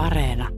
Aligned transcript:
Areena. 0.00 0.48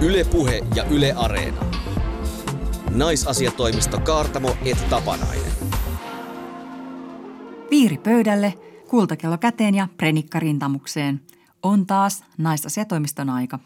Ylepuhe 0.00 0.62
ja 0.74 0.84
Yle 0.84 1.12
Areena. 1.16 1.60
Naisasiatoimisto 2.90 4.00
Kaartamo 4.00 4.56
et 4.64 4.88
Tapanainen. 4.90 5.52
Viiri 7.70 7.98
pöydälle, 7.98 8.54
kultakello 8.88 9.38
käteen 9.38 9.74
ja 9.74 9.88
prenikka 9.96 10.40
rintamukseen. 10.40 11.20
On 11.62 11.86
taas 11.86 12.24
naisasiatoimiston 12.38 13.30
aika. 13.30 13.58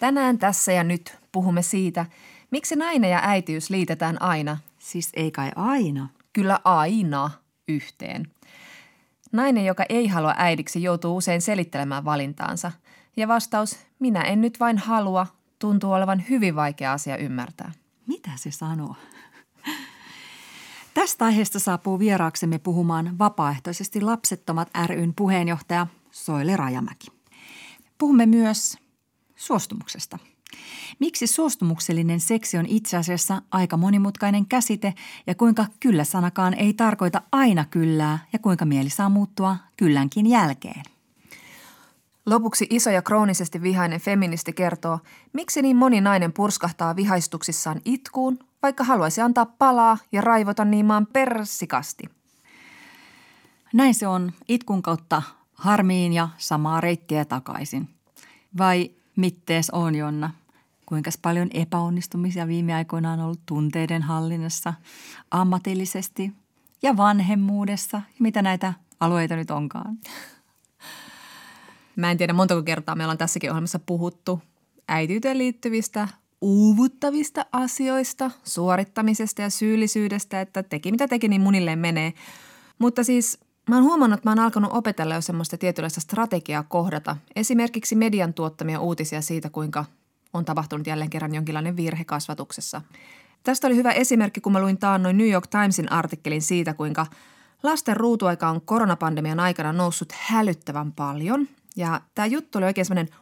Tänään 0.00 0.38
tässä 0.38 0.72
ja 0.72 0.84
nyt 0.84 1.16
puhumme 1.32 1.62
siitä, 1.62 2.06
miksi 2.50 2.76
nainen 2.76 3.10
ja 3.10 3.20
äitiys 3.22 3.70
liitetään 3.70 4.22
aina, 4.22 4.56
Siis 4.78 5.10
ei 5.14 5.30
kai 5.30 5.50
aina. 5.56 6.08
kyllä 6.32 6.58
aina 6.64 7.30
yhteen. 7.68 8.26
Nainen, 9.34 9.64
joka 9.64 9.84
ei 9.88 10.06
halua 10.08 10.34
äidiksi, 10.36 10.82
joutuu 10.82 11.16
usein 11.16 11.42
selittelemään 11.42 12.04
valintaansa. 12.04 12.72
Ja 13.16 13.28
vastaus, 13.28 13.78
minä 13.98 14.22
en 14.22 14.40
nyt 14.40 14.60
vain 14.60 14.78
halua, 14.78 15.26
tuntuu 15.58 15.92
olevan 15.92 16.24
hyvin 16.30 16.56
vaikea 16.56 16.92
asia 16.92 17.16
ymmärtää. 17.16 17.72
Mitä 18.06 18.30
se 18.36 18.50
sanoo? 18.50 18.96
Tästä 20.94 21.24
aiheesta 21.24 21.58
saapuu 21.58 21.98
vieraaksemme 21.98 22.58
puhumaan 22.58 23.18
vapaaehtoisesti 23.18 24.00
lapsettomat 24.00 24.68
ryn 24.86 25.14
puheenjohtaja 25.14 25.86
Soile 26.10 26.56
Rajamäki. 26.56 27.06
Puhumme 27.98 28.26
myös 28.26 28.78
suostumuksesta. 29.36 30.18
Miksi 30.98 31.26
suostumuksellinen 31.26 32.20
seksi 32.20 32.58
on 32.58 32.66
itse 32.66 32.96
asiassa 32.96 33.42
aika 33.50 33.76
monimutkainen 33.76 34.46
käsite 34.46 34.94
ja 35.26 35.34
kuinka 35.34 35.66
kyllä-sanakaan 35.80 36.54
ei 36.54 36.74
tarkoita 36.74 37.22
aina 37.32 37.64
kyllää 37.64 38.18
ja 38.32 38.38
kuinka 38.38 38.64
mieli 38.64 38.90
saa 38.90 39.08
muuttua 39.08 39.56
kyllänkin 39.76 40.26
jälkeen. 40.26 40.82
Lopuksi 42.26 42.66
iso 42.70 42.90
ja 42.90 43.02
kroonisesti 43.02 43.62
vihainen 43.62 44.00
feministi 44.00 44.52
kertoo, 44.52 44.98
miksi 45.32 45.62
niin 45.62 45.76
moni 45.76 46.00
nainen 46.00 46.32
purskahtaa 46.32 46.96
vihaistuksissaan 46.96 47.80
itkuun, 47.84 48.38
vaikka 48.62 48.84
haluaisi 48.84 49.20
antaa 49.20 49.46
palaa 49.46 49.98
ja 50.12 50.20
raivota 50.20 50.64
niin 50.64 50.86
maan 50.86 51.06
persikasti. 51.06 52.04
Näin 53.72 53.94
se 53.94 54.06
on 54.06 54.32
itkun 54.48 54.82
kautta 54.82 55.22
harmiin 55.54 56.12
ja 56.12 56.28
samaa 56.38 56.80
reittiä 56.80 57.24
takaisin. 57.24 57.88
Vai 58.58 58.90
mittees 59.16 59.70
on, 59.70 59.94
Jonna? 59.94 60.30
Kuinka 60.94 61.10
paljon 61.22 61.50
epäonnistumisia 61.54 62.48
viime 62.48 62.74
aikoina 62.74 63.12
on 63.12 63.20
ollut 63.20 63.40
tunteiden 63.46 64.02
hallinnassa, 64.02 64.74
ammatillisesti 65.30 66.32
ja 66.82 66.96
vanhemmuudessa? 66.96 68.02
Mitä 68.18 68.42
näitä 68.42 68.72
alueita 69.00 69.36
nyt 69.36 69.50
onkaan? 69.50 69.98
Mä 71.96 72.10
en 72.10 72.18
tiedä 72.18 72.32
montako 72.32 72.62
kertaa 72.62 72.94
me 72.94 73.04
ollaan 73.04 73.18
tässäkin 73.18 73.50
ohjelmassa 73.50 73.78
puhuttu 73.78 74.42
äitiyteen 74.88 75.38
liittyvistä 75.38 76.08
uuvuttavista 76.40 77.46
asioista, 77.52 78.30
suorittamisesta 78.44 79.42
ja 79.42 79.50
syyllisyydestä, 79.50 80.40
että 80.40 80.62
teki 80.62 80.90
mitä 80.90 81.08
teki, 81.08 81.28
niin 81.28 81.40
munilleen 81.40 81.78
menee. 81.78 82.12
Mutta 82.78 83.04
siis 83.04 83.38
mä 83.68 83.76
oon 83.76 83.84
huomannut, 83.84 84.18
että 84.18 84.28
mä 84.28 84.32
oon 84.32 84.44
alkanut 84.44 84.72
opetella 84.72 85.14
jo 85.14 85.20
semmoista 85.20 85.58
tietynlaista 85.58 86.00
strategiaa 86.00 86.62
kohdata. 86.62 87.16
Esimerkiksi 87.36 87.96
median 87.96 88.34
tuottamia 88.34 88.80
uutisia 88.80 89.20
siitä, 89.22 89.50
kuinka 89.50 89.84
on 90.34 90.44
tapahtunut 90.44 90.86
jälleen 90.86 91.10
kerran 91.10 91.34
jonkinlainen 91.34 91.76
virhe 91.76 92.04
kasvatuksessa. 92.04 92.82
Tästä 93.42 93.66
oli 93.66 93.76
hyvä 93.76 93.92
esimerkki, 93.92 94.40
kun 94.40 94.52
mä 94.52 94.60
luin 94.60 94.78
taannoin 94.78 95.18
New 95.18 95.30
York 95.30 95.46
Timesin 95.46 95.92
artikkelin 95.92 96.42
siitä, 96.42 96.74
kuinka 96.74 97.06
lasten 97.62 97.96
ruutuaika 97.96 98.48
on 98.48 98.60
koronapandemian 98.60 99.40
aikana 99.40 99.72
noussut 99.72 100.12
hälyttävän 100.12 100.92
paljon. 100.92 101.48
Ja 101.76 102.00
tämä 102.14 102.26
juttu 102.26 102.58
oli 102.58 102.66
oikein 102.66 102.84
semmoinen 102.84 103.14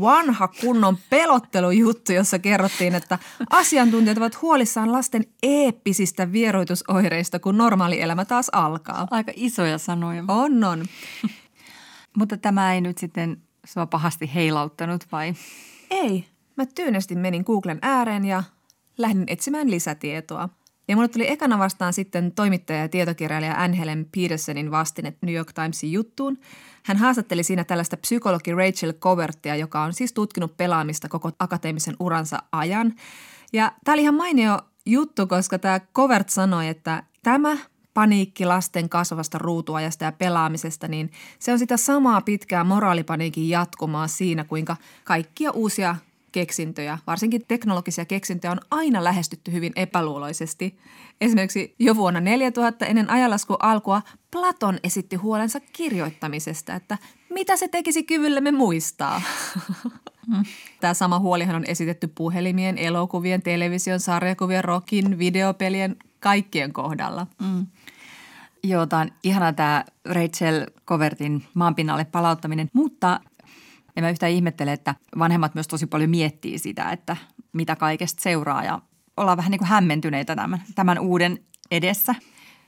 vanha 0.00 0.48
kunnon 0.48 0.98
pelottelujuttu, 1.10 2.12
jossa 2.12 2.38
kerrottiin, 2.38 2.94
että 2.94 3.18
asiantuntijat 3.50 4.18
ovat 4.18 4.42
huolissaan 4.42 4.92
lasten 4.92 5.26
eeppisistä 5.42 6.32
vieroitusoireista, 6.32 7.38
kun 7.38 7.58
normaali 7.58 8.00
elämä 8.00 8.24
taas 8.24 8.48
alkaa. 8.52 9.08
Aika 9.10 9.32
isoja 9.36 9.78
sanoja. 9.78 10.24
On, 10.28 10.64
on. 10.64 10.84
Mutta 12.18 12.36
tämä 12.36 12.74
ei 12.74 12.80
nyt 12.80 12.98
sitten 12.98 13.42
sua 13.66 13.86
pahasti 13.86 14.30
heilauttanut 14.34 15.06
vai? 15.12 15.34
Ei. 15.90 16.31
Mä 16.56 16.66
tyynesti 16.66 17.14
menin 17.14 17.42
Googlen 17.46 17.78
ääreen 17.82 18.24
ja 18.24 18.42
lähdin 18.98 19.24
etsimään 19.26 19.70
lisätietoa. 19.70 20.48
Ja 20.88 20.96
mulle 20.96 21.08
tuli 21.08 21.30
ekana 21.30 21.58
vastaan 21.58 21.92
sitten 21.92 22.32
toimittaja 22.32 22.78
ja 22.78 22.88
tietokirjailija 22.88 23.62
Anne 23.62 23.78
Helen 23.78 24.06
Petersonin 24.16 24.70
vastine 24.70 25.14
New 25.20 25.34
York 25.34 25.52
Timesin 25.52 25.92
juttuun. 25.92 26.38
Hän 26.82 26.96
haastatteli 26.96 27.42
siinä 27.42 27.64
tällaista 27.64 27.96
psykologi 27.96 28.54
Rachel 28.54 28.92
Covertia, 28.92 29.56
joka 29.56 29.82
on 29.82 29.92
siis 29.92 30.12
tutkinut 30.12 30.56
pelaamista 30.56 31.08
koko 31.08 31.30
akateemisen 31.38 31.96
uransa 32.00 32.42
ajan. 32.52 32.94
Ja 33.52 33.72
tämä 33.84 33.94
oli 33.94 34.02
ihan 34.02 34.14
mainio 34.14 34.58
juttu, 34.86 35.26
koska 35.26 35.58
tämä 35.58 35.80
Covert 35.94 36.28
sanoi, 36.28 36.68
että 36.68 37.02
tämä 37.22 37.56
paniikki 37.94 38.44
lasten 38.44 38.88
kasvavasta 38.88 39.38
ruutuajasta 39.38 40.04
ja 40.04 40.12
pelaamisesta, 40.12 40.88
niin 40.88 41.10
se 41.38 41.52
on 41.52 41.58
sitä 41.58 41.76
samaa 41.76 42.20
pitkää 42.20 42.64
moraalipaniikin 42.64 43.48
jatkumaa 43.48 44.08
siinä, 44.08 44.44
kuinka 44.44 44.76
kaikkia 45.04 45.50
uusia 45.50 45.96
keksintöjä, 46.32 46.98
varsinkin 47.06 47.42
teknologisia 47.48 48.04
keksintöjä, 48.04 48.52
on 48.52 48.60
aina 48.70 49.04
lähestytty 49.04 49.52
hyvin 49.52 49.72
epäluuloisesti. 49.76 50.78
Esimerkiksi 51.20 51.74
jo 51.78 51.96
vuonna 51.96 52.20
4000 52.20 52.86
ennen 52.86 53.10
ajanlaskun 53.10 53.56
alkua 53.60 54.02
Platon 54.30 54.78
esitti 54.84 55.16
huolensa 55.16 55.60
kirjoittamisesta, 55.60 56.74
että 56.74 56.98
mitä 57.30 57.56
se 57.56 57.68
tekisi 57.68 58.02
kyvyllemme 58.02 58.50
muistaa. 58.50 59.22
Tämä 60.80 60.94
sama 60.94 61.18
huolihan 61.18 61.56
on 61.56 61.64
esitetty 61.66 62.06
puhelimien, 62.14 62.78
elokuvien, 62.78 63.42
television, 63.42 64.00
sarjakuvien, 64.00 64.64
rockin, 64.64 65.18
videopelien, 65.18 65.96
kaikkien 66.20 66.72
kohdalla. 66.72 67.26
Mm. 67.42 67.66
Joo, 68.64 68.86
tämä 68.86 69.02
on 69.02 69.10
ihana 69.22 69.52
tämä 69.52 69.84
Rachel 70.04 70.66
Covertin 70.86 71.44
maanpinnalle 71.54 72.04
palauttaminen, 72.04 72.70
mutta 72.72 73.20
en 73.96 74.04
mä 74.04 74.10
yhtään 74.10 74.32
ihmettele, 74.32 74.72
että 74.72 74.94
vanhemmat 75.18 75.54
myös 75.54 75.68
tosi 75.68 75.86
paljon 75.86 76.10
miettii 76.10 76.58
sitä, 76.58 76.90
että 76.90 77.16
mitä 77.52 77.76
kaikesta 77.76 78.22
seuraa 78.22 78.64
ja 78.64 78.80
ollaan 79.16 79.36
vähän 79.36 79.50
niin 79.50 79.58
kuin 79.58 79.68
hämmentyneitä 79.68 80.36
tämän, 80.36 80.62
tämän 80.74 80.98
uuden 80.98 81.38
edessä. 81.70 82.14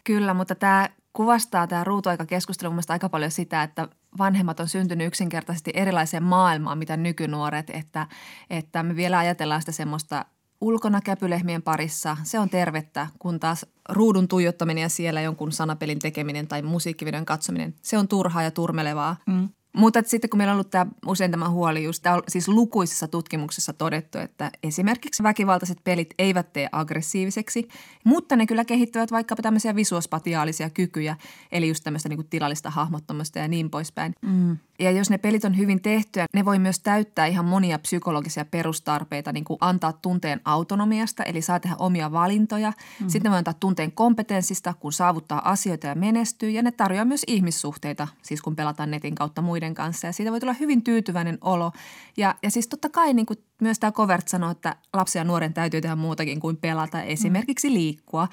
Kyllä, 0.04 0.34
mutta 0.34 0.54
tämä 0.54 0.88
kuvastaa 1.12 1.66
tämä 1.66 1.84
ruutuaikakeskustelu 1.84 2.72
mun 2.72 2.82
aika 2.88 3.08
paljon 3.08 3.30
sitä, 3.30 3.62
että 3.62 3.88
vanhemmat 4.18 4.60
on 4.60 4.68
syntynyt 4.68 5.06
yksinkertaisesti 5.06 5.70
erilaiseen 5.74 6.22
maailmaan, 6.22 6.78
mitä 6.78 6.96
nykynuoret, 6.96 7.70
että, 7.70 8.06
että 8.50 8.82
me 8.82 8.96
vielä 8.96 9.18
ajatellaan 9.18 9.62
sitä 9.62 9.72
semmoista 9.72 10.24
ulkona 10.60 11.00
käpylehmien 11.00 11.62
parissa, 11.62 12.16
se 12.22 12.38
on 12.38 12.50
tervettä, 12.50 13.06
kun 13.18 13.40
taas 13.40 13.66
ruudun 13.88 14.28
tuijottaminen 14.28 14.82
ja 14.82 14.88
siellä 14.88 15.20
jonkun 15.20 15.52
sanapelin 15.52 15.98
tekeminen 15.98 16.46
tai 16.46 16.62
musiikkivideon 16.62 17.26
katsominen, 17.26 17.74
se 17.82 17.98
on 17.98 18.08
turhaa 18.08 18.42
ja 18.42 18.50
turmelevaa. 18.50 19.16
Mm. 19.26 19.48
Mutta 19.76 20.02
sitten 20.06 20.30
kun 20.30 20.38
meillä 20.38 20.50
on 20.50 20.56
ollut 20.56 20.70
tämä, 20.70 20.86
usein 21.06 21.30
tämä 21.30 21.48
huoli, 21.48 21.84
just 21.84 22.02
tämä 22.02 22.16
on 22.16 22.22
siis 22.28 22.48
lukuisissa 22.48 23.08
tutkimuksissa 23.08 23.72
todettu, 23.72 24.18
että 24.18 24.50
esimerkiksi 24.62 25.22
väkivaltaiset 25.22 25.78
pelit 25.84 26.14
eivät 26.18 26.52
tee 26.52 26.68
aggressiiviseksi, 26.72 27.68
mutta 28.04 28.36
ne 28.36 28.46
kyllä 28.46 28.64
kehittävät 28.64 29.10
vaikkapa 29.10 29.42
tämmöisiä 29.42 29.74
visuospatiaalisia 29.74 30.70
kykyjä, 30.70 31.16
eli 31.52 31.68
just 31.68 31.84
tämmöistä 31.84 32.08
niin 32.08 32.16
kuin 32.16 32.28
tilallista 32.28 32.70
hahmottamista 32.70 33.38
ja 33.38 33.48
niin 33.48 33.70
poispäin. 33.70 34.14
Mm. 34.22 34.56
Ja 34.78 34.90
jos 34.90 35.10
ne 35.10 35.18
pelit 35.18 35.44
on 35.44 35.58
hyvin 35.58 35.82
tehtyä, 35.82 36.26
ne 36.34 36.44
voi 36.44 36.58
myös 36.58 36.80
täyttää 36.80 37.26
ihan 37.26 37.44
monia 37.44 37.78
psykologisia 37.78 38.44
perustarpeita, 38.44 39.32
niin 39.32 39.44
kuin 39.44 39.58
antaa 39.60 39.92
tunteen 39.92 40.40
autonomiasta, 40.44 41.22
eli 41.22 41.42
saa 41.42 41.60
tehdä 41.60 41.76
omia 41.78 42.12
valintoja. 42.12 42.72
Mm. 43.00 43.08
Sitten 43.08 43.22
ne 43.22 43.30
voi 43.30 43.38
antaa 43.38 43.54
tunteen 43.54 43.92
kompetenssista, 43.92 44.74
kun 44.80 44.92
saavuttaa 44.92 45.50
asioita 45.50 45.86
ja 45.86 45.94
menestyy, 45.94 46.50
ja 46.50 46.62
ne 46.62 46.72
tarjoaa 46.72 47.04
myös 47.04 47.24
ihmissuhteita, 47.26 48.08
siis 48.22 48.42
kun 48.42 48.56
pelataan 48.56 48.90
netin 48.90 49.14
kautta 49.14 49.42
muiden 49.42 49.74
kanssa. 49.74 50.06
Ja 50.06 50.12
siitä 50.12 50.30
voi 50.30 50.40
tulla 50.40 50.54
hyvin 50.60 50.82
tyytyväinen 50.82 51.38
olo. 51.40 51.72
Ja, 52.16 52.34
ja 52.42 52.50
siis 52.50 52.68
totta 52.68 52.88
kai 52.88 53.14
niin 53.14 53.26
kuin 53.26 53.38
myös 53.60 53.78
tämä 53.78 53.92
Covert 53.92 54.28
sanoo, 54.28 54.50
että 54.50 54.76
lapsia 54.92 55.20
ja 55.20 55.24
nuoren 55.24 55.54
täytyy 55.54 55.80
tehdä 55.80 55.96
muutakin 55.96 56.40
kuin 56.40 56.56
pelata, 56.56 57.02
esimerkiksi 57.02 57.72
liikkua. 57.72 58.28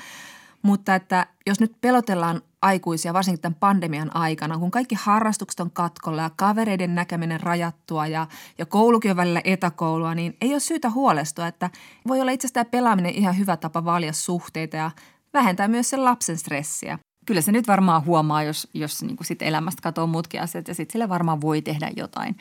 Mutta 0.61 0.95
että 0.95 1.27
jos 1.47 1.59
nyt 1.59 1.75
pelotellaan 1.81 2.41
aikuisia, 2.61 3.13
varsinkin 3.13 3.41
tämän 3.41 3.55
pandemian 3.59 4.15
aikana, 4.15 4.57
kun 4.57 4.71
kaikki 4.71 4.95
harrastukset 4.95 5.59
on 5.59 5.71
katkolla 5.71 6.21
ja 6.21 6.31
kavereiden 6.35 6.95
näkeminen 6.95 7.39
rajattua 7.39 8.07
ja, 8.07 8.27
ja 8.57 8.65
koulukin 8.65 9.11
on 9.11 9.17
välillä 9.17 9.41
etäkoulua, 9.43 10.15
niin 10.15 10.37
ei 10.41 10.51
ole 10.51 10.59
syytä 10.59 10.89
huolestua, 10.89 11.47
että 11.47 11.69
voi 12.07 12.21
olla 12.21 12.31
itse 12.31 12.45
asiassa 12.45 12.53
tämä 12.53 12.71
pelaaminen 12.71 13.15
ihan 13.15 13.37
hyvä 13.37 13.57
tapa 13.57 13.85
vaalia 13.85 14.13
suhteita 14.13 14.77
ja 14.77 14.91
vähentää 15.33 15.67
myös 15.67 15.89
sen 15.89 16.05
lapsen 16.05 16.37
stressiä. 16.37 16.99
Kyllä 17.25 17.41
se 17.41 17.51
nyt 17.51 17.67
varmaan 17.67 18.05
huomaa, 18.05 18.43
jos, 18.43 18.67
jos 18.73 19.03
niin 19.03 19.17
kuin 19.17 19.27
sit 19.27 19.41
elämästä 19.41 19.81
katsoo 19.81 20.07
muutkin 20.07 20.41
asiat 20.41 20.67
ja 20.67 20.75
sitten 20.75 20.93
sille 20.93 21.09
varmaan 21.09 21.41
voi 21.41 21.61
tehdä 21.61 21.91
jotain. 21.95 22.37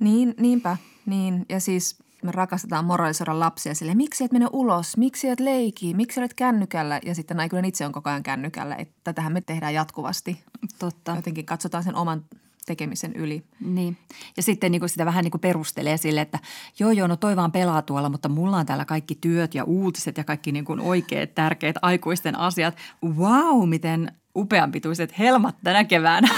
Niin, 0.00 0.34
niinpä. 0.40 0.76
Niin. 1.06 1.46
Ja 1.48 1.60
siis 1.60 1.98
me 2.22 2.32
rakastetaan 2.32 2.84
moralisoida 2.84 3.40
lapsia 3.40 3.74
sille, 3.74 3.94
miksi 3.94 4.24
et 4.24 4.32
mene 4.32 4.46
ulos, 4.52 4.96
miksi 4.96 5.28
et 5.28 5.40
leikii, 5.40 5.94
miksi 5.94 6.20
olet 6.20 6.34
kännykällä 6.34 7.00
ja 7.04 7.14
sitten 7.14 7.40
aikuinen 7.40 7.68
itse 7.68 7.86
on 7.86 7.92
koko 7.92 8.10
ajan 8.10 8.22
kännykällä. 8.22 8.74
Että 8.74 8.94
tätähän 9.04 9.32
me 9.32 9.40
tehdään 9.40 9.74
jatkuvasti. 9.74 10.42
Totta. 10.78 11.16
Jotenkin 11.16 11.46
katsotaan 11.46 11.84
sen 11.84 11.94
oman 11.94 12.24
tekemisen 12.66 13.12
yli. 13.12 13.44
Niin. 13.60 13.96
Ja 14.36 14.42
sitten 14.42 14.72
niin 14.72 14.80
kuin 14.80 14.88
sitä 14.88 15.06
vähän 15.06 15.24
niin 15.24 15.30
kuin 15.30 15.40
perustelee 15.40 15.96
sille, 15.96 16.20
että 16.20 16.38
joo 16.78 16.90
joo, 16.90 17.06
no 17.06 17.16
toi 17.16 17.36
vaan 17.36 17.52
pelaa 17.52 17.82
tuolla, 17.82 18.08
mutta 18.08 18.28
mulla 18.28 18.56
on 18.56 18.66
täällä 18.66 18.84
kaikki 18.84 19.14
työt 19.20 19.54
ja 19.54 19.64
uutiset 19.64 20.16
ja 20.16 20.24
kaikki 20.24 20.52
niin 20.52 20.64
kuin 20.64 20.80
oikeat 20.80 21.34
tärkeät 21.34 21.76
aikuisten 21.82 22.38
asiat. 22.38 22.76
Wow, 23.04 23.68
miten 23.68 24.12
upeanpituiset 24.36 25.18
helmat 25.18 25.56
tänä 25.64 25.84
keväänä. 25.84 26.28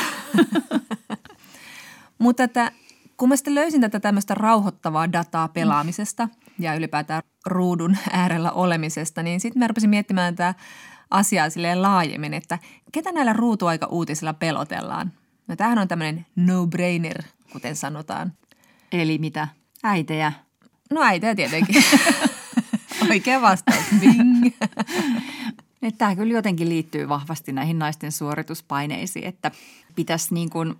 Mutta 2.18 2.44
että 2.44 2.72
kun 3.18 3.28
mä 3.28 3.36
sitten 3.36 3.54
löysin 3.54 3.80
tätä 3.80 4.00
tämmöistä 4.00 4.34
rauhoittavaa 4.34 5.12
dataa 5.12 5.48
pelaamisesta 5.48 6.28
ja 6.58 6.74
ylipäätään 6.74 7.22
ruudun 7.46 7.96
äärellä 8.12 8.52
olemisesta, 8.52 9.22
niin 9.22 9.40
sitten 9.40 9.60
mä 9.60 9.66
rupesin 9.66 9.90
miettimään 9.90 10.36
tätä 10.36 10.54
asiaa 11.10 11.50
silleen 11.50 11.82
laajemmin, 11.82 12.34
että 12.34 12.58
ketä 12.92 13.12
näillä 13.12 13.32
ruutuaika-uutisilla 13.32 14.34
pelotellaan. 14.34 15.12
No 15.48 15.56
tämähän 15.56 15.78
on 15.78 15.88
tämmöinen 15.88 16.26
no-brainer, 16.36 17.22
kuten 17.52 17.76
sanotaan. 17.76 18.32
Eli 18.92 19.18
mitä? 19.18 19.48
Äitejä? 19.84 20.32
No 20.90 21.02
äitejä 21.02 21.34
tietenkin. 21.34 21.84
Oikea 23.10 23.40
vastaus. 23.40 23.84
Bing. 24.00 24.54
Tämä 25.98 26.16
kyllä 26.16 26.34
jotenkin 26.34 26.68
liittyy 26.68 27.08
vahvasti 27.08 27.52
näihin 27.52 27.78
naisten 27.78 28.12
suorituspaineisiin, 28.12 29.26
että 29.26 29.50
pitäisi 29.94 30.34
niin 30.34 30.50
kuin 30.50 30.74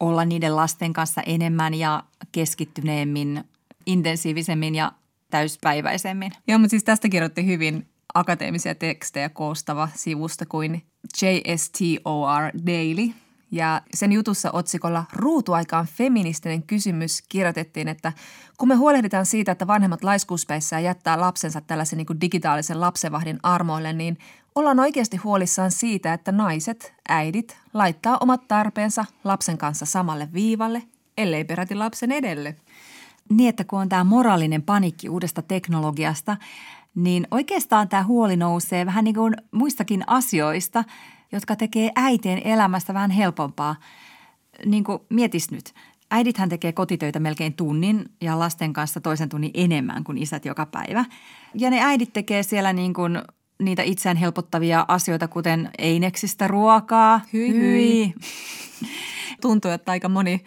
olla 0.00 0.24
niiden 0.24 0.56
lasten 0.56 0.92
kanssa 0.92 1.22
enemmän 1.26 1.74
ja 1.74 2.02
keskittyneemmin, 2.32 3.44
intensiivisemmin 3.86 4.74
ja 4.74 4.92
täyspäiväisemmin. 5.30 6.32
Joo, 6.48 6.58
mutta 6.58 6.70
siis 6.70 6.84
tästä 6.84 7.08
kirjoitti 7.08 7.46
hyvin 7.46 7.86
akateemisia 8.14 8.74
tekstejä 8.74 9.28
koostava 9.28 9.88
sivusta 9.94 10.46
kuin 10.46 10.82
JSTOR 11.22 12.42
Daily. 12.66 13.12
Ja 13.52 13.82
sen 13.94 14.12
jutussa 14.12 14.50
otsikolla 14.52 15.04
Ruutuaikaan 15.12 15.86
feministinen 15.86 16.62
kysymys 16.62 17.22
kirjoitettiin, 17.28 17.88
että 17.88 18.12
kun 18.58 18.68
me 18.68 18.74
huolehditaan 18.74 19.26
siitä, 19.26 19.52
että 19.52 19.66
vanhemmat 19.66 20.04
laiskuuspäissään 20.04 20.84
jättää 20.84 21.20
lapsensa 21.20 21.60
tällaisen 21.60 21.96
niin 21.96 22.20
digitaalisen 22.20 22.80
lapsevahdin 22.80 23.38
armoille, 23.42 23.92
niin 23.92 24.18
ollaan 24.54 24.80
oikeasti 24.80 25.16
huolissaan 25.16 25.70
siitä, 25.70 26.12
että 26.12 26.32
naiset, 26.32 26.94
äidit, 27.08 27.56
laittaa 27.74 28.18
omat 28.20 28.48
tarpeensa 28.48 29.04
lapsen 29.24 29.58
kanssa 29.58 29.86
samalle 29.86 30.28
viivalle, 30.32 30.82
ellei 31.18 31.44
peräti 31.44 31.74
lapsen 31.74 32.12
edelle. 32.12 32.56
Niin, 33.28 33.48
että 33.48 33.64
kun 33.64 33.80
on 33.80 33.88
tämä 33.88 34.04
moraalinen 34.04 34.62
panikki 34.62 35.08
uudesta 35.08 35.42
teknologiasta, 35.42 36.36
niin 36.94 37.26
oikeastaan 37.30 37.88
tämä 37.88 38.02
huoli 38.02 38.36
nousee 38.36 38.86
vähän 38.86 39.04
niin 39.04 39.14
kuin 39.14 39.34
muistakin 39.50 40.04
asioista, 40.06 40.84
jotka 41.32 41.56
tekee 41.56 41.90
äitien 41.96 42.40
elämästä 42.44 42.94
vähän 42.94 43.10
helpompaa. 43.10 43.76
Niin 44.66 44.84
kuin 44.84 44.98
mietis 45.08 45.50
nyt, 45.50 45.74
äidithän 46.10 46.48
tekee 46.48 46.72
kotitöitä 46.72 47.20
melkein 47.20 47.54
tunnin 47.54 48.04
ja 48.20 48.38
lasten 48.38 48.72
kanssa 48.72 49.00
toisen 49.00 49.28
tunnin 49.28 49.50
enemmän 49.54 50.04
kuin 50.04 50.18
isät 50.18 50.44
joka 50.44 50.66
päivä. 50.66 51.04
Ja 51.54 51.70
ne 51.70 51.80
äidit 51.80 52.12
tekee 52.12 52.42
siellä 52.42 52.72
niin 52.72 52.94
kuin 52.94 53.18
niitä 53.60 53.82
itseään 53.82 54.16
helpottavia 54.16 54.84
asioita, 54.88 55.28
kuten 55.28 55.70
eineksistä 55.78 56.48
ruokaa. 56.48 57.20
Hyi, 57.32 57.54
hyi. 57.54 58.14
Tuntuu, 59.40 59.70
että 59.70 59.92
aika 59.92 60.08
moni 60.08 60.44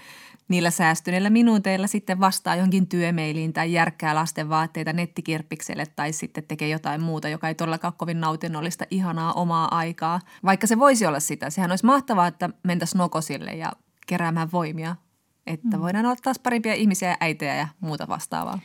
niillä 0.47 0.71
säästyneillä 0.71 1.29
minuuteilla 1.29 1.87
sitten 1.87 2.19
vastaa 2.19 2.55
johonkin 2.55 2.87
työmeiliin 2.87 3.53
tai 3.53 3.73
järkkää 3.73 4.15
lasten 4.15 4.49
vaatteita 4.49 4.93
nettikirppikselle 4.93 5.85
tai 5.95 6.13
sitten 6.13 6.43
tekee 6.47 6.69
jotain 6.69 7.01
muuta, 7.01 7.29
joka 7.29 7.47
ei 7.47 7.55
todellakaan 7.55 7.91
ole 7.91 7.97
kovin 7.97 8.21
nautinnollista, 8.21 8.85
ihanaa 8.91 9.33
omaa 9.33 9.77
aikaa. 9.77 10.19
Vaikka 10.45 10.67
se 10.67 10.79
voisi 10.79 11.05
olla 11.05 11.19
sitä. 11.19 11.49
Sehän 11.49 11.71
olisi 11.71 11.85
mahtavaa, 11.85 12.27
että 12.27 12.49
mentäisiin 12.63 12.99
nokosille 12.99 13.51
ja 13.51 13.71
keräämään 14.07 14.51
voimia, 14.51 14.95
että 15.47 15.77
mm. 15.77 15.81
voidaan 15.81 16.05
olla 16.05 16.15
taas 16.23 16.39
parempia 16.39 16.73
ihmisiä 16.73 17.09
ja 17.09 17.17
äitejä 17.19 17.55
ja 17.55 17.67
muuta 17.79 18.07
vastaavaa. 18.07 18.59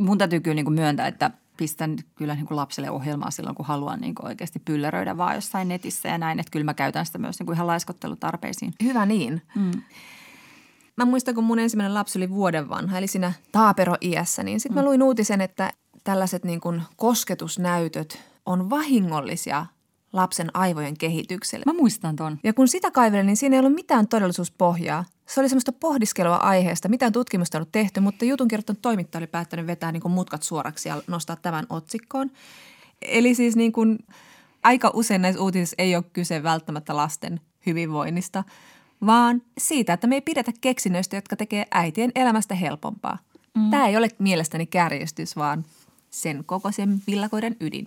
Mun 0.00 0.18
täytyy 0.18 0.40
kyllä 0.40 0.54
niin 0.54 0.72
myöntää, 0.72 1.06
että 1.06 1.30
pistän 1.56 1.96
kyllä 2.14 2.34
niin 2.34 2.46
kuin 2.46 2.56
lapselle 2.56 2.90
ohjelmaa 2.90 3.30
silloin, 3.30 3.56
kun 3.56 3.66
haluan 3.66 4.00
niin 4.00 4.14
kuin 4.14 4.26
oikeasti 4.26 4.58
pylleröidä 4.58 5.16
vaan 5.16 5.34
jossain 5.34 5.68
netissä 5.68 6.08
ja 6.08 6.18
näin. 6.18 6.40
Että 6.40 6.50
kyllä 6.50 6.64
mä 6.64 6.74
käytän 6.74 7.06
sitä 7.06 7.18
myös 7.18 7.38
niin 7.38 7.46
kuin 7.46 7.54
ihan 7.54 7.66
laiskottelutarpeisiin. 7.66 8.74
Hyvä 8.82 9.06
niin. 9.06 9.42
Mm. 9.54 9.82
Mä 10.96 11.04
muistan, 11.04 11.34
kun 11.34 11.44
mun 11.44 11.58
ensimmäinen 11.58 11.94
lapsi 11.94 12.18
oli 12.18 12.30
vuoden 12.30 12.68
vanha, 12.68 12.98
eli 12.98 13.06
siinä 13.06 13.32
taapero-iässä, 13.52 14.42
niin 14.42 14.60
sitten 14.60 14.74
mm. 14.74 14.84
mä 14.84 14.88
luin 14.88 15.02
uutisen, 15.02 15.40
että 15.40 15.72
tällaiset 16.04 16.44
niin 16.44 16.60
kuin 16.60 16.82
kosketusnäytöt 16.96 18.18
on 18.46 18.70
vahingollisia 18.70 19.66
lapsen 20.12 20.50
aivojen 20.54 20.98
kehitykselle. 20.98 21.62
Mä 21.66 21.72
muistan 21.72 22.16
ton. 22.16 22.38
Ja 22.44 22.52
kun 22.52 22.68
sitä 22.68 22.90
kaivelin, 22.90 23.26
niin 23.26 23.36
siinä 23.36 23.56
ei 23.56 23.60
ollut 23.60 23.74
mitään 23.74 24.08
todellisuuspohjaa. 24.08 25.04
Se 25.26 25.40
oli 25.40 25.48
semmoista 25.48 25.72
pohdiskelua 25.72 26.36
aiheesta, 26.36 26.88
mitään 26.88 27.12
tutkimusta 27.12 27.58
ei 27.58 27.60
ollut 27.60 27.72
tehty, 27.72 28.00
mutta 28.00 28.24
jutun 28.24 28.48
kirjoittanut 28.48 28.82
toimittaja 28.82 29.20
oli 29.20 29.26
päättänyt 29.26 29.66
vetää 29.66 29.92
niin 29.92 30.00
kuin 30.00 30.12
mutkat 30.12 30.42
suoraksi 30.42 30.88
ja 30.88 31.02
nostaa 31.06 31.36
tämän 31.36 31.66
otsikkoon. 31.70 32.30
Eli 33.02 33.34
siis 33.34 33.56
niin 33.56 33.72
kuin 33.72 33.98
aika 34.62 34.90
usein 34.94 35.22
näissä 35.22 35.42
uutisissa 35.42 35.74
ei 35.78 35.96
ole 35.96 36.04
kyse 36.12 36.42
välttämättä 36.42 36.96
lasten 36.96 37.40
hyvinvoinnista, 37.66 38.44
vaan 39.06 39.42
siitä, 39.58 39.92
että 39.92 40.06
me 40.06 40.14
ei 40.14 40.20
pidetä 40.20 40.52
keksinnöistä, 40.60 41.16
jotka 41.16 41.36
tekee 41.36 41.66
äitien 41.70 42.12
elämästä 42.14 42.54
helpompaa. 42.54 43.18
Mm. 43.54 43.70
Tämä 43.70 43.86
ei 43.86 43.96
ole 43.96 44.08
mielestäni 44.18 44.66
kärjestys, 44.66 45.36
vaan 45.36 45.64
sen 46.10 46.44
kokoisen 46.46 47.02
villakoiden 47.06 47.56
ydin. 47.60 47.86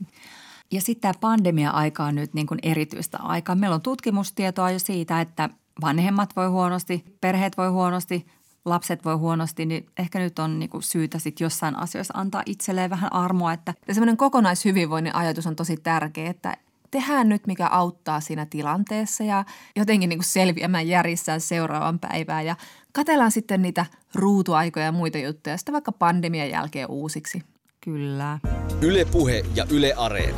Ja 0.72 0.82
sitten 0.82 1.02
tämä 1.02 1.20
pandemia-aika 1.22 2.04
on 2.04 2.16
nyt 2.16 2.34
niin 2.34 2.48
kuin 2.48 2.60
erityistä 2.64 3.18
aikaa. 3.22 3.56
Meillä 3.56 3.76
on 3.76 3.82
tutkimustietoa 3.82 4.72
jo 4.72 4.80
siitä, 4.80 5.22
että 5.22 5.50
vanhemmat 5.82 6.36
voi 6.36 6.48
huonosti, 6.48 7.04
perheet 7.22 7.58
voi 7.58 7.70
huonosti, 7.70 8.26
lapset 8.66 9.06
voi 9.06 9.16
huonosti, 9.16 9.66
niin 9.66 9.86
ehkä 10.00 10.20
nyt 10.20 10.40
on 10.40 10.60
niin 10.60 10.70
kuin 10.70 10.84
syytä 10.84 11.20
sitten 11.20 11.46
jossain 11.46 11.76
asioissa 11.76 12.14
antaa 12.18 12.44
itselleen 12.46 12.90
vähän 12.90 13.14
armoa. 13.14 13.54
Että... 13.54 13.74
Semmoinen 13.92 14.18
kokonaishyvinvoinnin 14.18 15.16
ajatus 15.16 15.48
on 15.48 15.56
tosi 15.56 15.78
tärkeä, 15.78 16.30
että 16.30 16.58
tehdään 16.92 17.30
nyt, 17.30 17.48
mikä 17.48 17.68
auttaa 17.68 18.20
siinä 18.20 18.46
tilanteessa 18.46 19.24
ja 19.24 19.46
jotenkin 19.76 20.10
niin 20.10 20.20
kuin 20.20 20.26
selviämään 20.26 20.88
järjissään 20.88 21.42
seuraavan 21.42 22.00
päivään 22.00 22.46
ja 22.46 22.56
katellaan 22.92 23.32
sitten 23.32 23.62
niitä 23.62 23.86
ruutuaikoja 24.16 24.86
ja 24.86 24.92
muita 24.92 25.18
juttuja 25.18 25.58
sitten 25.58 25.74
vaikka 25.74 25.92
pandemian 25.92 26.50
jälkeen 26.50 26.90
uusiksi. 26.90 27.44
Kyllä. 27.82 28.40
Yle 28.82 29.06
Puhe 29.06 29.46
ja 29.56 29.66
Yle 29.70 29.94
Areena. 29.98 30.38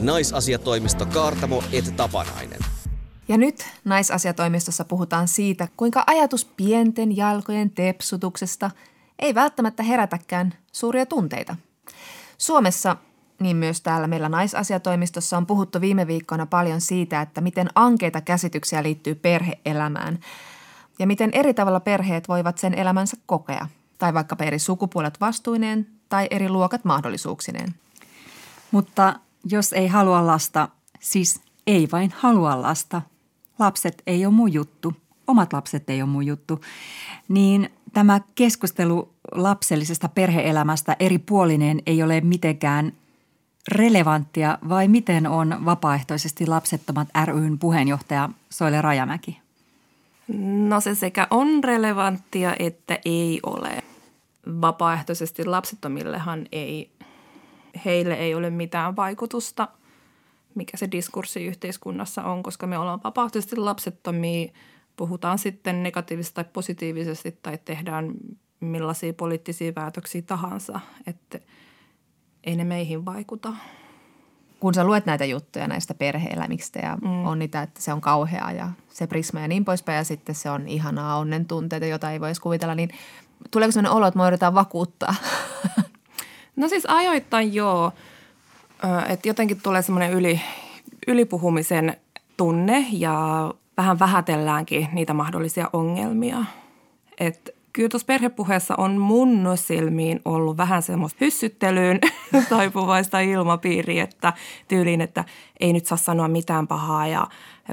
Naisasiatoimisto 0.00 1.06
Kaartamo 1.06 1.64
et 1.72 1.96
Tapanainen. 1.96 2.69
Ja 3.30 3.38
nyt 3.38 3.66
naisasiatoimistossa 3.84 4.84
puhutaan 4.84 5.28
siitä, 5.28 5.68
kuinka 5.76 6.04
ajatus 6.06 6.44
pienten 6.44 7.16
jalkojen 7.16 7.70
tepsutuksesta 7.70 8.70
ei 9.18 9.34
välttämättä 9.34 9.82
herätäkään 9.82 10.54
suuria 10.72 11.06
tunteita. 11.06 11.56
Suomessa 12.38 12.96
niin 13.40 13.56
myös 13.56 13.80
täällä 13.80 14.06
meillä 14.06 14.28
naisasiatoimistossa 14.28 15.36
on 15.36 15.46
puhuttu 15.46 15.80
viime 15.80 16.06
viikkoina 16.06 16.46
paljon 16.46 16.80
siitä, 16.80 17.20
että 17.20 17.40
miten 17.40 17.68
ankeita 17.74 18.20
käsityksiä 18.20 18.82
liittyy 18.82 19.14
perheelämään 19.14 20.18
ja 20.98 21.06
miten 21.06 21.30
eri 21.32 21.54
tavalla 21.54 21.80
perheet 21.80 22.28
voivat 22.28 22.58
sen 22.58 22.74
elämänsä 22.74 23.16
kokea, 23.26 23.68
tai 23.98 24.14
vaikkapa 24.14 24.44
eri 24.44 24.58
sukupuolet 24.58 25.20
vastuineen 25.20 25.86
tai 26.08 26.26
eri 26.30 26.48
luokat 26.48 26.84
mahdollisuuksineen. 26.84 27.74
Mutta 28.70 29.14
jos 29.44 29.72
ei 29.72 29.88
halua 29.88 30.26
lasta, 30.26 30.68
siis 31.00 31.40
ei 31.66 31.88
vain 31.92 32.14
halua 32.16 32.62
lasta, 32.62 33.02
lapset 33.60 34.02
ei 34.06 34.26
ole 34.26 34.34
mun 34.34 34.52
juttu, 34.52 34.92
omat 35.26 35.52
lapset 35.52 35.90
ei 35.90 36.02
ole 36.02 36.10
mun 36.10 36.26
juttu, 36.26 36.60
niin 37.28 37.70
tämä 37.92 38.20
keskustelu 38.34 39.14
lapsellisesta 39.32 40.08
perheelämästä 40.08 40.96
eri 40.98 41.18
puolineen 41.18 41.82
ei 41.86 42.02
ole 42.02 42.20
mitenkään 42.20 42.92
relevanttia 43.68 44.58
vai 44.68 44.88
miten 44.88 45.26
on 45.26 45.64
vapaaehtoisesti 45.64 46.46
lapsettomat 46.46 47.08
ryn 47.24 47.58
puheenjohtaja 47.58 48.28
Soile 48.50 48.82
Rajamäki? 48.82 49.40
No 50.68 50.80
se 50.80 50.94
sekä 50.94 51.26
on 51.30 51.64
relevanttia 51.64 52.56
että 52.58 52.98
ei 53.04 53.40
ole. 53.46 53.82
Vapaaehtoisesti 54.60 55.44
lapsettomillehan 55.44 56.46
ei, 56.52 56.90
heille 57.84 58.14
ei 58.14 58.34
ole 58.34 58.50
mitään 58.50 58.96
vaikutusta, 58.96 59.68
mikä 60.54 60.76
se 60.76 60.88
diskurssi 60.90 61.46
yhteiskunnassa 61.46 62.24
on, 62.24 62.42
koska 62.42 62.66
me 62.66 62.78
ollaan 62.78 63.00
vapaaehtoisesti 63.04 63.56
lapsettomia, 63.56 64.52
puhutaan 64.96 65.38
sitten 65.38 65.82
negatiivisesti 65.82 66.34
tai 66.34 66.44
positiivisesti 66.52 67.38
tai 67.42 67.58
tehdään 67.64 68.14
millaisia 68.60 69.12
poliittisia 69.12 69.72
päätöksiä 69.72 70.22
tahansa, 70.22 70.80
että– 71.06 71.40
ei 72.44 72.56
ne 72.56 72.64
meihin 72.64 73.04
vaikuta. 73.04 73.52
Kun 74.60 74.74
sä 74.74 74.84
luet 74.84 75.06
näitä 75.06 75.24
juttuja 75.24 75.68
näistä 75.68 75.94
perheelämistä 75.94 76.78
ja 76.78 76.96
mm. 77.02 77.26
on 77.26 77.38
niitä, 77.38 77.62
että 77.62 77.82
se 77.82 77.92
on 77.92 78.00
kauheaa 78.00 78.52
ja 78.52 78.68
se 78.88 79.06
prisma 79.06 79.40
ja 79.40 79.48
niin 79.48 79.64
poispäin 79.64 79.96
ja 79.96 80.04
sitten 80.04 80.34
se 80.34 80.50
on 80.50 80.68
ihanaa 80.68 81.18
onnen 81.18 81.46
tunteita, 81.46 81.86
jota 81.86 82.10
ei 82.10 82.20
voisi 82.20 82.40
kuvitella, 82.40 82.74
niin 82.74 82.90
tuleeko 83.50 83.72
sellainen 83.72 83.96
olo, 83.96 84.06
että 84.06 84.18
me 84.18 84.26
yritetään 84.26 84.54
vakuuttaa? 84.54 85.14
No 86.56 86.68
siis 86.68 86.86
ajoittain 86.86 87.54
joo, 87.54 87.92
että 89.08 89.28
jotenkin 89.28 89.60
tulee 89.62 89.82
semmoinen 89.82 90.12
yli, 90.12 90.40
ylipuhumisen 91.06 91.96
tunne 92.36 92.86
ja 92.92 93.14
vähän 93.76 93.98
vähätelläänkin 93.98 94.88
niitä 94.92 95.14
mahdollisia 95.14 95.70
ongelmia. 95.72 96.44
Et 97.20 97.54
kyllä 97.72 97.88
tuossa 97.88 98.06
perhepuheessa 98.06 98.74
on 98.78 98.98
mun 98.98 99.50
silmiin 99.54 100.20
ollut 100.24 100.56
vähän 100.56 100.82
semmoista 100.82 101.18
hyssyttelyyn 101.20 102.00
taipuvaista 102.48 103.20
ilmapiiriä, 103.20 104.04
että 104.04 104.32
tyyliin, 104.68 105.00
että 105.00 105.24
ei 105.60 105.72
nyt 105.72 105.86
saa 105.86 105.98
sanoa 105.98 106.28
mitään 106.28 106.66
pahaa 106.66 107.06
ja 107.06 107.26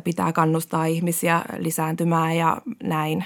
pitää 0.03 0.33
kannustaa 0.33 0.85
ihmisiä 0.85 1.41
lisääntymään 1.57 2.37
ja 2.37 2.57
näin. 2.83 3.23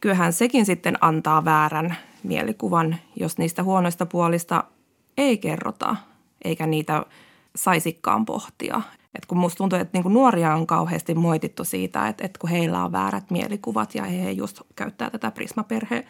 Kyllähän 0.00 0.32
sekin 0.32 0.66
sitten 0.66 0.98
antaa 1.00 1.44
väärän 1.44 1.96
mielikuvan, 2.22 2.96
jos 3.16 3.38
niistä 3.38 3.62
huonoista 3.62 4.06
puolista 4.06 4.64
ei 5.18 5.38
kerrota, 5.38 5.96
eikä 6.44 6.66
niitä 6.66 7.06
saisikaan 7.56 8.24
pohtia. 8.24 8.82
Et 9.14 9.26
kun 9.26 9.38
musta 9.38 9.58
tuntuu, 9.58 9.78
että 9.78 9.98
niinku 9.98 10.08
nuoria 10.08 10.54
on 10.54 10.66
kauheasti 10.66 11.14
moitittu 11.14 11.64
siitä, 11.64 12.08
että, 12.08 12.24
että 12.24 12.38
kun 12.38 12.50
heillä 12.50 12.84
on 12.84 12.92
väärät 12.92 13.30
mielikuvat 13.30 13.94
ja 13.94 14.04
he 14.04 14.30
just 14.30 14.60
käyttää 14.76 15.10
tätä 15.10 15.30
prismaperhe 15.30 16.04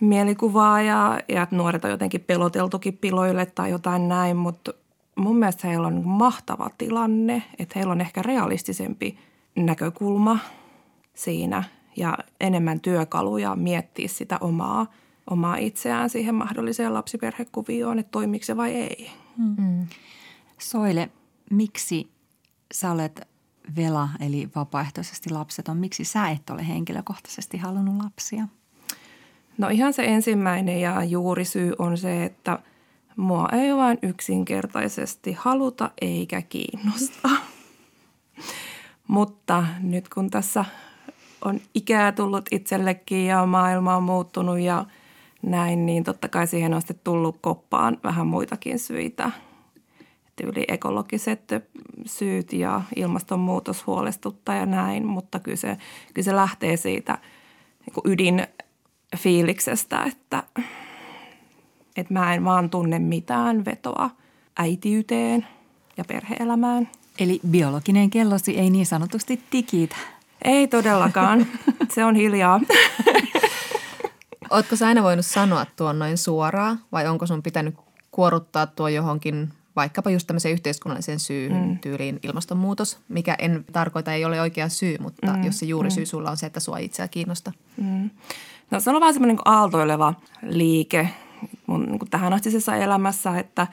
mielikuvaa 0.00 0.82
ja, 0.82 1.20
ja 1.28 1.42
että 1.42 1.56
nuoret 1.56 1.84
on 1.84 1.90
jotenkin 1.90 2.20
peloteltukin 2.20 2.96
piloille 2.96 3.46
tai 3.46 3.70
jotain 3.70 4.08
näin, 4.08 4.36
mutta 4.36 4.72
mun 5.16 5.36
mielestä 5.36 5.68
heillä 5.68 5.86
on 5.86 5.94
niinku 5.94 6.10
mahtava 6.10 6.70
tilanne, 6.78 7.42
että 7.58 7.72
heillä 7.76 7.92
on 7.92 8.00
ehkä 8.00 8.22
realistisempi 8.22 9.18
näkökulma 9.56 10.38
siinä 11.14 11.64
ja 11.96 12.18
enemmän 12.40 12.80
työkaluja 12.80 13.56
miettiä 13.56 14.08
sitä 14.08 14.38
omaa, 14.40 14.86
omaa 15.30 15.56
itseään 15.56 16.10
siihen 16.10 16.34
mahdolliseen 16.34 16.94
lapsiperhekuvioon, 16.94 17.98
että 17.98 18.10
toimiko 18.10 18.44
se 18.44 18.56
vai 18.56 18.74
ei. 18.74 19.10
Mm. 19.38 19.86
Soile, 20.58 21.10
miksi 21.50 22.10
sä 22.74 22.90
olet 22.90 23.28
vela 23.76 24.08
eli 24.20 24.48
vapaaehtoisesti 24.54 25.30
lapseton? 25.30 25.76
Miksi 25.76 26.04
sä 26.04 26.28
et 26.28 26.50
ole 26.50 26.68
henkilökohtaisesti 26.68 27.58
halunnut 27.58 28.02
lapsia? 28.02 28.48
No 29.58 29.68
ihan 29.68 29.92
se 29.92 30.04
ensimmäinen 30.04 30.80
ja 30.80 31.04
juurisyy 31.04 31.72
on 31.78 31.98
se, 31.98 32.24
että 32.24 32.58
mua 33.16 33.48
ei 33.52 33.76
vain 33.76 33.98
yksinkertaisesti 34.02 35.32
haluta 35.32 35.90
eikä 36.00 36.42
kiinnosta. 36.42 37.28
Mutta 39.08 39.66
nyt 39.80 40.08
kun 40.08 40.30
tässä 40.30 40.64
on 41.44 41.60
ikää 41.74 42.12
tullut 42.12 42.44
itsellekin 42.50 43.26
ja 43.26 43.46
maailma 43.46 43.96
on 43.96 44.02
muuttunut 44.02 44.58
ja 44.58 44.84
näin, 45.42 45.86
niin 45.86 46.04
totta 46.04 46.28
kai 46.28 46.46
siihen 46.46 46.74
on 46.74 46.80
sitten 46.80 47.00
tullut 47.04 47.38
koppaan 47.40 47.98
vähän 48.04 48.26
muitakin 48.26 48.78
syitä– 48.78 49.30
tyyli 50.42 50.64
ekologiset 50.68 51.40
syyt 52.06 52.52
ja 52.52 52.82
ilmastonmuutos 52.96 53.86
huolestuttaa 53.86 54.54
ja 54.54 54.66
näin, 54.66 55.06
mutta 55.06 55.38
kyllä 55.38 55.56
se, 55.56 55.76
kyllä 56.14 56.24
se 56.24 56.36
lähtee 56.36 56.76
siitä 56.76 57.18
niin 57.86 57.94
ydinfiiliksestä, 58.04 60.02
että, 60.02 60.42
että 61.96 62.14
mä 62.14 62.34
en 62.34 62.44
vaan 62.44 62.70
tunne 62.70 62.98
mitään 62.98 63.64
vetoa 63.64 64.10
äitiyteen 64.58 65.46
ja 65.96 66.04
perheelämään. 66.04 66.88
Eli 67.18 67.40
biologinen 67.50 68.10
kellosi 68.10 68.58
ei 68.58 68.70
niin 68.70 68.86
sanotusti 68.86 69.40
tikitä. 69.50 69.96
Ei 70.44 70.68
todellakaan. 70.68 71.46
Se 71.94 72.04
on 72.04 72.14
hiljaa. 72.14 72.60
Oletko 74.50 74.76
sä 74.76 74.86
aina 74.86 75.02
voinut 75.02 75.26
sanoa 75.26 75.66
tuon 75.76 75.98
noin 75.98 76.18
suoraan 76.18 76.80
vai 76.92 77.06
onko 77.06 77.26
sun 77.26 77.42
pitänyt 77.42 77.74
kuoruttaa 78.10 78.66
tuo 78.66 78.88
johonkin 78.88 79.52
vaikkapa 79.76 80.10
just 80.10 80.26
tämmöiseen 80.26 80.52
yhteiskunnalliseen 80.52 81.20
syyn 81.20 81.52
mm. 81.52 81.78
tyyliin 81.78 82.20
ilmastonmuutos, 82.22 82.98
mikä 83.08 83.36
en 83.38 83.64
tarkoita 83.72 84.12
ei 84.12 84.24
ole 84.24 84.40
oikea 84.40 84.68
syy, 84.68 84.96
mutta 85.00 85.32
mm. 85.32 85.44
jos 85.44 85.58
se 85.58 85.66
juuri 85.66 85.90
syy 85.90 86.04
mm. 86.04 86.06
sulla 86.06 86.30
on 86.30 86.36
se, 86.36 86.46
että 86.46 86.60
sua 86.60 86.78
itseä 86.78 87.08
kiinnostaa. 87.08 87.52
Mm. 87.76 88.10
No 88.70 88.80
se 88.80 88.90
on 88.90 89.00
vähän 89.00 89.14
semmoinen 89.14 89.36
niin 89.36 89.54
aaltoileva 89.54 90.14
liike 90.42 91.08
mun 91.66 91.86
niin 91.86 91.98
kuin 91.98 92.10
tähän 92.10 92.32
astisessa 92.32 92.76
elämässä, 92.76 93.38
että 93.38 93.66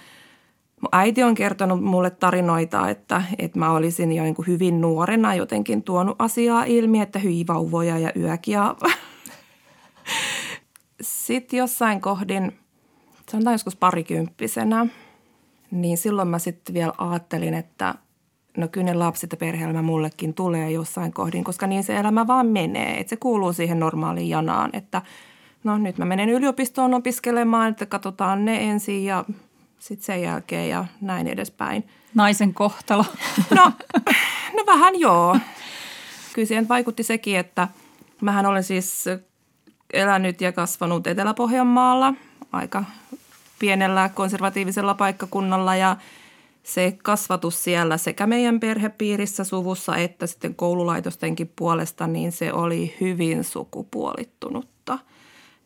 mun 0.81 0.89
äiti 0.91 1.23
on 1.23 1.35
kertonut 1.35 1.83
mulle 1.83 2.09
tarinoita, 2.09 2.89
että, 2.89 3.23
että 3.39 3.59
mä 3.59 3.71
olisin 3.71 4.11
jo 4.11 4.23
niin 4.23 4.35
hyvin 4.47 4.81
nuorena 4.81 5.35
jotenkin 5.35 5.83
tuonut 5.83 6.15
asiaa 6.19 6.63
ilmi, 6.63 7.01
että 7.01 7.19
hyi 7.19 7.45
vauvoja 7.47 7.99
ja 7.99 8.11
yökiä. 8.15 8.75
Sitten 11.01 11.57
jossain 11.57 12.01
kohdin, 12.01 12.59
sanotaan 13.31 13.53
joskus 13.53 13.75
parikymppisenä– 13.75 14.87
niin 15.71 15.97
silloin 15.97 16.27
mä 16.27 16.39
sitten 16.39 16.73
vielä 16.73 16.93
ajattelin, 16.97 17.53
että 17.53 17.95
no 18.57 18.67
kyllä 18.67 18.85
ne 18.85 18.93
lapset 18.93 19.31
ja 19.31 19.37
perheelämä 19.37 19.81
mullekin 19.81 20.33
tulee 20.33 20.71
jossain 20.71 21.13
kohdin, 21.13 21.43
koska 21.43 21.67
niin 21.67 21.83
se 21.83 21.97
elämä 21.97 22.27
vaan 22.27 22.47
menee. 22.47 22.99
Että 22.99 23.09
se 23.09 23.15
kuuluu 23.15 23.53
siihen 23.53 23.79
normaaliin 23.79 24.29
janaan, 24.29 24.69
että 24.73 25.01
no 25.63 25.77
nyt 25.77 25.97
mä 25.97 26.05
menen 26.05 26.29
yliopistoon 26.29 26.93
opiskelemaan, 26.93 27.69
että 27.69 27.85
katsotaan 27.85 28.45
ne 28.45 28.69
ensin 28.69 29.05
ja 29.05 29.25
sitten 29.79 30.05
sen 30.05 30.21
jälkeen 30.21 30.69
ja 30.69 30.85
näin 31.01 31.27
edespäin. 31.27 31.87
Naisen 32.13 32.53
kohtalo. 32.53 33.05
No, 33.55 33.71
no 34.57 34.63
vähän 34.65 34.99
joo. 34.99 35.37
Kyllä 36.33 36.47
siihen 36.47 36.69
vaikutti 36.69 37.03
sekin, 37.03 37.37
että 37.37 37.67
mähän 38.21 38.45
olen 38.45 38.63
siis 38.63 39.05
elänyt 39.93 40.41
ja 40.41 40.51
kasvanut 40.51 41.07
Etelä-Pohjanmaalla 41.07 42.13
aika 42.51 42.83
pienellä 43.59 44.09
konservatiivisella 44.09 44.93
paikkakunnalla 44.93 45.75
ja 45.75 45.97
se 46.63 46.97
kasvatus 47.03 47.63
siellä 47.63 47.97
sekä 47.97 48.27
meidän 48.27 48.59
perhepiirissä, 48.59 49.43
suvussa 49.43 49.95
että 49.95 50.27
sitten 50.27 50.55
koululaitostenkin 50.55 51.53
puolesta, 51.55 52.07
niin 52.07 52.31
se 52.31 52.53
oli 52.53 52.95
hyvin 53.01 53.43
sukupuolittunutta. 53.43 54.99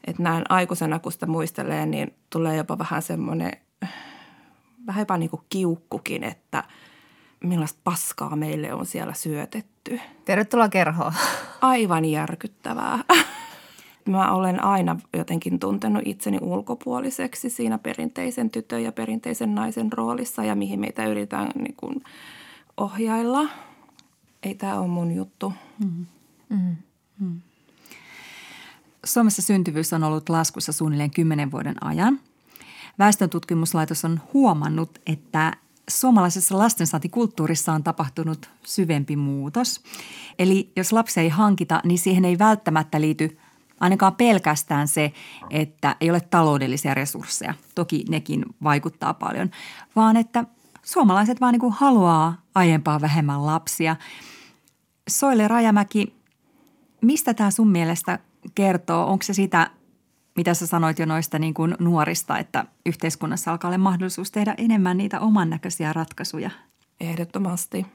Että 0.08 0.24
näin 0.24 0.44
aikuisena, 0.50 1.00
kun 1.00 1.12
sitä 1.12 1.26
muistelee, 1.26 1.86
niin 1.86 2.14
tulee 2.30 2.56
jopa 2.56 2.78
vähän 2.78 3.02
semmoinen, 3.02 3.52
vähän 4.88 5.02
jopa 5.02 5.18
niin 5.18 5.30
kuin 5.30 5.42
kiukkukin, 5.50 6.24
että 6.24 6.64
millaista 7.44 7.80
paskaa 7.84 8.36
meille 8.36 8.74
on 8.74 8.86
siellä 8.86 9.14
syötetty. 9.14 10.00
Tervetuloa 10.26 10.70
kerhoon. 10.70 11.14
Aivan 11.62 12.06
järkyttävää. 12.06 13.00
Mä 14.10 14.32
olen 14.32 14.64
aina 14.64 15.00
jotenkin 15.14 15.60
tuntenut 15.60 16.02
itseni 16.06 16.38
ulkopuoliseksi 16.42 17.50
siinä 17.50 17.78
perinteisen 17.78 18.50
tytön 18.50 18.84
ja 18.84 18.92
perinteisen 18.92 19.56
naisen 19.56 19.94
roolissa 19.94 20.44
ja 20.44 20.56
mihin 20.56 20.80
meitä 20.80 21.06
yritetään 21.06 21.52
niin 21.56 21.76
kuin 21.78 22.04
ohjailla. 22.78 23.50
Ei 24.44 24.56
tämä 24.56 24.80
ole 24.80 24.88
mun 24.88 25.12
juttu. 25.12 25.54
Mm-hmm. 25.80 26.06
Mm-hmm. 26.50 27.42
Suomessa 29.06 29.42
syntyvyys 29.42 29.94
on 29.94 30.04
ollut 30.04 30.30
laskussa 30.30 30.72
suunnilleen 30.72 31.12
10 31.12 31.52
vuoden 31.52 31.84
ajan. 31.84 32.20
Väestöntutkimuslaitos 33.00 34.06
on 34.06 34.22
huomannut, 34.34 35.00
että 35.08 35.54
suomalaisessa 35.90 36.58
lastensaantikulttuurissa 36.58 37.74
on 37.74 37.84
tapahtunut 37.84 38.50
syvempi 38.66 39.16
muutos. 39.16 39.84
Eli 40.40 40.72
jos 40.76 40.94
lapsia 40.94 41.24
ei 41.24 41.30
hankita, 41.30 41.82
niin 41.84 42.00
siihen 42.00 42.26
ei 42.26 42.40
välttämättä 42.40 43.02
liity– 43.02 43.38
ainakaan 43.80 44.16
pelkästään 44.16 44.88
se, 44.88 45.14
että 45.50 45.96
ei 46.02 46.10
ole 46.10 46.22
taloudellisia 46.22 46.94
resursseja. 46.94 47.54
Toki 47.76 48.06
nekin 48.10 48.46
vaikuttaa 48.64 49.14
paljon, 49.14 49.52
vaan 49.96 50.18
että 50.18 50.46
suomalaiset 50.84 51.42
vaan 51.42 51.52
niin 51.52 51.60
kuin 51.60 51.74
haluaa 51.74 52.42
aiempaa 52.56 53.02
vähemmän 53.02 53.46
lapsia. 53.46 53.96
Soile 55.10 55.48
Rajamäki, 55.48 56.14
mistä 57.02 57.34
tämä 57.34 57.52
sun 57.52 57.72
mielestä 57.72 58.20
kertoo? 58.56 59.08
Onko 59.08 59.24
se 59.24 59.34
sitä, 59.34 59.72
mitä 60.36 60.54
sä 60.54 60.68
sanoit 60.68 61.00
jo 61.00 61.06
noista 61.06 61.40
niin 61.40 61.54
kuin 61.54 61.76
nuorista, 61.80 62.38
että 62.38 62.66
yhteiskunnassa 62.86 63.52
alkaa 63.52 63.70
olla 63.70 63.78
mahdollisuus 63.78 64.32
tehdä 64.32 64.56
enemmän 64.58 64.98
niitä 64.98 65.20
oman 65.20 65.50
näköisiä 65.50 65.94
ratkaisuja? 65.94 66.50
Ehdottomasti. 67.00 67.86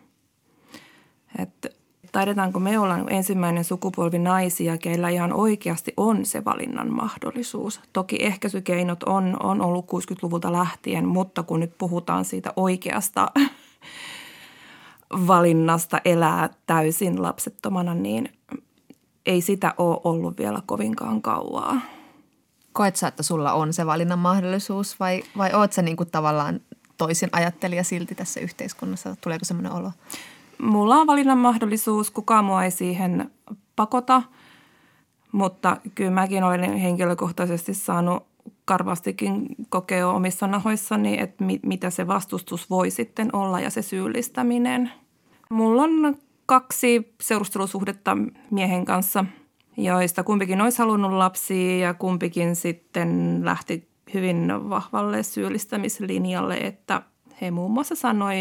Että 1.38 1.68
taidetaanko 2.14 2.60
me 2.60 2.78
olla 2.78 2.98
ensimmäinen 3.10 3.64
sukupolvi 3.64 4.18
naisia, 4.18 4.78
keillä 4.78 5.08
ihan 5.08 5.32
oikeasti 5.32 5.92
on 5.96 6.26
se 6.26 6.44
valinnan 6.44 6.92
mahdollisuus. 6.92 7.80
Toki 7.92 8.16
ehkäisykeinot 8.20 9.02
on, 9.02 9.36
on 9.42 9.60
ollut 9.60 9.84
60-luvulta 9.84 10.52
lähtien, 10.52 11.08
mutta 11.08 11.42
kun 11.42 11.60
nyt 11.60 11.78
puhutaan 11.78 12.24
siitä 12.24 12.52
oikeasta 12.56 13.28
valinnasta 15.26 16.00
elää 16.04 16.50
täysin 16.66 17.22
lapsettomana, 17.22 17.94
niin 17.94 18.32
ei 19.26 19.40
sitä 19.40 19.74
ole 19.78 20.00
ollut 20.04 20.38
vielä 20.38 20.62
kovinkaan 20.66 21.22
kauaa. 21.22 21.80
Koet 22.72 22.96
sä, 22.96 23.08
että 23.08 23.22
sulla 23.22 23.52
on 23.52 23.72
se 23.72 23.86
valinnan 23.86 24.18
mahdollisuus 24.18 25.00
vai, 25.00 25.22
vai 25.36 25.52
oot 25.52 25.72
sä 25.72 25.82
niin 25.82 25.96
kuin 25.96 26.10
tavallaan 26.10 26.60
toisin 26.98 27.28
ajattelija 27.32 27.84
silti 27.84 28.14
tässä 28.14 28.40
yhteiskunnassa? 28.40 29.16
Tuleeko 29.20 29.44
semmoinen 29.44 29.72
olo? 29.72 29.92
Mulla 30.58 30.96
on 30.96 31.06
valinnan 31.06 31.38
mahdollisuus, 31.38 32.10
kukaan 32.10 32.44
mua 32.44 32.64
ei 32.64 32.70
siihen 32.70 33.30
pakota, 33.76 34.22
mutta 35.32 35.76
kyllä 35.94 36.10
mäkin 36.10 36.44
olen 36.44 36.76
henkilökohtaisesti 36.76 37.74
saanut 37.74 38.26
karvastikin 38.64 39.46
kokea 39.68 40.08
omissa 40.08 40.46
nahoissani, 40.46 41.20
että 41.20 41.44
mit, 41.44 41.62
mitä 41.62 41.90
se 41.90 42.06
vastustus 42.06 42.70
voi 42.70 42.90
sitten 42.90 43.36
olla 43.36 43.60
ja 43.60 43.70
se 43.70 43.82
syyllistäminen. 43.82 44.90
Mulla 45.50 45.82
on 45.82 46.16
kaksi 46.46 47.14
seurustelusuhdetta 47.20 48.16
miehen 48.50 48.84
kanssa, 48.84 49.24
joista 49.76 50.24
kumpikin 50.24 50.60
olisi 50.60 50.78
halunnut 50.78 51.12
lapsia 51.12 51.78
ja 51.86 51.94
kumpikin 51.94 52.56
sitten 52.56 53.40
lähti 53.44 53.88
hyvin 54.14 54.52
vahvalle 54.70 55.22
syyllistämislinjalle, 55.22 56.56
että 56.56 57.02
he 57.40 57.50
muun 57.50 57.70
muassa 57.70 57.94
sanoi 57.94 58.36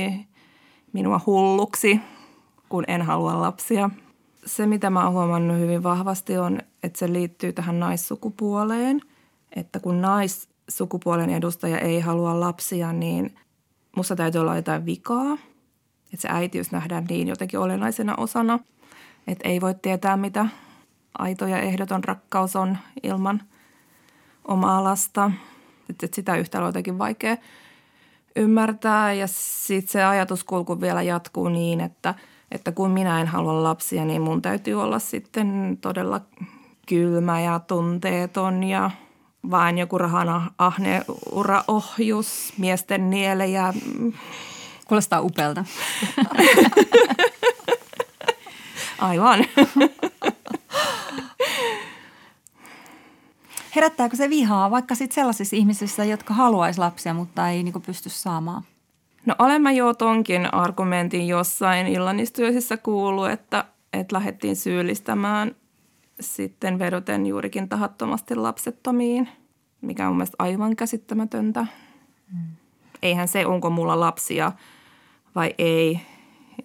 minua 0.93 1.21
hulluksi, 1.25 1.99
kun 2.69 2.83
en 2.87 3.01
halua 3.01 3.41
lapsia. 3.41 3.89
Se, 4.45 4.65
mitä 4.65 4.89
mä 4.89 5.03
oon 5.03 5.13
huomannut 5.13 5.59
hyvin 5.59 5.83
vahvasti 5.83 6.37
on, 6.37 6.59
että 6.83 6.99
se 6.99 7.13
liittyy 7.13 7.53
tähän 7.53 7.79
naissukupuoleen. 7.79 9.01
Että 9.55 9.79
kun 9.79 10.01
naissukupuolen 10.01 11.29
edustaja 11.29 11.77
ei 11.77 11.99
halua 11.99 12.39
lapsia, 12.39 12.93
niin 12.93 13.35
musta 13.95 14.15
täytyy 14.15 14.41
olla 14.41 14.55
jotain 14.55 14.85
vikaa. 14.85 15.33
Että 16.13 16.21
se 16.21 16.27
äitiys 16.31 16.71
nähdään 16.71 17.05
niin 17.09 17.27
jotenkin 17.27 17.59
olennaisena 17.59 18.15
osana, 18.15 18.59
että 19.27 19.49
ei 19.49 19.61
voi 19.61 19.75
tietää, 19.81 20.17
mitä 20.17 20.45
aito 21.17 21.47
ja 21.47 21.59
ehdoton 21.59 22.03
rakkaus 22.03 22.55
on 22.55 22.77
ilman 23.03 23.41
omaa 24.47 24.83
lasta. 24.83 25.31
Että 25.89 26.07
sitä 26.13 26.37
yhtälöä 26.37 26.65
on 26.65 26.69
jotenkin 26.69 26.97
vaikea 26.97 27.37
ymmärtää 28.35 29.13
ja 29.13 29.27
sitten 29.27 29.91
se 29.91 30.03
ajatuskulku 30.03 30.81
vielä 30.81 31.01
jatkuu 31.01 31.49
niin, 31.49 31.81
että, 31.81 32.15
että 32.51 32.71
kun 32.71 32.91
minä 32.91 33.21
en 33.21 33.27
halua 33.27 33.63
lapsia, 33.63 34.05
niin 34.05 34.21
mun 34.21 34.41
täytyy 34.41 34.81
olla 34.81 34.99
sitten 34.99 35.77
todella 35.81 36.21
kylmä 36.87 37.41
ja 37.41 37.59
tunteeton 37.59 38.63
ja 38.63 38.91
vain 39.51 39.77
joku 39.77 39.97
rahana 39.97 40.51
ahne 40.57 41.01
uraohjus, 41.31 42.53
miesten 42.57 43.09
nielejä. 43.09 43.73
Kuulostaa 44.87 45.21
upelta. 45.21 45.65
Aivan. 48.99 49.45
Herättääkö 53.75 54.15
se 54.15 54.29
vihaa 54.29 54.71
vaikka 54.71 54.95
sit 54.95 55.11
sellaisissa 55.11 55.55
ihmisissä, 55.55 56.05
jotka 56.05 56.33
haluaisi 56.33 56.79
lapsia, 56.79 57.13
mutta 57.13 57.49
ei 57.49 57.63
niin 57.63 57.81
pysty 57.85 58.09
saamaan? 58.09 58.63
No 59.25 59.35
olen 59.39 59.61
mä 59.61 59.71
jo 59.71 59.93
tonkin 59.93 60.53
argumentin 60.53 61.27
jossain 61.27 61.87
illanistyösissä 61.87 62.77
kuullut, 62.77 63.29
että, 63.29 63.65
että 63.93 64.15
lähdettiin 64.15 64.55
syyllistämään 64.55 65.55
sitten 66.19 66.79
vedoten 66.79 67.25
juurikin 67.25 67.69
tahattomasti 67.69 68.35
lapsettomiin, 68.35 69.29
mikä 69.81 70.03
on 70.03 70.09
mun 70.09 70.17
mielestä 70.17 70.35
aivan 70.39 70.75
käsittämätöntä. 70.75 71.67
Hmm. 72.31 72.47
Eihän 73.01 73.27
se, 73.27 73.45
onko 73.45 73.69
mulla 73.69 73.99
lapsia 73.99 74.51
vai 75.35 75.55
ei, 75.57 75.99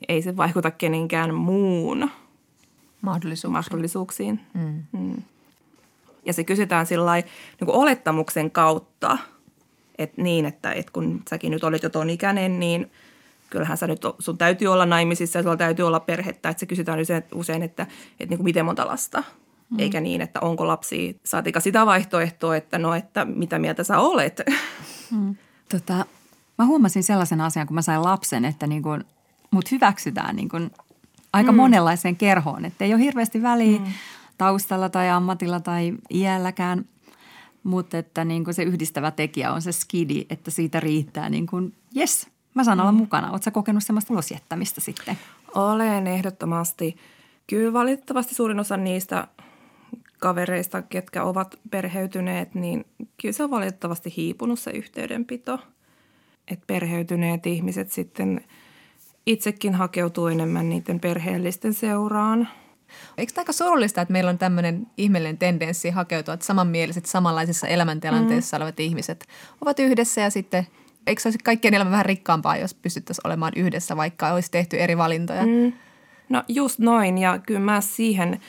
ei 0.08 0.22
se 0.22 0.36
vaikuta 0.36 0.70
kenenkään 0.70 1.34
muun 1.34 2.10
mahdollisuuksiin. 3.02 3.52
mahdollisuuksiin. 3.52 4.40
Mm. 4.54 4.82
Mm. 4.92 5.22
Ja 6.28 6.32
se 6.32 6.44
kysytään 6.44 6.86
sillä 6.86 7.14
niin 7.14 7.26
olettamuksen 7.66 8.50
kautta, 8.50 9.18
että 9.98 10.22
niin, 10.22 10.46
että, 10.46 10.72
että 10.72 10.92
kun 10.92 11.22
säkin 11.30 11.50
nyt 11.50 11.64
olet 11.64 11.82
jo 11.82 11.88
ton 11.88 12.10
ikäinen, 12.10 12.60
niin 12.60 12.90
kyllähän 13.50 13.76
sä 13.76 13.86
nyt, 13.86 14.02
sun 14.18 14.38
täytyy 14.38 14.68
olla 14.68 14.86
naimisissa 14.86 15.38
ja 15.38 15.42
sulla 15.42 15.56
täytyy 15.56 15.86
olla 15.86 16.00
perhettä. 16.00 16.48
Että 16.48 16.60
se 16.60 16.66
kysytään 16.66 17.00
usein, 17.00 17.22
usein 17.34 17.62
että, 17.62 17.82
että 18.20 18.30
niin 18.30 18.38
kuin 18.38 18.44
miten 18.44 18.64
monta 18.64 18.86
lasta. 18.86 19.22
Mm. 19.70 19.78
Eikä 19.78 20.00
niin, 20.00 20.20
että 20.20 20.40
onko 20.40 20.66
lapsi, 20.66 21.20
saatika 21.24 21.60
sitä 21.60 21.86
vaihtoehtoa, 21.86 22.56
että 22.56 22.78
no, 22.78 22.94
että 22.94 23.24
mitä 23.24 23.58
mieltä 23.58 23.84
sä 23.84 23.98
olet. 23.98 24.40
Mm. 25.10 25.36
Tota, 25.68 26.04
mä 26.58 26.66
huomasin 26.66 27.02
sellaisen 27.02 27.40
asian, 27.40 27.66
kun 27.66 27.74
mä 27.74 27.82
sain 27.82 28.02
lapsen, 28.02 28.44
että 28.44 28.66
niin 28.66 28.82
kuin, 28.82 29.04
mut 29.50 29.70
hyväksytään 29.70 30.36
niin 30.36 30.48
kuin 30.48 30.70
aika 31.32 31.52
mm. 31.52 31.56
monenlaiseen 31.56 32.16
kerhoon. 32.16 32.64
Että 32.64 32.84
ei 32.84 32.94
ole 32.94 33.02
hirveästi 33.02 33.42
väliä, 33.42 33.78
mm 33.78 33.86
taustalla 34.38 34.88
tai 34.88 35.08
ammatilla 35.08 35.60
tai 35.60 35.94
iälläkään, 36.10 36.84
mutta 37.62 37.98
että 37.98 38.24
niin 38.24 38.44
kuin 38.44 38.54
se 38.54 38.62
yhdistävä 38.62 39.10
tekijä 39.10 39.52
on 39.52 39.62
se 39.62 39.72
skidi, 39.72 40.26
että 40.30 40.50
siitä 40.50 40.80
riittää 40.80 41.28
niin 41.28 41.46
kuin, 41.46 41.74
yes, 41.96 42.26
mä 42.54 42.64
saan 42.64 42.80
olla 42.80 42.92
mm. 42.92 42.98
mukana. 42.98 43.30
Oletko 43.30 43.50
kokenut 43.50 43.84
semmoista 43.84 44.12
ulosjättämistä 44.12 44.80
sitten? 44.80 45.18
Olen 45.54 46.06
ehdottomasti. 46.06 46.96
Kyllä 47.46 47.72
valitettavasti 47.72 48.34
suurin 48.34 48.60
osa 48.60 48.76
niistä 48.76 49.28
kavereista, 50.18 50.82
ketkä 50.82 51.24
ovat 51.24 51.58
perheytyneet, 51.70 52.54
niin 52.54 52.84
kyllä 53.20 53.32
se 53.32 53.44
on 53.44 53.50
valitettavasti 53.50 54.14
hiipunut 54.16 54.58
se 54.58 54.70
yhteydenpito. 54.70 55.58
Että 56.48 56.64
perheytyneet 56.66 57.46
ihmiset 57.46 57.92
sitten 57.92 58.40
itsekin 59.26 59.74
hakeutuu 59.74 60.26
enemmän 60.26 60.68
niiden 60.68 61.00
perheellisten 61.00 61.74
seuraan– 61.74 62.48
Eikö 63.18 63.32
tämä 63.32 63.42
aika 63.42 63.52
surullista, 63.52 64.00
että 64.00 64.12
meillä 64.12 64.30
on 64.30 64.38
tämmöinen 64.38 64.86
ihmeellinen 64.96 65.38
tendenssi 65.38 65.90
hakeutua, 65.90 66.34
että 66.34 66.46
samanmieliset 66.46 67.06
samanlaisissa 67.06 67.66
elämäntilanteissa 67.66 68.56
mm. 68.56 68.62
olevat 68.62 68.80
ihmiset 68.80 69.26
ovat 69.60 69.78
yhdessä 69.78 70.20
ja 70.20 70.30
sitten 70.30 70.66
eikö 71.06 71.22
se 71.22 71.28
olisi 71.28 71.38
kaikkien 71.38 71.74
elämä 71.74 71.90
vähän 71.90 72.06
rikkaampaa, 72.06 72.56
jos 72.56 72.74
pystyttäisiin 72.74 73.26
olemaan 73.26 73.52
yhdessä, 73.56 73.96
vaikka 73.96 74.32
olisi 74.32 74.50
tehty 74.50 74.78
eri 74.78 74.98
valintoja? 74.98 75.46
Mm. 75.46 75.72
No 76.28 76.42
just 76.48 76.78
noin 76.78 77.18
ja 77.18 77.38
kyllä 77.38 77.60
mä 77.60 77.80
siihen 77.80 78.40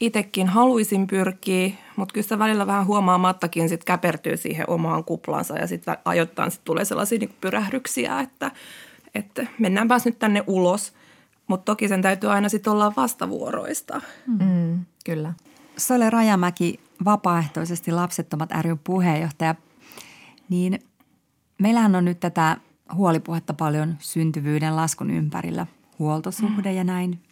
itsekin 0.00 0.46
haluaisin 0.46 1.06
pyrkiä, 1.06 1.70
mutta 1.96 2.12
kyllä 2.12 2.22
sitä 2.22 2.38
välillä 2.38 2.66
vähän 2.66 2.86
huomaamattakin 2.86 3.68
sit 3.68 3.84
käpertyy 3.84 4.36
siihen 4.36 4.70
omaan 4.70 5.04
kuplansa 5.04 5.58
ja 5.58 5.66
sitten 5.66 5.96
ajoittain 6.04 6.50
sit 6.50 6.64
tulee 6.64 6.84
sellaisia 6.84 7.18
niin 7.18 7.34
pyrähdyksiä, 7.40 8.20
että, 8.20 8.50
että 9.14 9.46
mennäänpäs 9.58 10.04
nyt 10.04 10.18
tänne 10.18 10.44
ulos– 10.46 10.92
mutta 11.46 11.64
toki 11.64 11.88
sen 11.88 12.02
täytyy 12.02 12.32
aina 12.32 12.48
sitten 12.48 12.72
olla 12.72 12.92
vastavuoroista. 12.96 14.00
Mm, 14.26 14.84
kyllä. 15.04 15.34
Sole 15.76 16.10
Rajamäki, 16.10 16.80
vapaaehtoisesti 17.04 17.92
Lapsettomat 17.92 18.50
ry 18.62 18.76
puheenjohtaja, 18.84 19.54
niin 20.48 20.78
meillähän 21.58 21.94
on 21.94 22.04
nyt 22.04 22.20
tätä 22.20 22.56
huolipuhetta 22.94 23.54
paljon 23.54 23.96
syntyvyyden 23.98 24.76
laskun 24.76 25.10
ympärillä. 25.10 25.66
Huoltosuhde 25.98 26.70
mm. 26.70 26.76
ja 26.76 26.84
näin. 26.84 27.22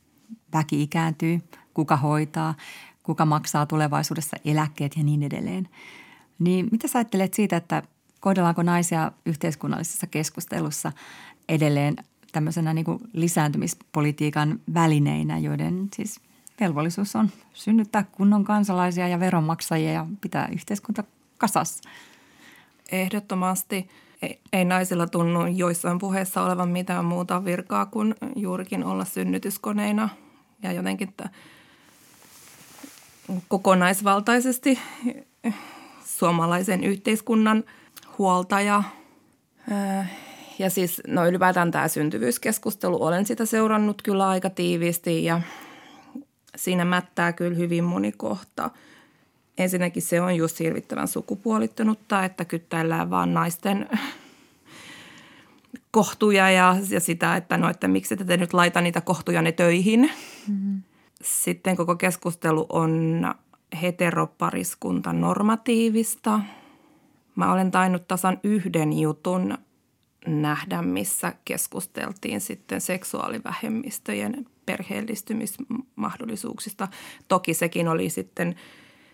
Väki 0.53 0.83
ikääntyy, 0.83 1.41
kuka 1.75 1.97
hoitaa, 1.97 2.55
kuka 3.03 3.27
maksaa 3.27 3.67
tulevaisuudessa 3.67 4.37
eläkkeet 4.45 4.97
ja 4.97 5.05
niin 5.05 5.23
edelleen. 5.23 5.69
Niin 6.39 6.69
mitä 6.71 6.89
sä 6.89 6.99
ajattelet 6.99 7.35
siitä, 7.35 7.57
että 7.57 7.83
kohdellaanko 8.21 8.63
naisia 8.63 9.13
yhteiskunnallisessa 9.27 10.07
keskustelussa 10.07 10.93
edelleen 11.49 11.97
tämmöisenä 12.33 12.75
niin 12.75 12.85
kuin 12.85 12.99
lisääntymispolitiikan 13.13 14.61
välineinä, 14.75 15.39
joiden 15.39 15.89
siis 15.97 16.21
velvollisuus 16.61 17.17
on 17.17 17.31
synnyttää 17.53 18.05
kunnon 18.13 18.45
kansalaisia 18.45 19.09
ja 19.09 19.21
veronmaksajia 19.21 19.93
ja 19.93 20.07
pitää 20.21 20.49
yhteiskunta 20.53 21.05
kasassa. 21.39 21.91
Ehdottomasti 22.93 23.89
ei 24.53 24.65
naisilla 24.65 25.07
tunnu 25.07 25.47
joissain 25.47 25.99
puheissa 25.99 26.43
olevan 26.43 26.69
mitään 26.69 27.05
muuta 27.05 27.45
virkaa 27.45 27.87
kuin 27.87 28.15
juurikin 28.37 28.85
olla 28.85 29.05
synnytyskoneina 29.05 30.09
ja 30.63 30.73
jotenkin 30.73 31.09
että 31.09 31.29
kokonaisvaltaisesti 33.49 34.79
suomalaisen 36.05 36.85
yhteiskunnan 36.85 37.65
huoltaja 38.19 38.83
ja 40.59 40.71
siis 40.71 41.03
no 41.07 41.27
ylipäätään 41.27 41.71
tämä 41.71 41.89
syntyvyyskeskustelu, 41.89 43.05
olen 43.05 43.27
sitä 43.27 43.47
seurannut 43.47 44.03
kyllä 44.03 44.29
aika 44.29 44.51
tiiviisti 44.51 45.25
ja 45.25 45.41
siinä 46.57 46.85
mättää 46.85 47.33
kyllä 47.33 47.57
hyvin 47.57 47.85
moni 47.85 48.13
kohta. 48.13 48.71
Ensinnäkin 49.59 50.03
se 50.03 50.21
on 50.21 50.37
just 50.37 50.61
hirvittävän 50.61 51.09
sukupuolittunutta, 51.09 52.25
että 52.25 52.45
kyttäillään 52.45 53.11
vaan 53.11 53.35
naisten 53.35 53.89
kohtuja 55.91 56.51
ja, 56.51 56.77
ja 56.91 57.01
sitä, 57.01 57.37
että 57.37 57.57
no, 57.57 57.71
että 57.71 57.89
miksi 57.89 58.17
te 58.17 58.37
nyt 58.37 58.53
laita 58.53 58.81
niitä 58.81 59.01
kohtuja 59.01 59.43
ne 59.43 59.53
töihin. 59.53 60.11
Mm-hmm. 60.49 60.83
Sitten 61.23 61.77
koko 61.77 61.97
keskustelu 61.97 62.67
on 62.69 63.25
heteropariskunta 63.83 65.13
normatiivista. 65.13 66.41
Mä 67.37 67.53
olen 67.53 67.71
tainnut 67.71 68.09
tasan 68.09 68.41
yhden 68.43 68.99
jutun 68.99 69.59
nähdä, 70.27 70.83
missä 70.83 71.33
keskusteltiin 71.45 72.41
sitten 72.41 72.81
seksuaalivähemmistöjen 72.81 74.47
perheellistymismahdollisuuksista. 74.67 76.89
Toki 77.29 77.55
sekin 77.55 77.89
oli 77.89 78.11
sitten 78.11 78.57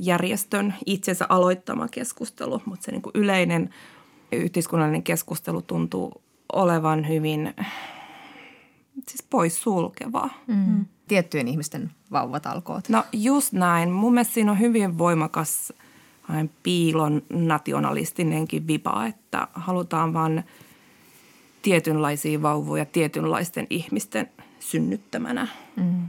järjestön 0.00 0.74
itsensä 0.86 1.26
aloittama 1.28 1.88
keskustelu, 1.88 2.62
mutta 2.64 2.84
se 2.84 2.92
niin 2.92 3.02
kuin 3.02 3.12
yleinen 3.14 3.70
yhteiskunnallinen 4.32 5.02
keskustelu 5.02 5.62
tuntuu 5.62 6.22
olevan 6.52 7.08
hyvin 7.08 7.54
siis 9.08 9.22
pois 9.30 9.62
sulkevaa. 9.62 10.30
Mm. 10.46 10.84
Tiettyjen 11.08 11.48
ihmisten 11.48 11.90
vauvatalkoot. 12.12 12.88
No 12.88 13.04
just 13.12 13.52
näin. 13.52 13.90
Mun 13.90 14.14
mielestä 14.14 14.34
siinä 14.34 14.52
on 14.52 14.60
hyvin 14.60 14.98
voimakas 14.98 15.72
piilon 16.62 17.22
nationalistinenkin 17.32 18.66
vipa, 18.66 19.06
että 19.06 19.48
halutaan 19.54 20.14
vaan– 20.14 20.44
tietynlaisia 21.68 22.42
vauvoja 22.42 22.84
tietynlaisten 22.84 23.66
ihmisten 23.70 24.30
synnyttämänä. 24.60 25.48
Mm. 25.76 26.06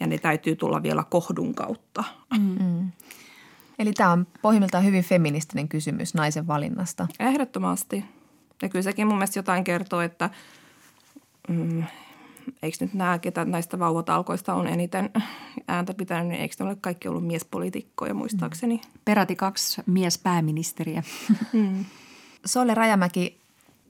Ja 0.00 0.06
ne 0.06 0.18
täytyy 0.18 0.56
tulla 0.56 0.82
vielä 0.82 1.04
kohdun 1.10 1.54
kautta. 1.54 2.04
Mm. 2.38 2.90
Eli 3.78 3.92
tämä 3.92 4.12
on 4.12 4.26
pohjimmiltaan 4.42 4.84
hyvin 4.84 5.04
feministinen 5.04 5.68
kysymys 5.68 6.14
naisen 6.14 6.46
valinnasta. 6.46 7.06
Ehdottomasti. 7.20 8.04
Ja 8.62 8.68
kyllä 8.68 8.82
sekin 8.82 9.06
mun 9.06 9.16
mielestä 9.16 9.38
jotain 9.38 9.64
kertoo, 9.64 10.00
että 10.00 10.30
mm, 11.48 11.84
eikö 12.62 12.76
nyt 12.80 12.94
nämä, 12.94 13.18
ketä 13.18 13.44
näistä 13.44 13.78
vauvatalkoista 13.78 14.54
on 14.54 14.66
eniten 14.66 15.10
ääntä 15.68 15.94
pitänyt, 15.94 16.28
niin 16.28 16.40
eikö 16.40 16.54
ne 16.58 16.64
ole 16.64 16.76
kaikki 16.80 17.08
ollut 17.08 17.26
miespolitiikkoja 17.26 18.14
muistaakseni? 18.14 18.76
Mm. 18.76 19.00
Peräti 19.04 19.36
kaksi 19.36 19.82
miespääministeriä. 19.86 21.02
Mm. 21.52 21.84
Solle 22.46 22.74
Rajamäki, 22.74 23.39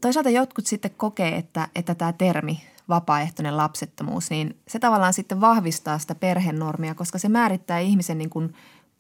toisaalta 0.01 0.31
jotkut 0.31 0.67
sitten 0.67 0.91
kokee, 0.97 1.37
että, 1.37 1.69
että 1.75 1.95
tämä 1.95 2.13
termi 2.13 2.61
vapaaehtoinen 2.89 3.57
lapsettomuus, 3.57 4.31
niin 4.31 4.57
se 4.69 4.79
tavallaan 4.79 5.13
sitten 5.13 5.41
vahvistaa 5.41 5.99
sitä 5.99 6.15
perhenormia, 6.15 6.95
koska 6.95 7.19
se 7.19 7.29
määrittää 7.29 7.79
ihmisen 7.79 8.19
niin 8.19 8.31
kuin 8.31 8.55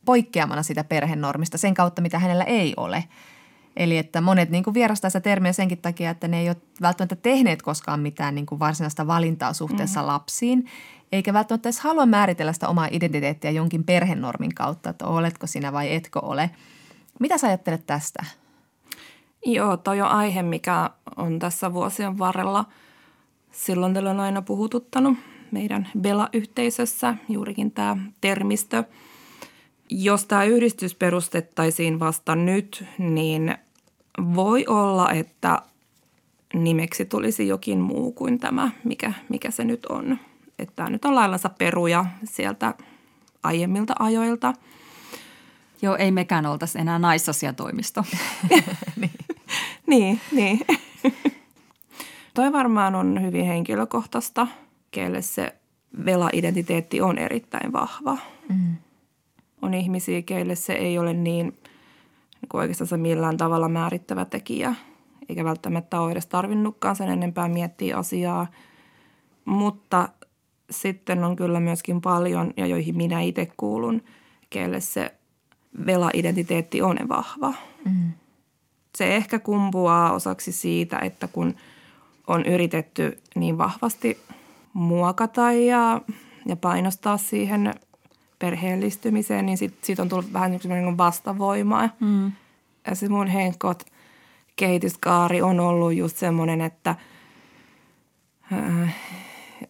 poikkeamana 0.05 0.63
sitä 0.63 0.85
perhenormista 0.85 1.59
sen 1.59 1.75
kautta, 1.75 2.03
mitä 2.03 2.19
hänellä 2.19 2.45
ei 2.45 2.75
ole. 2.77 3.05
Eli 3.77 3.99
että 3.99 4.21
monet 4.21 4.51
niin 4.51 4.65
kuin 4.65 4.75
vierastaa 4.75 5.11
sitä 5.11 5.21
termiä 5.21 5.53
senkin 5.53 5.79
takia, 5.79 6.11
että 6.11 6.29
ne 6.29 6.41
ei 6.41 6.49
ole 6.49 6.57
välttämättä 6.83 7.17
tehneet 7.17 7.63
koskaan 7.63 8.01
mitään 8.01 8.35
niin 8.35 8.47
kuin 8.47 8.59
varsinaista 8.59 9.07
valintaa 9.07 9.53
suhteessa 9.53 10.01
mm. 10.01 10.07
lapsiin, 10.07 10.67
eikä 11.13 11.33
välttämättä 11.33 11.69
edes 11.69 11.81
halua 11.81 12.07
määritellä 12.07 12.53
sitä 12.53 12.69
omaa 12.69 12.89
identiteettiä 12.91 13.51
jonkin 13.51 13.85
perhenormin 13.85 14.55
kautta, 14.55 14.91
että 14.91 15.07
oletko 15.07 15.47
sinä 15.47 15.73
vai 15.73 15.95
etkö 15.95 16.19
ole. 16.19 16.51
Mitä 17.21 17.39
sä 17.39 17.47
ajattelet 17.47 17.87
tästä? 17.87 18.25
Joo, 19.45 19.77
toi 19.77 20.01
on 20.01 20.09
aihe, 20.09 20.43
mikä 20.43 20.91
on 21.17 21.39
tässä 21.39 21.73
vuosien 21.73 22.19
varrella 22.19 22.65
silloin 23.53 23.95
tällöin 23.95 24.21
aina 24.21 24.43
puhututtanut 24.43 25.19
meidän 25.51 25.89
Bela-yhteisössä, 26.01 27.15
juurikin 27.29 27.71
tämä 27.71 27.97
termistö– 28.21 28.85
jos 29.91 30.27
tämä 30.27 30.45
yhdistys 30.45 30.95
perustettaisiin 30.95 32.01
vasta 32.01 32.37
nyt, 32.37 32.85
niin 32.99 33.55
voi 34.35 34.67
olla, 34.67 35.11
että 35.11 35.63
nimeksi 36.55 37.05
tulisi 37.05 37.49
jokin 37.49 37.79
muu 37.79 38.13
kuin 38.13 38.39
tämä, 38.39 38.71
mikä, 38.85 39.13
mikä 39.29 39.51
se 39.51 39.65
nyt 39.65 39.87
on. 39.87 40.19
Että 40.59 40.73
tämä 40.77 40.91
nyt 40.91 41.05
on 41.05 41.15
laillansa 41.15 41.51
peruja 41.59 42.07
sieltä 42.25 42.75
aiemmilta 43.43 43.95
ajoilta. 43.99 44.53
Joo, 45.83 45.97
ei 45.97 46.11
mekään 46.11 46.47
oltaisi 46.47 46.79
enää 46.79 46.99
naisasiatoimisto. 46.99 48.05
niin, 49.01 49.11
niin. 49.91 50.21
niin. 50.33 50.61
Toi 52.35 52.53
varmaan 52.53 52.95
on 52.95 53.23
hyvin 53.23 53.45
henkilökohtaista, 53.45 54.47
kelle 54.91 55.23
se 55.23 55.55
vela-identiteetti 56.07 57.01
on 57.01 57.19
erittäin 57.19 57.73
vahva. 57.73 58.19
Mm 58.49 58.77
on 59.63 59.75
ihmisiä, 59.75 60.23
keille 60.23 60.55
se 60.55 60.73
ei 60.73 60.99
ole 60.99 61.13
niin, 61.13 61.47
niin 61.47 62.49
oikeastaan 62.53 63.01
millään 63.01 63.37
tavalla 63.37 63.69
määrittävä 63.69 64.25
tekijä, 64.25 64.75
eikä 65.29 65.45
välttämättä 65.45 66.01
ole 66.01 66.13
edes 66.13 66.27
tarvinnutkaan 66.27 66.97
sen 66.97 67.09
enempää 67.09 67.49
miettiä 67.49 67.97
asiaa. 67.97 68.47
Mutta 69.45 70.09
sitten 70.71 71.25
on 71.25 71.37
kyllä 71.37 71.61
myöskin 71.61 72.01
paljon, 72.01 72.53
ja 72.57 72.67
joihin 72.67 72.97
minä 72.97 73.21
itse 73.21 73.53
kuulun, 73.57 74.03
keille 74.51 74.81
se 74.81 75.15
vela-identiteetti 75.87 76.83
on 76.83 76.97
vahva. 77.09 77.53
Mm. 77.85 78.13
Se 78.95 79.17
ehkä 79.17 79.39
kumpuaa 79.39 80.13
osaksi 80.13 80.53
siitä, 80.53 80.99
että 80.99 81.29
kun 81.29 81.55
on 82.27 82.47
yritetty 82.47 83.19
niin 83.35 83.59
vahvasti 83.59 84.19
muokata 84.73 85.53
ja, 85.53 86.01
ja 86.47 86.57
painostaa 86.57 87.17
siihen 87.17 87.75
perheellistymiseen, 88.39 89.47
niin 89.47 89.59
siitä 89.59 89.77
sit 89.83 90.01
on 90.01 90.09
tullut 90.09 90.33
vähän 90.33 90.51
niin 90.51 90.99
vastavoimaa. 90.99 91.89
Mm. 92.01 92.33
Ja 92.87 92.95
se 92.95 93.09
mun 93.09 93.27
henkot 93.27 93.83
kehityskaari 94.57 95.43
on 95.43 95.61
ollut 95.61 95.95
just 95.95 96.17
semmoinen, 96.17 96.61
että 96.61 96.95
äh, 98.53 98.95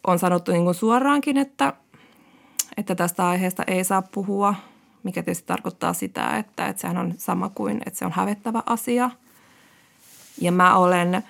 on 0.06 0.18
sanottu 0.18 0.52
niin 0.52 0.74
suoraankin, 0.74 1.36
että, 1.36 1.72
että 2.76 2.94
tästä 2.94 3.28
aiheesta 3.28 3.64
ei 3.66 3.84
saa 3.84 4.02
puhua, 4.02 4.54
mikä 5.02 5.22
tietysti 5.22 5.46
tarkoittaa 5.46 5.92
sitä, 5.92 6.36
että, 6.36 6.66
että 6.66 6.80
sehän 6.80 6.98
on 6.98 7.14
sama 7.16 7.48
kuin, 7.48 7.80
että 7.86 7.98
se 7.98 8.04
on 8.04 8.12
hävettävä 8.12 8.62
asia. 8.66 9.10
Ja 10.40 10.52
mä 10.52 10.76
olen 10.76 11.22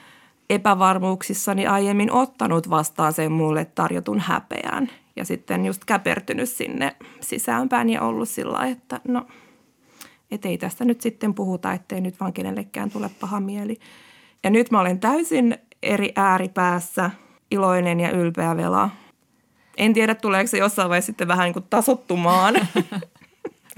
epävarmuuksissani 0.51 1.67
aiemmin 1.67 2.13
ottanut 2.13 2.71
vastaan 2.71 3.13
sen 3.13 3.33
mulle 3.33 3.65
tarjotun 3.65 4.21
häpeän– 4.21 4.91
ja 5.21 5.25
sitten 5.25 5.67
just 5.67 5.85
käpertynyt 5.85 6.49
sinne 6.49 6.97
sisäänpäin 7.21 7.91
ja 7.91 8.03
ollut 8.03 8.29
sillä 8.29 8.67
että 8.67 9.01
no, 9.09 9.27
et 10.31 10.45
ei 10.45 10.59
tästä 10.59 10.85
nyt 10.85 11.01
sitten 11.01 11.35
puhuta, 11.35 11.73
ettei 11.73 12.01
nyt 12.01 12.21
vaan 12.21 12.33
kenellekään 12.33 12.91
tule 12.91 13.11
paha 13.21 13.41
mieli. 13.41 13.79
Ja 14.45 14.51
nyt 14.51 14.71
mä 14.71 14.81
olen 14.81 15.01
täysin 15.01 15.59
eri 15.83 16.13
ääripäässä, 16.17 17.11
iloinen 17.51 18.01
ja 18.01 18.11
ylpeä 18.11 18.57
vela. 18.57 18.91
En 19.77 19.93
tiedä, 19.93 20.15
tuleeko 20.15 20.47
se 20.47 20.59
jossain 20.59 20.89
vaiheessa 20.89 21.07
sitten 21.07 21.29
vähän 21.29 21.45
niin 21.45 21.53
kuin 21.53 21.67
tasottumaan. 21.71 22.55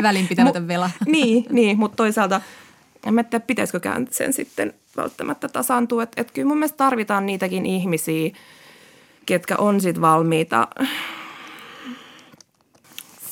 Välinpitämätön 0.03 0.69
vela. 0.69 0.91
niin, 1.07 1.47
niin, 1.51 1.79
mutta 1.79 1.97
toisaalta 1.97 2.41
en 3.07 3.15
mä 3.15 3.25
tiedä, 3.25 3.45
pitäisikö 3.47 3.81
sen 4.11 4.33
sitten 4.33 4.75
välttämättä 4.97 5.49
tasaantua. 5.49 6.03
Että 6.03 6.21
et 6.21 6.31
kyllä 6.31 6.49
mun 6.49 6.59
mielestä 6.59 6.77
tarvitaan 6.77 7.27
niitäkin 7.27 7.67
ihmisiä, 7.67 8.31
ketkä 9.27 9.57
on 9.57 9.81
sitten 9.81 10.01
valmiita 10.01 10.69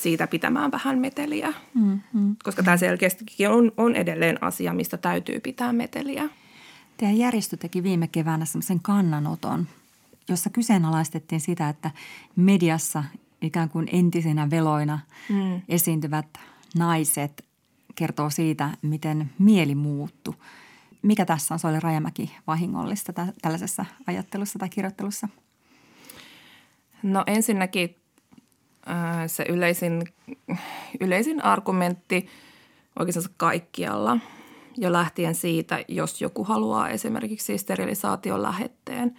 siitä 0.01 0.27
pitämään 0.27 0.71
vähän 0.71 0.99
meteliä, 0.99 1.53
mm-hmm. 1.73 2.35
koska 2.43 2.63
tämä 2.63 2.77
selkeästikin 2.77 3.49
on, 3.49 3.71
on 3.77 3.95
edelleen 3.95 4.43
asia, 4.43 4.73
mistä 4.73 4.97
täytyy 4.97 5.39
pitää 5.39 5.73
meteliä. 5.73 6.29
Teidän 6.97 7.17
järjestö 7.17 7.57
teki 7.57 7.83
viime 7.83 8.07
keväänä 8.07 8.45
sellaisen 8.45 8.79
kannanoton, 8.79 9.67
jossa 10.27 10.49
kyseenalaistettiin 10.49 11.41
sitä, 11.41 11.69
että 11.69 11.91
mediassa 12.35 13.03
ikään 13.41 13.69
kuin 13.69 13.87
entisinä 13.91 14.49
veloina 14.49 14.99
mm. 15.29 15.61
esiintyvät 15.69 16.25
naiset 16.75 17.45
kertoo 17.95 18.29
siitä, 18.29 18.69
miten 18.81 19.31
mieli 19.39 19.75
muuttu. 19.75 20.35
Mikä 21.01 21.25
tässä 21.25 21.53
on 21.53 21.59
Soile 21.59 21.79
Rajamäki 21.79 22.35
vahingollista 22.47 23.13
tällaisessa 23.41 23.85
ajattelussa 24.07 24.59
tai 24.59 24.69
kirjoittelussa? 24.69 25.27
No 27.03 27.23
ensinnäkin 27.27 27.95
se 29.27 29.45
yleisin, 29.49 30.03
yleisin 30.99 31.45
argumentti 31.45 32.27
oikeastaan 32.99 33.35
kaikkialla 33.37 34.17
jo 34.77 34.91
lähtien 34.91 35.35
siitä, 35.35 35.85
jos 35.87 36.21
joku 36.21 36.43
haluaa 36.43 36.89
esimerkiksi 36.89 37.57
sterilisaation 37.57 38.43
lähetteen, 38.43 39.17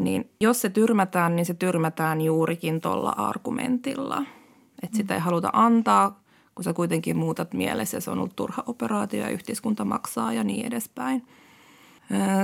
niin 0.00 0.30
jos 0.40 0.60
se 0.60 0.70
tyrmätään, 0.70 1.36
niin 1.36 1.46
se 1.46 1.54
tyrmätään 1.54 2.20
juurikin 2.20 2.80
tuolla 2.80 3.10
argumentilla. 3.10 4.22
Että 4.82 4.96
sitä 4.96 5.14
ei 5.14 5.20
haluta 5.20 5.50
antaa, 5.52 6.20
kun 6.56 6.64
sä 6.64 6.72
kuitenkin 6.72 7.16
muutat 7.16 7.54
mielessä 7.54 7.96
ja 7.96 8.00
se 8.00 8.10
on 8.10 8.18
ollut 8.18 8.36
turha 8.36 8.62
operaatio 8.66 9.20
ja 9.20 9.28
yhteiskunta 9.28 9.84
maksaa 9.84 10.32
ja 10.32 10.44
niin 10.44 10.66
edespäin. 10.66 11.26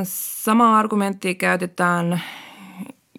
Sama 0.05 0.79
argumentti 0.79 1.35
käytetään 1.35 2.23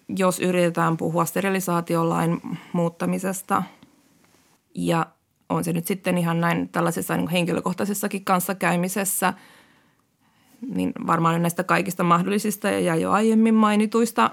jos 0.08 0.40
yritetään 0.40 0.96
puhua 0.96 1.24
sterilisaatiolain 1.24 2.40
muuttamisesta 2.72 3.62
ja 4.74 5.06
on 5.48 5.64
se 5.64 5.72
nyt 5.72 5.86
sitten 5.86 6.18
ihan 6.18 6.40
näin 6.40 6.68
tällaisessa 6.68 7.16
niin 7.16 7.28
henkilökohtaisessakin 7.28 8.24
kanssakäymisessä, 8.24 9.34
niin 10.74 10.92
varmaan 11.06 11.42
näistä 11.42 11.64
kaikista 11.64 12.04
mahdollisista 12.04 12.70
ja 12.70 12.96
jo 12.96 13.10
aiemmin 13.10 13.54
mainituista 13.54 14.30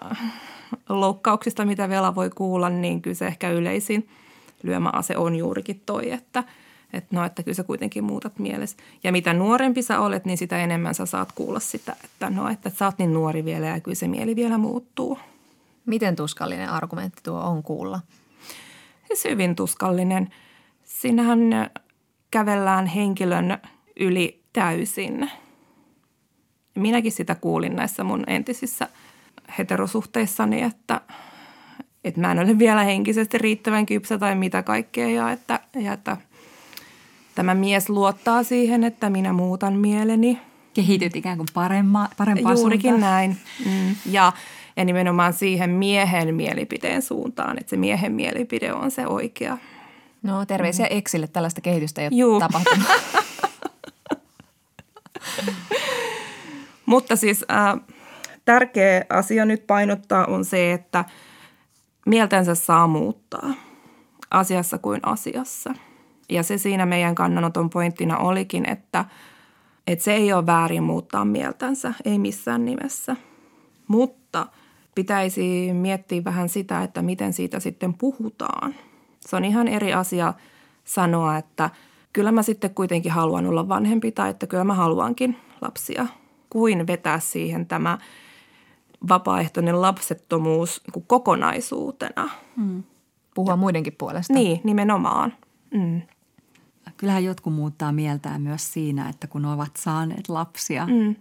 loukkauksista, 0.90 1.66
mitä 1.66 1.90
vielä 1.90 2.16
voi 2.16 2.30
kuulla, 2.30 2.70
niin 2.70 3.02
kyllä 3.02 3.16
se 3.16 3.28
ehkä 3.28 3.50
yleisin 3.50 4.10
lyömäase 4.64 5.18
on 5.18 5.36
juurikin 5.36 5.82
toi, 5.86 6.12
että, 6.12 6.44
että 6.94 7.16
no, 7.16 7.26
että 7.26 7.44
kyllä 7.44 7.56
sä 7.56 7.64
kuitenkin 7.64 8.04
muutat 8.04 8.40
mielessä. 8.40 8.78
Ja 9.04 9.12
mitä 9.12 9.34
nuorempi 9.34 9.82
sä 9.82 10.00
olet, 10.00 10.26
niin 10.26 10.38
sitä 10.38 10.58
enemmän 10.58 10.96
sä 10.96 11.06
saat 11.06 11.32
kuulla 11.32 11.60
sitä, 11.60 11.96
että 12.04 12.30
no, 12.30 12.50
että 12.50 12.70
sä 12.70 12.86
oot 12.86 12.98
niin 12.98 13.14
nuori 13.14 13.46
vielä 13.46 13.66
ja 13.66 13.80
kyllä 13.80 13.96
se 13.96 14.08
mieli 14.08 14.36
vielä 14.36 14.58
muuttuu– 14.58 15.20
Miten 15.86 16.16
tuskallinen 16.16 16.70
argumentti 16.70 17.24
tuo 17.24 17.40
on 17.40 17.64
kuulla? 17.64 18.00
Se 19.14 19.30
hyvin 19.30 19.56
tuskallinen. 19.56 20.30
Siinähän 20.84 21.40
kävellään 22.32 22.86
henkilön 22.86 23.58
yli 24.00 24.44
täysin. 24.54 25.32
Minäkin 26.76 27.12
sitä 27.12 27.36
kuulin 27.36 27.76
näissä 27.76 28.04
mun 28.04 28.24
entisissä 28.28 28.88
heterosuhteissani, 29.58 30.62
että, 30.62 31.02
että 32.04 32.22
mä 32.22 32.32
en 32.32 32.40
ole 32.40 32.60
vielä 32.60 32.84
henkisesti 32.84 33.38
riittävän 33.38 33.86
kypsä 33.86 34.18
tai 34.18 34.36
mitä 34.36 34.64
kaikkea 34.64 35.10
ja 35.10 35.32
että, 35.32 35.60
ja 35.80 35.94
että 35.94 36.18
tämä 37.36 37.54
mies 37.54 37.90
luottaa 37.90 38.44
siihen, 38.44 38.84
että 38.84 39.10
minä 39.10 39.34
muutan 39.34 39.74
mieleni. 39.74 40.40
Kehityt 40.74 41.16
ikään 41.16 41.38
kuin 41.38 41.48
paremma, 41.54 42.10
parempaa 42.18 42.54
Juurikin 42.54 42.92
suuntaan. 42.92 43.14
näin. 43.14 43.38
Mm. 43.66 43.96
Ja 44.06 44.34
Ja 44.76 44.86
nimenomaan 44.86 45.34
siihen 45.34 45.70
miehen 45.70 46.36
mielipiteen 46.36 47.02
suuntaan, 47.02 47.58
että 47.60 47.70
se 47.70 47.78
miehen 47.78 48.12
mielipide 48.12 48.74
on 48.74 48.92
se 48.92 49.08
oikea. 49.08 49.58
No 50.24 50.46
terveisiä 50.46 50.86
mm. 50.86 50.98
Exille, 50.98 51.28
tällaista 51.28 51.62
kehitystä 51.62 52.02
ei 52.02 52.08
ole 52.08 52.16
Juu. 52.16 52.40
tapahtunut. 52.40 52.88
Mutta 56.86 57.16
siis 57.16 57.46
äh, 57.52 57.80
tärkeä 58.46 59.06
asia 59.10 59.46
nyt 59.46 59.68
painottaa 59.68 60.26
on 60.26 60.46
se, 60.46 60.74
että 60.74 61.06
mieltänsä 62.06 62.56
saa 62.56 62.88
muuttaa 62.88 63.54
asiassa 64.32 64.78
kuin 64.78 65.00
asiassa. 65.04 65.74
Ja 66.30 66.44
se 66.44 66.58
siinä 66.58 66.86
meidän 66.86 67.16
kannanoton 67.16 67.70
pointtina 67.70 68.18
olikin, 68.18 68.70
että, 68.70 69.06
että 69.88 70.04
se 70.04 70.14
ei 70.14 70.34
ole 70.34 70.46
väärin 70.46 70.84
muuttaa 70.84 71.26
mieltänsä, 71.26 71.94
ei 72.06 72.20
missään 72.20 72.66
nimessä. 72.66 73.16
Mutta 73.88 74.48
pitäisi 74.96 75.74
miettiä 75.74 76.24
vähän 76.24 76.50
sitä, 76.50 76.84
että 76.84 77.02
miten 77.02 77.34
siitä 77.34 77.60
sitten 77.60 77.94
puhutaan. 77.94 78.76
Se 79.20 79.36
on 79.36 79.46
ihan 79.46 79.68
eri 79.68 79.94
asia 79.94 80.34
sanoa, 80.84 81.38
että 81.38 81.70
kyllä 82.14 82.32
mä 82.32 82.44
sitten 82.44 82.76
kuitenkin 82.76 83.12
haluan 83.12 83.46
olla 83.46 83.70
vanhempi 83.70 84.12
tai 84.12 84.30
että 84.30 84.48
kyllä 84.48 84.64
mä 84.64 84.74
haluankin 84.74 85.38
lapsia, 85.62 86.08
kuin 86.50 86.88
vetää 86.88 87.20
siihen 87.20 87.66
tämä– 87.66 87.98
vapaaehtoinen 89.10 89.82
lapsettomuus 89.82 90.82
niin 90.96 91.06
kokonaisuutena. 91.08 92.30
Mm. 92.56 92.84
Puhua 93.34 93.52
ja, 93.52 93.56
muidenkin 93.56 93.96
puolesta. 93.98 94.34
Niin, 94.34 94.62
nimenomaan. 94.64 95.34
Mm. 95.74 96.02
Kyllähän 96.98 97.24
jotkut 97.24 97.54
muuttaa 97.54 97.92
mieltään 97.92 98.42
myös 98.42 98.74
siinä, 98.74 99.10
että 99.10 99.28
kun 99.28 99.46
ovat 99.46 99.72
saaneet 99.78 100.30
lapsia, 100.30 100.88
mm. 100.88 101.16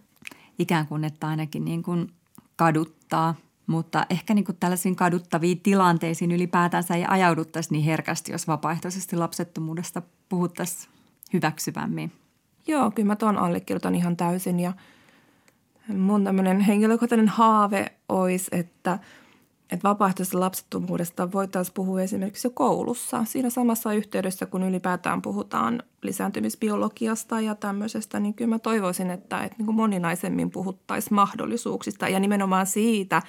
ikään 0.59 0.87
kuin 0.87 1.05
että 1.05 1.29
ainakin 1.29 1.65
niin 1.65 1.83
kuin 1.83 2.13
kaduttaa. 2.57 3.35
Mutta 3.67 4.07
ehkä 4.11 4.35
niin 4.35 4.45
kuin 4.45 4.57
tällaisiin 4.61 4.97
kaduttaviin 4.97 5.61
tilanteisiin 5.61 6.33
ylipäätänsä 6.33 6.95
ei 6.95 7.05
ajauduttaisi 7.09 7.73
niin 7.73 7.85
herkästi, 7.85 8.33
jos 8.33 8.49
vapaaehtoisesti 8.49 9.17
lapsettomuudesta 9.17 10.03
puhuttaisiin 10.29 10.93
hyväksyvämmin. 11.33 12.13
Joo, 12.67 12.91
kyllä 12.91 13.07
mä 13.07 13.17
tuon 13.17 13.39
allekirjoitan 13.39 13.95
ihan 13.95 14.17
täysin 14.17 14.61
ja– 14.61 14.73
mun 15.99 16.25
tämmöinen 16.25 16.61
henkilökohtainen 16.61 17.29
haave 17.29 17.93
olisi, 18.09 18.49
että, 18.53 18.99
että 19.71 19.89
vapaaehtoisesta 19.89 20.41
lapsettomuudesta 20.41 21.33
voitaisiin 21.33 21.75
puhua 21.75 22.03
esimerkiksi 22.03 22.47
jo 22.47 22.51
koulussa. 22.51 23.25
Siinä 23.25 23.51
samassa 23.51 23.93
yhteydessä, 23.93 24.47
kun 24.47 24.63
ylipäätään 24.63 25.23
puhutaan 25.23 25.83
lisääntymisbiologiasta 26.03 27.41
ja 27.41 27.55
tämmöisestä, 27.55 28.21
niin 28.21 28.35
kyllä 28.35 28.49
mä 28.49 28.59
toivoisin, 28.59 29.11
että, 29.11 29.45
että 29.45 29.57
niin 29.59 29.67
kuin 29.67 29.77
moninaisemmin 29.77 30.51
puhuttaisiin 30.51 31.15
mahdollisuuksista 31.15 32.09
ja 32.09 32.21
nimenomaan 32.21 32.67
siitä, 32.67 33.23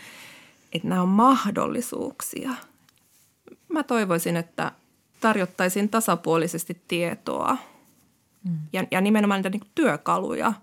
että 0.74 0.88
nämä 0.88 1.02
on 1.02 1.10
mahdollisuuksia. 1.10 2.50
Mä 3.70 3.84
toivoisin, 3.84 4.38
että 4.38 4.72
tarjottaisiin 5.20 5.90
tasapuolisesti 5.90 6.82
tietoa 6.88 7.58
mm. 8.44 8.58
ja, 8.74 8.84
ja 8.92 9.02
nimenomaan 9.02 9.40
niitä 9.40 9.50
niin 9.50 9.72
työkaluja 9.76 10.54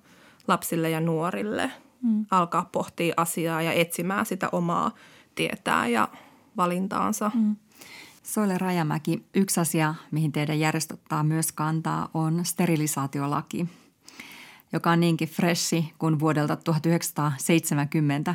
lapsille 0.48 0.90
ja 0.90 1.00
nuorille– 1.00 1.70
mm. 2.02 2.26
alkaa 2.30 2.68
pohtia 2.72 3.14
asiaa 3.16 3.62
ja 3.62 3.72
etsimään 3.72 4.26
sitä 4.26 4.48
omaa 4.52 4.90
tietää 5.34 5.86
ja 5.86 6.08
valintaansa. 6.56 7.30
Mm. 7.34 7.56
Soile 8.22 8.58
Rajamäki, 8.58 9.26
yksi 9.34 9.60
asia, 9.60 9.94
mihin 10.10 10.32
teidän 10.32 10.60
järjestö 10.60 10.94
ottaa 10.94 11.22
myös 11.22 11.52
kantaa, 11.52 12.08
on 12.14 12.44
sterilisaatiolaki, 12.44 13.66
joka 14.72 14.90
on 14.90 15.00
niinkin 15.00 15.28
freshi 15.28 15.92
kuin 15.98 16.20
vuodelta 16.20 16.56
1970. 16.56 18.34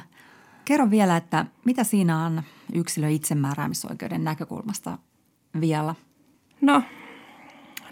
Kerro 0.65 0.89
vielä, 0.89 1.17
että 1.17 1.45
mitä 1.65 1.83
siinä 1.83 2.25
on 2.25 2.43
yksilö 2.73 3.09
itsemääräämisoikeuden 3.09 4.23
näkökulmasta 4.23 4.97
vielä? 5.59 5.95
No, 6.61 6.83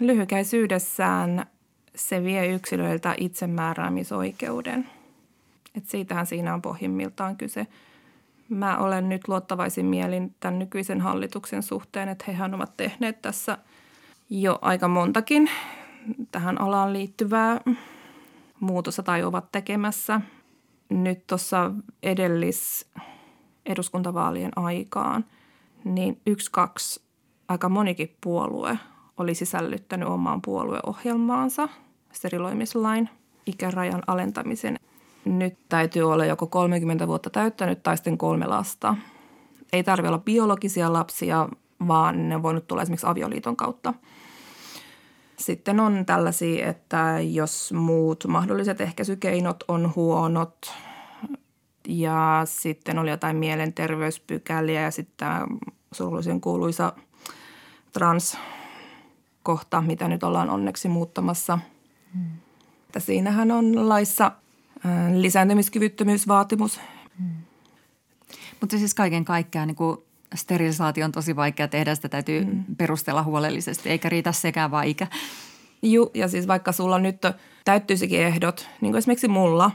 lyhykäisyydessään 0.00 1.46
se 1.94 2.24
vie 2.24 2.46
yksilöiltä 2.46 3.14
itsemääräämisoikeuden– 3.18 4.88
et 5.74 5.86
siitähän 5.86 6.26
siinä 6.26 6.54
on 6.54 6.62
pohjimmiltaan 6.62 7.36
kyse. 7.36 7.66
Mä 8.48 8.78
olen 8.78 9.08
nyt 9.08 9.28
luottavaisin 9.28 9.86
mielin 9.86 10.34
tämän 10.40 10.58
nykyisen 10.58 11.00
hallituksen 11.00 11.62
suhteen, 11.62 12.08
että 12.08 12.24
hehän 12.28 12.54
ovat 12.54 12.76
tehneet 12.76 13.22
tässä 13.22 13.58
jo 14.30 14.58
aika 14.62 14.88
montakin 14.88 15.50
tähän 16.30 16.60
alaan 16.60 16.92
liittyvää 16.92 17.60
muutosta 18.60 19.02
tai 19.02 19.22
ovat 19.24 19.52
tekemässä. 19.52 20.20
Nyt 20.88 21.26
tuossa 21.26 21.70
edellis 22.02 22.90
eduskuntavaalien 23.66 24.52
aikaan, 24.56 25.24
niin 25.84 26.20
yksi, 26.26 26.50
kaksi, 26.50 27.02
aika 27.48 27.68
monikin 27.68 28.16
puolue 28.20 28.78
oli 29.16 29.34
sisällyttänyt 29.34 30.08
omaan 30.08 30.42
puolueohjelmaansa 30.42 31.68
steriloimislain 32.12 33.08
ikärajan 33.46 34.02
alentamisen– 34.06 34.78
nyt 35.24 35.58
täytyy 35.68 36.12
olla 36.12 36.24
joko 36.24 36.46
30 36.46 37.08
vuotta 37.08 37.30
täyttänyt 37.30 37.82
tai 37.82 37.96
sitten 37.96 38.18
kolme 38.18 38.46
lasta. 38.46 38.96
Ei 39.72 39.84
tarvitse 39.84 40.08
olla 40.08 40.18
biologisia 40.18 40.92
lapsia, 40.92 41.48
vaan 41.88 42.28
ne 42.28 42.36
on 42.36 42.42
voinut 42.42 42.66
tulla 42.66 42.82
esimerkiksi 42.82 43.06
avioliiton 43.06 43.56
kautta. 43.56 43.94
Sitten 45.36 45.80
on 45.80 46.06
tällaisia, 46.06 46.66
että 46.66 47.16
jos 47.20 47.72
muut 47.72 48.24
mahdolliset 48.28 48.80
ehkäisykeinot 48.80 49.64
on 49.68 49.92
huonot 49.96 50.72
ja 51.88 52.42
sitten 52.44 52.98
oli 52.98 53.10
jotain 53.10 53.36
mielenterveyspykäliä 53.36 54.80
ja 54.80 54.90
sitten 54.90 55.28
surullisen 55.92 56.40
kuuluisa 56.40 56.92
transkohta, 57.92 59.80
mitä 59.80 60.08
nyt 60.08 60.22
ollaan 60.22 60.50
onneksi 60.50 60.88
muuttamassa. 60.88 61.58
Hmm. 62.14 62.30
Että 62.86 63.00
siinähän 63.00 63.50
on 63.50 63.88
laissa 63.88 64.32
lisääntymiskyvyttömyysvaatimus. 65.14 66.80
Hmm. 67.18 67.30
Mutta 68.60 68.78
siis 68.78 68.94
kaiken 68.94 69.24
kaikkiaan 69.24 69.68
niin 69.68 69.76
kuin 69.76 69.98
sterilisaatio 70.34 71.04
on 71.04 71.12
tosi 71.12 71.36
vaikea 71.36 71.68
tehdä, 71.68 71.94
sitä 71.94 72.08
täytyy 72.08 72.44
hmm. 72.44 72.64
perustella 72.78 73.22
huolellisesti, 73.22 73.90
eikä 73.90 74.08
riitä 74.08 74.32
sekään 74.32 74.70
vaan 74.70 74.86
ikä. 74.86 75.06
Joo, 75.82 76.10
ja 76.14 76.28
siis 76.28 76.48
vaikka 76.48 76.72
sulla 76.72 76.98
nyt 76.98 77.16
täyttyisikin 77.64 78.20
ehdot, 78.20 78.68
niin 78.80 78.92
kuin 78.92 78.98
esimerkiksi 78.98 79.28
mulla, 79.28 79.70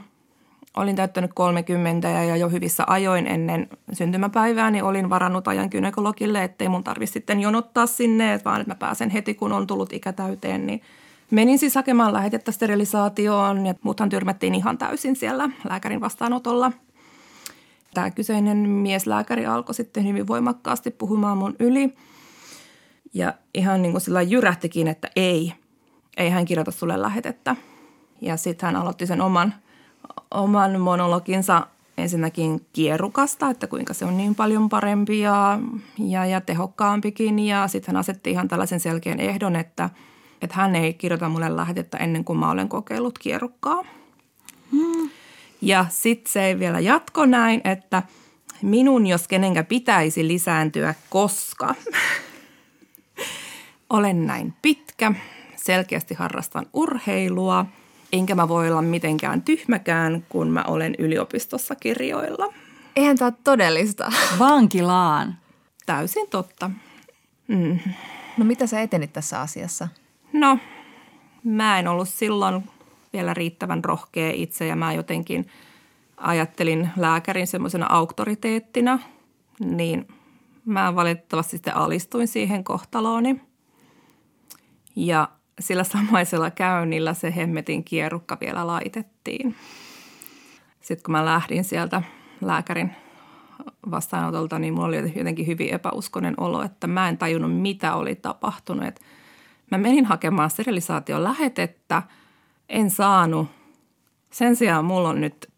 olin 0.76 0.96
täyttänyt 0.96 1.30
30 1.34 2.08
ja 2.08 2.36
jo 2.36 2.48
hyvissä 2.48 2.84
ajoin 2.86 3.26
ennen 3.26 3.68
syntymäpäivää, 3.92 4.70
niin 4.70 4.84
olin 4.84 5.10
varannut 5.10 5.48
ajan 5.48 5.68
gynekologille, 5.70 6.44
ettei 6.44 6.68
mun 6.68 6.84
tarvitse 6.84 7.12
sitten 7.12 7.40
jonottaa 7.40 7.86
sinne, 7.86 8.40
vaan 8.44 8.60
että 8.60 8.70
mä 8.70 8.78
pääsen 8.78 9.10
heti, 9.10 9.34
kun 9.34 9.52
on 9.52 9.66
tullut 9.66 9.92
ikä 9.92 10.12
täyteen, 10.12 10.66
niin– 10.66 10.82
Menin 11.30 11.58
siis 11.58 11.74
hakemaan 11.74 12.12
lähetettä 12.12 12.52
sterilisaatioon 12.52 13.66
ja 13.66 13.74
muuthan 13.82 14.08
tyrmättiin 14.08 14.54
ihan 14.54 14.78
täysin 14.78 15.16
siellä 15.16 15.50
lääkärin 15.68 16.00
vastaanotolla. 16.00 16.72
Tämä 17.94 18.10
kyseinen 18.10 18.56
mieslääkäri 18.56 19.46
alkoi 19.46 19.74
sitten 19.74 20.06
hyvin 20.06 20.26
voimakkaasti 20.26 20.90
puhumaan 20.90 21.38
mun 21.38 21.56
yli. 21.58 21.94
Ja 23.14 23.34
ihan 23.54 23.82
niin 23.82 23.92
kuin 23.92 24.02
sillä 24.02 24.22
jyrähtikin, 24.22 24.88
että 24.88 25.10
ei, 25.16 25.52
ei 26.16 26.30
hän 26.30 26.44
kirjoita 26.44 26.70
sulle 26.70 27.02
lähetettä. 27.02 27.56
Ja 28.20 28.36
sitten 28.36 28.66
hän 28.66 28.76
aloitti 28.76 29.06
sen 29.06 29.20
oman, 29.20 29.54
oman 30.30 30.80
monologinsa 30.80 31.66
ensinnäkin 31.98 32.66
kierrukasta, 32.72 33.50
että 33.50 33.66
kuinka 33.66 33.94
se 33.94 34.04
on 34.04 34.16
niin 34.16 34.34
paljon 34.34 34.68
parempi 34.68 35.20
ja, 35.20 35.58
ja, 35.98 36.26
ja 36.26 36.40
tehokkaampikin. 36.40 37.38
Ja 37.38 37.68
sitten 37.68 37.94
hän 37.94 38.00
asetti 38.00 38.30
ihan 38.30 38.48
tällaisen 38.48 38.80
selkeän 38.80 39.20
ehdon, 39.20 39.56
että– 39.56 39.90
että 40.42 40.56
hän 40.56 40.76
ei 40.76 40.94
kirjoita 40.94 41.28
mulle 41.28 41.56
lähetettä 41.56 41.98
ennen 41.98 42.24
kuin 42.24 42.38
mä 42.38 42.50
olen 42.50 42.68
kokeillut 42.68 43.18
kierrukkaa. 43.18 43.84
Hmm. 44.72 45.10
Ja 45.62 45.86
sitten 45.88 46.32
se 46.32 46.44
ei 46.44 46.58
vielä 46.58 46.80
jatko 46.80 47.26
näin, 47.26 47.60
että 47.64 48.02
minun 48.62 49.06
jos 49.06 49.28
kenenkä 49.28 49.64
pitäisi 49.64 50.28
lisääntyä, 50.28 50.94
koska 51.10 51.74
olen 53.90 54.26
näin 54.26 54.54
pitkä, 54.62 55.14
selkeästi 55.56 56.14
harrastan 56.14 56.66
urheilua, 56.72 57.66
enkä 58.12 58.34
mä 58.34 58.48
voi 58.48 58.70
olla 58.70 58.82
mitenkään 58.82 59.42
tyhmäkään, 59.42 60.24
kun 60.28 60.48
mä 60.48 60.64
olen 60.66 60.94
yliopistossa 60.98 61.74
kirjoilla. 61.74 62.52
Eihän 62.96 63.18
tämä 63.18 63.32
todellista. 63.44 64.12
Vankilaan. 64.38 65.38
Täysin 65.86 66.28
totta. 66.30 66.70
Mm. 67.48 67.78
No 68.36 68.44
mitä 68.44 68.66
sä 68.66 68.80
etenit 68.80 69.12
tässä 69.12 69.40
asiassa? 69.40 69.88
No, 70.38 70.58
mä 71.44 71.78
en 71.78 71.88
ollut 71.88 72.08
silloin 72.08 72.70
vielä 73.12 73.34
riittävän 73.34 73.84
rohkea 73.84 74.30
itse 74.34 74.66
ja 74.66 74.76
mä 74.76 74.92
jotenkin 74.92 75.46
ajattelin 76.16 76.90
lääkärin 76.96 77.46
semmoisena 77.46 77.86
auktoriteettina, 77.88 78.98
niin 79.60 80.08
mä 80.64 80.94
valitettavasti 80.94 81.50
sitten 81.50 81.76
alistuin 81.76 82.28
siihen 82.28 82.64
kohtalooni. 82.64 83.40
Ja 84.96 85.28
sillä 85.60 85.84
samaisella 85.84 86.50
käynnillä 86.50 87.14
se 87.14 87.36
hemmetin 87.36 87.84
kierrukka 87.84 88.38
vielä 88.40 88.66
laitettiin. 88.66 89.56
Sitten 90.80 91.04
kun 91.04 91.12
mä 91.12 91.24
lähdin 91.24 91.64
sieltä 91.64 92.02
lääkärin 92.40 92.92
vastaanotolta, 93.90 94.58
niin 94.58 94.74
mulla 94.74 94.86
oli 94.86 95.12
jotenkin 95.16 95.46
hyvin 95.46 95.74
epäuskonen 95.74 96.34
olo, 96.36 96.62
että 96.62 96.86
mä 96.86 97.08
en 97.08 97.18
tajunnut, 97.18 97.60
mitä 97.60 97.94
oli 97.94 98.14
tapahtunut. 98.14 98.84
Et 98.84 99.00
mä 99.70 99.78
menin 99.78 100.04
hakemaan 100.04 100.50
sterilisaation 100.50 101.24
lähetettä, 101.24 102.02
en 102.68 102.90
saanut. 102.90 103.48
Sen 104.30 104.56
sijaan 104.56 104.84
mulla 104.84 105.08
on 105.08 105.20
nyt 105.20 105.50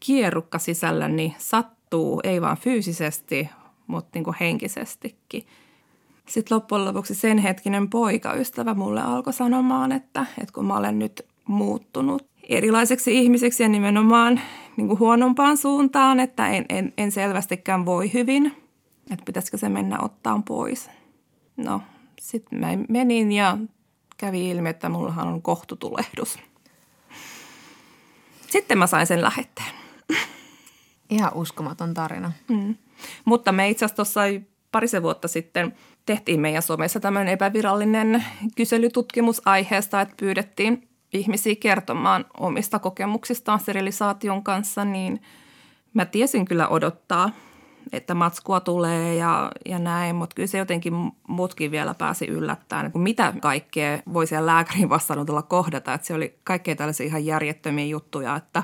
kierrukka 0.00 0.58
sisälläni, 0.58 1.34
sattuu, 1.38 2.20
ei 2.24 2.40
vaan 2.40 2.56
fyysisesti, 2.56 3.48
mutta 3.86 4.10
niin 4.14 4.24
kuin 4.24 4.36
henkisestikin. 4.40 5.46
Sitten 6.28 6.56
loppujen 6.56 6.84
lopuksi 6.84 7.14
sen 7.14 7.38
hetkinen 7.38 7.90
poikaystävä 7.90 8.74
mulle 8.74 9.02
alkoi 9.02 9.32
sanomaan, 9.32 9.92
että, 9.92 10.26
että 10.38 10.52
kun 10.52 10.66
mä 10.66 10.76
olen 10.76 10.98
nyt 10.98 11.26
muuttunut 11.46 12.26
erilaiseksi 12.48 13.18
ihmiseksi 13.18 13.62
ja 13.62 13.68
nimenomaan 13.68 14.40
niin 14.76 14.88
kuin 14.88 14.98
huonompaan 14.98 15.56
suuntaan, 15.56 16.20
että 16.20 16.48
en, 16.48 16.64
en, 16.68 16.92
en 16.98 17.12
selvästikään 17.12 17.86
voi 17.86 18.12
hyvin, 18.12 18.46
että 19.10 19.24
pitäisikö 19.24 19.58
se 19.58 19.68
mennä 19.68 19.98
ottaan 20.00 20.42
pois. 20.42 20.90
No, 21.56 21.82
sitten 22.20 22.60
mä 22.60 22.68
menin 22.88 23.32
ja 23.32 23.58
kävi 24.16 24.50
ilmi, 24.50 24.68
että 24.68 24.88
mullahan 24.88 25.28
on 25.28 25.42
kohtutulehdus. 25.42 26.38
Sitten 28.48 28.78
mä 28.78 28.86
sain 28.86 29.06
sen 29.06 29.22
lähetteen. 29.22 29.74
Ihan 31.10 31.34
uskomaton 31.34 31.94
tarina. 31.94 32.32
Mm. 32.48 32.74
Mutta 33.24 33.52
me 33.52 33.68
itse 33.70 33.84
asiassa 33.84 33.96
tuossa 33.96 34.20
parisen 34.72 35.02
vuotta 35.02 35.28
sitten 35.28 35.74
tehtiin 36.06 36.40
meidän 36.40 36.62
somessa 36.62 37.00
tämmöinen 37.00 37.32
epävirallinen 37.32 38.24
kyselytutkimus 38.56 39.42
aiheesta, 39.44 40.00
että 40.00 40.14
pyydettiin 40.16 40.88
ihmisiä 41.12 41.54
kertomaan 41.60 42.24
omista 42.38 42.78
kokemuksistaan 42.78 43.60
sterilisaation 43.60 44.44
kanssa, 44.44 44.84
niin 44.84 45.22
mä 45.94 46.04
tiesin 46.04 46.44
kyllä 46.44 46.68
odottaa, 46.68 47.30
että 47.92 48.14
matskua 48.14 48.60
tulee 48.60 49.14
ja, 49.14 49.50
ja 49.66 49.78
näin, 49.78 50.16
mutta 50.16 50.34
kyllä 50.34 50.46
se 50.46 50.58
jotenkin 50.58 51.12
mutkin 51.28 51.70
vielä 51.70 51.94
pääsi 51.94 52.26
yllättämään, 52.26 52.86
että 52.86 52.98
mitä 52.98 53.32
kaikkea 53.40 53.98
voi 54.12 54.26
siellä 54.26 54.46
lääkärin 54.46 54.88
vastaanotolla 54.88 55.42
kohdata. 55.42 55.94
Että 55.94 56.06
se 56.06 56.14
oli 56.14 56.38
kaikkea 56.44 56.76
tällaisia 56.76 57.06
ihan 57.06 57.26
järjettömiä 57.26 57.84
juttuja, 57.84 58.36
että, 58.36 58.62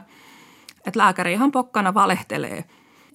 että 0.86 0.98
lääkäri 0.98 1.32
ihan 1.32 1.52
pokkana 1.52 1.94
valehtelee, 1.94 2.64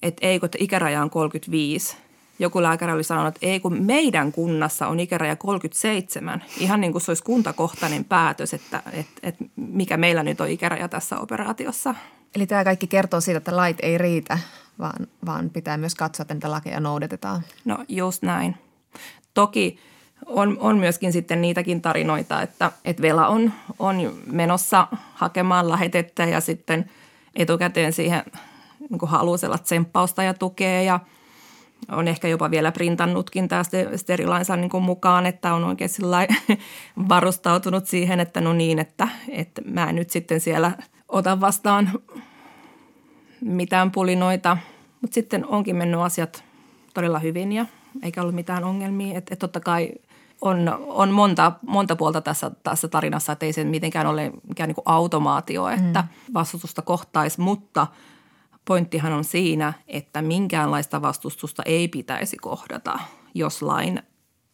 että 0.01 0.27
ei 0.27 0.39
kun 0.39 0.49
ikäraja 0.57 1.01
on 1.01 1.09
35– 1.09 1.97
joku 2.41 2.63
lääkäri 2.63 2.91
oli 2.91 3.03
sanonut, 3.03 3.35
että 3.35 3.47
ei 3.47 3.59
kun 3.59 3.83
meidän 3.83 4.31
kunnassa 4.31 4.87
on 4.87 4.99
ikäraja 4.99 5.35
37. 5.35 6.43
Ihan 6.57 6.81
niin 6.81 6.91
kuin 6.91 7.01
se 7.01 7.11
olisi 7.11 7.23
kuntakohtainen 7.23 8.05
päätös, 8.05 8.53
että, 8.53 8.83
että, 8.93 9.11
että 9.23 9.45
mikä 9.55 9.97
meillä 9.97 10.23
nyt 10.23 10.41
on 10.41 10.49
ikäraja 10.49 10.87
tässä 10.87 11.19
operaatiossa. 11.19 11.95
Eli 12.35 12.47
tämä 12.47 12.63
kaikki 12.63 12.87
kertoo 12.87 13.21
siitä, 13.21 13.37
että 13.37 13.55
lait 13.55 13.77
ei 13.81 13.97
riitä, 13.97 14.39
vaan, 14.79 15.07
vaan 15.25 15.49
pitää 15.49 15.77
myös 15.77 15.95
katsoa, 15.95 16.23
että 16.23 16.33
niitä 16.33 16.51
lakeja 16.51 16.79
noudatetaan. 16.79 17.41
No 17.65 17.77
just 17.87 18.23
näin. 18.23 18.55
Toki 19.33 19.79
on, 20.25 20.57
on 20.59 20.77
myöskin 20.77 21.13
sitten 21.13 21.41
niitäkin 21.41 21.81
tarinoita, 21.81 22.41
että, 22.41 22.71
että 22.85 23.01
Vela 23.01 23.27
on, 23.27 23.53
on 23.79 24.13
menossa 24.25 24.87
hakemaan 25.13 25.69
lähetettä 25.69 26.25
ja 26.25 26.41
sitten 26.41 26.91
etukäteen 27.35 27.93
siihen 27.93 28.23
niin 28.89 28.99
haluaa 29.03 29.57
tsemppausta 29.63 30.23
ja 30.23 30.33
tukea 30.33 30.81
ja– 30.81 30.99
on 31.89 32.07
ehkä 32.07 32.27
jopa 32.27 32.51
vielä 32.51 32.71
printannutkin 32.71 33.47
tämä 33.47 33.63
sterilainsa 33.95 34.55
niin 34.55 34.81
mukaan, 34.81 35.25
että 35.25 35.53
on 35.53 35.63
oikein 35.63 35.89
varustautunut 37.09 37.87
siihen, 37.87 38.19
että 38.19 38.41
no 38.41 38.53
niin, 38.53 38.79
että, 38.79 39.07
että 39.29 39.61
mä 39.65 39.91
nyt 39.91 40.09
sitten 40.09 40.41
siellä 40.41 40.71
ota 41.07 41.39
vastaan 41.39 41.89
mitään 43.41 43.91
pulinoita. 43.91 44.57
Mutta 45.01 45.15
sitten 45.15 45.45
onkin 45.45 45.75
mennyt 45.75 45.99
asiat 45.99 46.43
todella 46.93 47.19
hyvin 47.19 47.51
ja 47.51 47.65
eikä 48.03 48.21
ollut 48.21 48.35
mitään 48.35 48.63
ongelmia. 48.63 49.17
Että 49.17 49.33
et 49.33 49.39
totta 49.39 49.59
kai 49.59 49.91
on, 50.41 50.77
on 50.87 51.11
monta, 51.11 51.51
monta 51.67 51.95
puolta 51.95 52.21
tässä, 52.21 52.51
tässä 52.63 52.87
tarinassa, 52.87 53.31
että 53.31 53.45
ei 53.45 53.53
se 53.53 53.63
mitenkään 53.63 54.07
ole 54.07 54.31
mikään 54.47 54.67
niin 54.67 54.83
automaatio, 54.85 55.67
että 55.67 56.01
mm. 56.01 56.33
vastustusta 56.33 56.81
kohtaisi, 56.81 57.41
mutta– 57.41 57.87
Pointtihan 58.65 59.13
on 59.13 59.23
siinä, 59.23 59.73
että 59.87 60.21
minkäänlaista 60.21 61.01
vastustusta 61.01 61.63
ei 61.65 61.87
pitäisi 61.87 62.37
kohdata, 62.37 62.99
jos 63.33 63.61
lain 63.61 64.03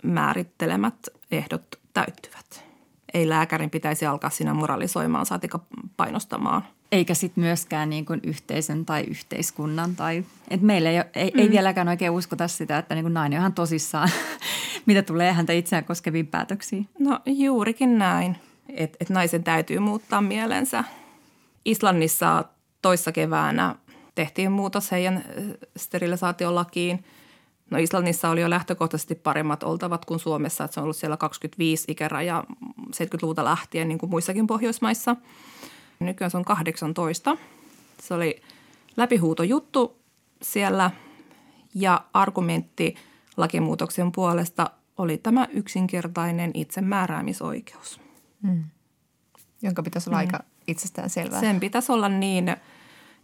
määrittelemät 0.04 0.96
ehdot 1.32 1.80
täyttyvät. 1.94 2.66
Ei 3.14 3.30
lääkärin 3.30 3.70
pitäisi 3.70 4.06
alkaa 4.06 4.30
siinä 4.30 4.54
moralisoimaan, 4.54 5.26
saatika 5.26 5.60
painostamaan. 5.98 6.62
Eikä 6.92 7.14
sitten 7.14 7.44
myöskään 7.44 7.90
niin 7.90 8.06
kuin 8.06 8.20
yhteisön 8.24 8.86
tai 8.86 9.04
yhteiskunnan. 9.04 9.96
Tai, 9.96 10.24
et 10.50 10.62
meillä 10.62 10.90
ei, 10.90 10.98
ei, 11.16 11.32
mm. 11.32 11.40
ei 11.40 11.52
vieläkään 11.52 11.88
oikein 11.88 12.12
uskota 12.12 12.48
sitä, 12.48 12.78
että 12.78 12.96
niin 12.96 13.04
kuin 13.04 13.14
nainen 13.14 13.38
on 13.38 13.42
ihan 13.42 13.54
tosissaan, 13.54 14.10
mitä 14.86 15.02
tulee 15.02 15.34
häntä 15.34 15.54
itseään 15.54 15.86
koskeviin 15.86 16.28
päätöksiin. 16.28 16.90
No 17.00 17.20
juurikin 17.26 17.98
näin, 17.98 18.38
että 18.70 18.98
et 19.02 19.10
naisen 19.10 19.44
täytyy 19.44 19.80
muuttaa 19.80 20.22
mielensä. 20.22 20.84
Islannissa 21.66 22.46
toissa 22.82 23.12
keväänä 23.12 23.76
tehtiin 24.16 24.52
muutos 24.52 24.92
heidän 24.92 25.26
sterilisaatiolakiin. 25.78 27.04
No 27.70 27.78
Islannissa 27.78 28.30
oli 28.30 28.42
jo 28.42 28.50
lähtökohtaisesti 28.50 29.16
paremmat 29.16 29.64
oltavat 29.64 30.06
kuin 30.06 30.20
Suomessa, 30.20 30.64
että 30.64 30.74
se 30.74 30.80
on 30.80 30.84
ollut 30.84 30.98
siellä 30.98 31.18
25 31.18 31.86
ikäraja 31.88 32.44
70-luvulta 32.96 33.44
lähtien 33.44 33.88
niin 33.88 33.98
kuin 33.98 34.10
muissakin 34.10 34.48
Pohjoismaissa. 34.48 35.16
Nykyään 36.00 36.32
se 36.32 36.38
on 36.38 36.46
18. 36.46 37.38
Se 38.02 38.14
oli 38.14 38.42
läpihuutojuttu 38.98 40.02
siellä 40.42 40.92
ja 41.76 42.06
argumentti 42.14 42.96
lakimuutoksen 43.38 44.12
puolesta 44.12 44.72
oli 44.98 45.18
tämä 45.18 45.48
yksinkertainen 45.54 46.52
itsemääräämisoikeus. 46.54 48.02
Mm. 48.42 48.64
Jonka 49.62 49.84
pitäisi 49.84 50.10
olla 50.10 50.18
mm. 50.18 50.26
aika 50.26 50.40
itsestään 50.68 51.10
selvää. 51.10 51.40
Sen 51.40 51.60
pitäisi 51.60 51.92
olla 51.92 52.10
niin– 52.10 52.56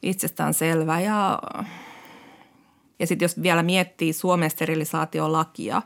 itsestään 0.03 0.53
selvä. 0.53 0.99
Ja, 0.99 1.39
ja 2.99 3.07
sitten 3.07 3.25
jos 3.25 3.41
vielä 3.41 3.63
miettii 3.63 4.13
Suomen 4.13 4.49
sterilisaatiolakia, 4.49 5.81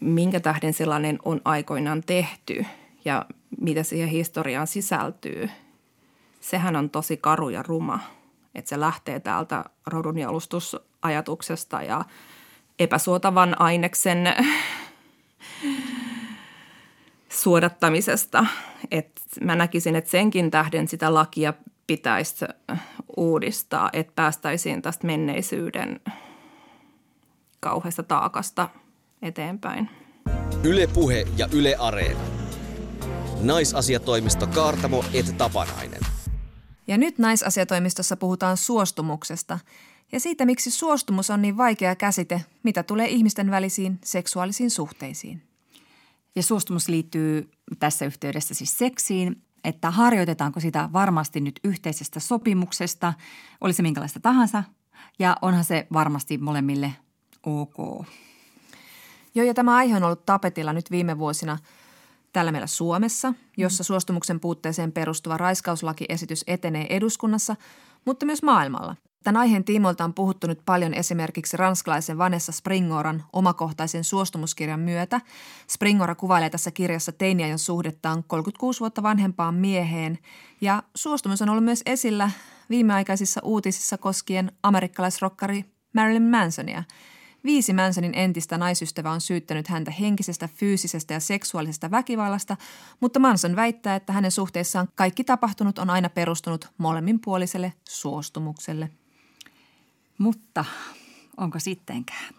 minkä 0.00 0.40
tähden 0.40 0.74
sellainen 0.74 1.18
on 1.24 1.40
aikoinaan 1.44 2.02
tehty 2.06 2.64
ja 3.04 3.26
mitä 3.60 3.82
siihen 3.82 4.08
historiaan 4.08 4.66
sisältyy, 4.66 5.50
sehän 6.40 6.76
on 6.76 6.90
tosi 6.90 7.16
karu 7.16 7.48
ja 7.48 7.62
ruma. 7.62 8.00
Että 8.54 8.68
se 8.68 8.80
lähtee 8.80 9.20
täältä 9.20 9.64
rodunjalustusajatuksesta 9.86 11.82
ja 11.82 12.04
epäsuotavan 12.78 13.60
aineksen 13.60 14.34
suodattamisesta. 17.28 18.46
Et 18.90 19.10
mä 19.40 19.56
näkisin, 19.56 19.96
että 19.96 20.10
senkin 20.10 20.50
tähden 20.50 20.88
sitä 20.88 21.14
lakia 21.14 21.54
pitäisi 21.86 22.44
uudistaa, 23.16 23.90
että 23.92 24.12
päästäisiin 24.14 24.82
tästä 24.82 25.06
menneisyyden 25.06 26.00
kauheasta 27.60 28.02
taakasta 28.02 28.68
eteenpäin. 29.22 29.90
Ylepuhe 30.64 31.24
ja 31.36 31.48
Yle 31.52 31.76
Areena. 31.78 32.20
Naisasiatoimisto 33.42 34.46
Kaartamo 34.46 35.04
et 35.14 35.34
Tapanainen. 35.38 36.00
Ja 36.88 36.98
nyt 36.98 37.18
naisasiatoimistossa 37.18 38.16
puhutaan 38.16 38.56
suostumuksesta 38.56 39.58
ja 40.12 40.20
siitä, 40.20 40.46
miksi 40.46 40.70
suostumus 40.70 41.30
on 41.30 41.42
niin 41.42 41.56
vaikea 41.56 41.96
käsite, 41.96 42.44
mitä 42.62 42.82
tulee 42.82 43.08
ihmisten 43.08 43.50
välisiin 43.50 43.98
seksuaalisiin 44.04 44.70
suhteisiin. 44.70 45.42
Ja 46.36 46.42
suostumus 46.42 46.88
liittyy 46.88 47.50
tässä 47.78 48.04
yhteydessä 48.04 48.54
siis 48.54 48.78
seksiin 48.78 49.42
että 49.64 49.90
harjoitetaanko 49.90 50.60
sitä 50.60 50.88
varmasti 50.92 51.40
nyt 51.40 51.60
yhteisestä 51.64 52.20
sopimuksesta, 52.20 53.14
oli 53.60 53.72
se 53.72 53.82
minkälaista 53.82 54.20
tahansa, 54.20 54.64
ja 55.18 55.36
onhan 55.42 55.64
se 55.64 55.86
varmasti 55.92 56.38
molemmille 56.38 56.92
ok. 57.42 58.06
Joo, 59.34 59.46
ja 59.46 59.54
tämä 59.54 59.76
aihe 59.76 59.96
on 59.96 60.02
ollut 60.02 60.26
tapetilla 60.26 60.72
nyt 60.72 60.90
viime 60.90 61.18
vuosina 61.18 61.58
täällä 62.32 62.52
meillä 62.52 62.66
Suomessa, 62.66 63.34
jossa 63.56 63.82
mm. 63.82 63.86
suostumuksen 63.86 64.40
puutteeseen 64.40 64.92
perustuva 64.92 65.36
raiskauslakiesitys 65.36 66.44
etenee 66.46 66.86
eduskunnassa, 66.90 67.56
mutta 68.04 68.26
myös 68.26 68.42
maailmalla. 68.42 68.96
Tämän 69.24 69.40
aiheen 69.40 69.64
tiimoilta 69.64 70.04
on 70.04 70.14
puhuttu 70.14 70.46
nyt 70.46 70.60
paljon 70.64 70.94
esimerkiksi 70.94 71.56
ranskalaisen 71.56 72.18
Vanessa 72.18 72.52
Springoran 72.52 73.24
omakohtaisen 73.32 74.04
suostumuskirjan 74.04 74.80
myötä. 74.80 75.20
Springora 75.70 76.14
kuvailee 76.14 76.50
tässä 76.50 76.70
kirjassa 76.70 77.12
teiniajan 77.12 77.58
suhdettaan 77.58 78.24
36 78.26 78.80
vuotta 78.80 79.02
vanhempaan 79.02 79.54
mieheen 79.54 80.18
ja 80.60 80.82
suostumus 80.94 81.42
on 81.42 81.48
ollut 81.48 81.64
myös 81.64 81.82
esillä 81.86 82.30
viimeaikaisissa 82.70 83.40
uutisissa 83.44 83.98
koskien 83.98 84.52
amerikkalaisrokkari 84.62 85.64
Marilyn 85.94 86.30
Mansonia. 86.30 86.84
Viisi 87.48 87.72
Mansonin 87.72 88.14
entistä 88.14 88.58
naisystävää 88.58 89.12
on 89.12 89.20
syyttänyt 89.20 89.68
häntä 89.68 89.90
henkisestä, 89.90 90.48
fyysisestä 90.54 91.14
ja 91.14 91.20
seksuaalisesta 91.20 91.90
väkivallasta, 91.90 92.56
mutta 93.00 93.18
Manson 93.18 93.56
väittää, 93.56 93.96
että 93.96 94.12
hänen 94.12 94.30
suhteessaan 94.30 94.88
kaikki 94.94 95.24
tapahtunut 95.24 95.78
on 95.78 95.90
aina 95.90 96.08
perustunut 96.08 96.68
molemminpuoliselle 96.78 97.72
suostumukselle– 97.88 98.90
Mutta 100.18 100.64
onko 101.36 101.58
sittenkään? 101.58 102.34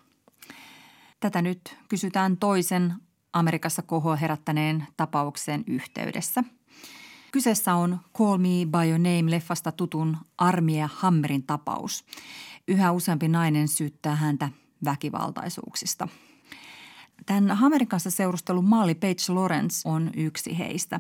Tätä 1.20 1.42
nyt 1.42 1.78
kysytään 1.90 2.38
toisen 2.38 2.94
Amerikassa 3.34 3.82
kohoa 3.82 4.16
herättäneen 4.16 4.88
tapauksen 4.98 5.64
yhteydessä. 5.68 6.44
Kyseessä 7.32 7.74
on 7.74 8.00
Call 8.18 8.38
Me 8.38 8.48
By 8.48 8.90
Your 8.90 9.00
Name-leffasta 9.00 9.72
tutun 9.72 10.18
Armia 10.38 10.90
Hammerin 10.94 11.44
tapaus. 11.44 12.06
Yhä 12.68 12.92
useampi 12.92 13.28
nainen 13.28 13.68
syyttää 13.68 14.16
häntä 14.16 14.50
väkivaltaisuuksista– 14.86 16.08
Tämän 17.26 17.58
Hammerin 17.58 17.88
kanssa 17.88 18.10
seurustellut 18.12 18.66
malli 18.66 18.96
Paige 18.96 19.34
Lawrence 19.34 19.90
on 19.90 20.12
yksi 20.16 20.58
heistä. 20.58 21.00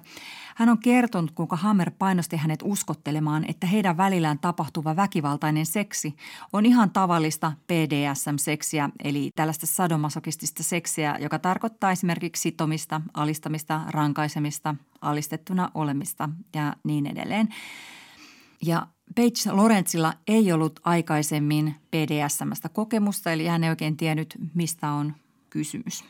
Hän 0.55 0.69
on 0.69 0.77
kertonut, 0.79 1.31
kuinka 1.31 1.55
Hammer 1.55 1.91
painosti 1.99 2.37
hänet 2.37 2.59
uskottelemaan, 2.63 3.45
että 3.47 3.67
heidän 3.67 3.97
välillään 3.97 4.39
tapahtuva 4.39 4.95
väkivaltainen 4.95 5.65
seksi 5.65 6.15
on 6.53 6.65
ihan 6.65 6.91
tavallista 6.91 7.51
BDSM-seksiä, 7.67 8.89
eli 9.03 9.31
tällaista 9.35 9.67
sadomasokistista 9.67 10.63
seksiä, 10.63 11.17
joka 11.19 11.39
tarkoittaa 11.39 11.91
esimerkiksi 11.91 12.41
sitomista, 12.41 13.01
alistamista, 13.13 13.81
rankaisemista, 13.87 14.75
alistettuna 15.01 15.71
olemista 15.73 16.29
ja 16.55 16.75
niin 16.83 17.05
edelleen. 17.05 17.47
Ja 18.61 18.87
Paige 19.15 19.51
Lorenzilla 19.51 20.13
ei 20.27 20.51
ollut 20.51 20.79
aikaisemmin 20.83 21.75
BDSMstä 21.91 22.69
kokemusta, 22.69 23.31
eli 23.31 23.47
hän 23.47 23.63
ei 23.63 23.69
oikein 23.69 23.97
tiennyt, 23.97 24.37
mistä 24.53 24.91
on 24.91 25.13
kysymys. 25.49 26.03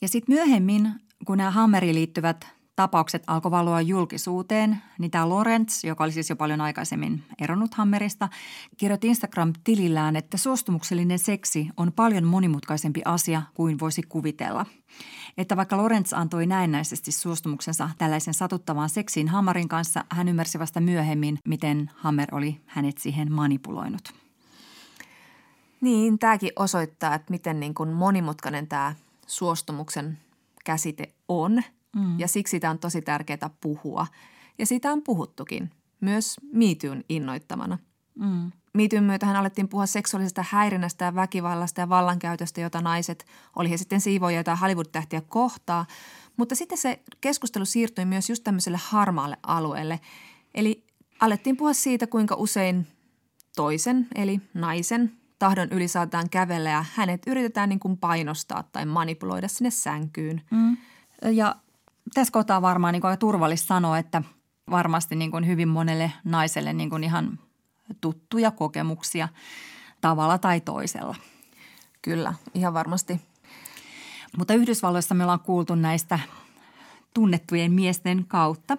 Ja 0.00 0.08
sitten 0.08 0.34
myöhemmin, 0.34 0.92
kun 1.26 1.38
nämä 1.38 1.50
Hammeriin 1.50 1.94
liittyvät 1.94 2.46
tapaukset 2.76 3.22
alkoi 3.26 3.50
valoa 3.50 3.80
julkisuuteen, 3.80 4.82
niin 4.98 5.10
tämä 5.10 5.28
Lorenz, 5.28 5.84
joka 5.84 6.04
oli 6.04 6.12
siis 6.12 6.30
jo 6.30 6.36
paljon 6.36 6.60
aikaisemmin 6.60 7.22
eronnut 7.40 7.74
Hammerista, 7.74 8.28
kirjoitti 8.76 9.06
Instagram-tilillään, 9.06 10.16
että 10.16 10.36
suostumuksellinen 10.36 11.18
seksi 11.18 11.68
on 11.76 11.92
paljon 11.92 12.24
monimutkaisempi 12.24 13.02
asia 13.04 13.42
kuin 13.54 13.80
voisi 13.80 14.02
kuvitella. 14.02 14.66
Että 15.38 15.56
vaikka 15.56 15.76
Lorenz 15.76 16.12
antoi 16.12 16.46
näennäisesti 16.46 17.12
suostumuksensa 17.12 17.90
tällaisen 17.98 18.34
satuttavaan 18.34 18.90
seksiin 18.90 19.28
Hammerin 19.28 19.68
kanssa, 19.68 20.04
hän 20.10 20.28
ymmärsi 20.28 20.58
vasta 20.58 20.80
myöhemmin, 20.80 21.38
miten 21.48 21.90
Hammer 21.94 22.34
oli 22.34 22.60
hänet 22.66 22.98
siihen 22.98 23.32
manipuloinut. 23.32 24.14
Niin, 25.80 26.18
tämäkin 26.18 26.50
osoittaa, 26.56 27.14
että 27.14 27.30
miten 27.30 27.60
niin 27.60 27.74
kuin 27.74 27.88
monimutkainen 27.88 28.66
tämä 28.66 28.94
suostumuksen 29.26 30.18
käsite 30.64 31.14
on. 31.28 31.62
Mm. 31.96 32.18
Ja 32.18 32.28
siksi 32.28 32.60
tämä 32.60 32.70
on 32.70 32.78
tosi 32.78 33.02
tärkeää 33.02 33.50
puhua. 33.60 34.06
Ja 34.58 34.66
siitä 34.66 34.92
on 34.92 35.02
puhuttukin, 35.02 35.70
myös 36.00 36.36
miityyn 36.52 37.04
innoittamana. 37.08 37.78
Mm. 38.18 38.52
Miityn 38.74 39.04
myötähän 39.04 39.36
alettiin 39.36 39.68
puhua 39.68 39.86
seksuaalisesta 39.86 40.44
häirinnästä 40.48 41.04
ja 41.04 41.14
väkivallasta 41.14 41.80
ja 41.80 41.88
vallankäytöstä, 41.88 42.60
jota 42.60 42.80
naiset, 42.80 43.26
oli 43.56 43.70
he 43.70 43.76
sitten 43.76 44.00
siivoja 44.00 44.44
tai 44.44 44.56
Hollywood-tähtiä 44.56 45.20
kohtaa. 45.20 45.86
Mutta 46.36 46.54
sitten 46.54 46.78
se 46.78 47.02
keskustelu 47.20 47.64
siirtyi 47.64 48.04
myös 48.04 48.30
just 48.30 48.44
tämmöiselle 48.44 48.78
harmaalle 48.82 49.36
alueelle. 49.42 50.00
Eli 50.54 50.86
alettiin 51.20 51.56
puhua 51.56 51.72
siitä, 51.72 52.06
kuinka 52.06 52.34
usein 52.34 52.86
toisen, 53.56 54.06
eli 54.14 54.40
naisen, 54.54 55.12
tahdon 55.38 55.68
yli 55.70 55.88
saatetaan 55.88 56.30
kävellä 56.30 56.70
ja 56.70 56.84
hänet 56.94 57.22
yritetään 57.26 57.68
niin 57.68 57.80
kuin 57.80 57.96
painostaa 57.96 58.62
tai 58.62 58.86
manipuloida 58.86 59.48
sinne 59.48 59.70
sänkyyn. 59.70 60.42
Mm. 60.50 60.76
Ja 61.32 61.56
tässä 62.14 62.32
kohtaa 62.32 62.62
varmaan 62.62 62.92
niin 62.92 63.02
kuin 63.02 63.18
turvallista 63.18 63.66
sanoa, 63.66 63.98
että 63.98 64.22
varmasti 64.70 65.16
niin 65.16 65.30
kuin 65.30 65.46
hyvin 65.46 65.68
monelle 65.68 66.12
naiselle 66.24 66.72
niin 66.72 66.90
kuin 66.90 67.04
ihan 67.04 67.38
tuttuja 68.00 68.50
kokemuksia 68.50 69.28
tavalla 70.00 70.38
tai 70.38 70.60
toisella. 70.60 71.14
Kyllä, 72.02 72.34
ihan 72.54 72.74
varmasti. 72.74 73.20
Mutta 74.38 74.54
Yhdysvalloissa 74.54 75.14
me 75.14 75.24
ollaan 75.24 75.40
kuultu 75.40 75.74
näistä 75.74 76.18
tunnettujen 77.14 77.72
miesten 77.72 78.24
kautta. 78.28 78.78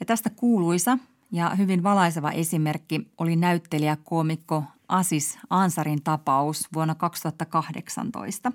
Ja 0.00 0.06
tästä 0.06 0.30
kuuluisa 0.30 0.98
ja 1.32 1.50
hyvin 1.50 1.82
valaiseva 1.82 2.30
esimerkki 2.30 3.08
oli 3.18 3.36
näyttelijä, 3.36 3.96
koomikko 4.04 4.64
Asis 4.88 5.38
Ansarin 5.50 6.02
tapaus 6.02 6.68
vuonna 6.74 6.94
2018, 6.94 8.52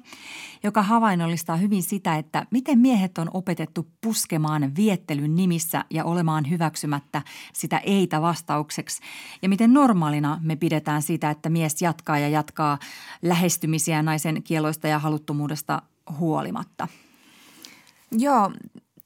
joka 0.63 0.83
havainnollistaa 0.83 1.55
hyvin 1.55 1.83
sitä, 1.83 2.15
että 2.15 2.45
miten 2.51 2.79
miehet 2.79 3.17
on 3.17 3.29
opetettu 3.33 3.87
puskemaan 4.01 4.75
viettelyn 4.75 5.35
nimissä 5.35 5.85
ja 5.89 6.03
olemaan 6.05 6.49
hyväksymättä 6.49 7.21
sitä 7.53 7.77
eitä 7.77 8.21
vastaukseksi. 8.21 9.01
Ja 9.41 9.49
miten 9.49 9.73
normaalina 9.73 10.39
me 10.43 10.55
pidetään 10.55 11.01
sitä, 11.01 11.29
että 11.29 11.49
mies 11.49 11.81
jatkaa 11.81 12.19
ja 12.19 12.29
jatkaa 12.29 12.77
lähestymisiä 13.21 14.01
naisen 14.03 14.43
kieloista 14.43 14.87
ja 14.87 14.99
haluttomuudesta 14.99 15.81
huolimatta. 16.17 16.87
Joo, 18.11 18.51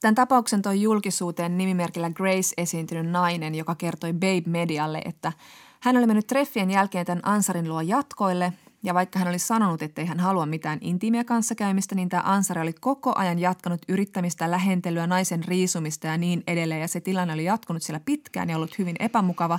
Tämän 0.00 0.14
tapauksen 0.14 0.62
toi 0.62 0.82
julkisuuteen 0.82 1.58
nimimerkillä 1.58 2.10
Grace 2.10 2.54
esiintynyt 2.56 3.10
nainen, 3.10 3.54
joka 3.54 3.74
kertoi 3.74 4.12
Babe 4.12 4.42
Medialle, 4.46 5.02
että– 5.04 5.32
hän 5.84 5.96
oli 5.96 6.06
mennyt 6.06 6.26
treffien 6.26 6.70
jälkeen 6.70 7.06
tämän 7.06 7.26
Ansarin 7.26 7.68
luo 7.68 7.80
jatkoille 7.80 8.52
ja 8.82 8.94
vaikka 8.94 9.18
hän 9.18 9.28
oli 9.28 9.38
sanonut, 9.38 9.82
että 9.82 10.00
ei 10.00 10.06
hän 10.06 10.20
halua 10.20 10.46
mitään 10.46 10.78
intiimiä 10.80 11.24
kanssakäymistä, 11.24 11.94
niin 11.94 12.08
tämä 12.08 12.22
Ansari 12.26 12.60
oli 12.60 12.72
koko 12.72 13.12
ajan 13.16 13.38
jatkanut 13.38 13.82
yrittämistä, 13.88 14.50
lähentelyä, 14.50 15.06
naisen 15.06 15.44
riisumista 15.44 16.06
ja 16.06 16.18
niin 16.18 16.42
edelleen. 16.46 16.80
Ja 16.80 16.88
se 16.88 17.00
tilanne 17.00 17.34
oli 17.34 17.44
jatkunut 17.44 17.82
siellä 17.82 18.00
pitkään 18.00 18.50
ja 18.50 18.56
ollut 18.56 18.78
hyvin 18.78 18.96
epämukava. 18.98 19.58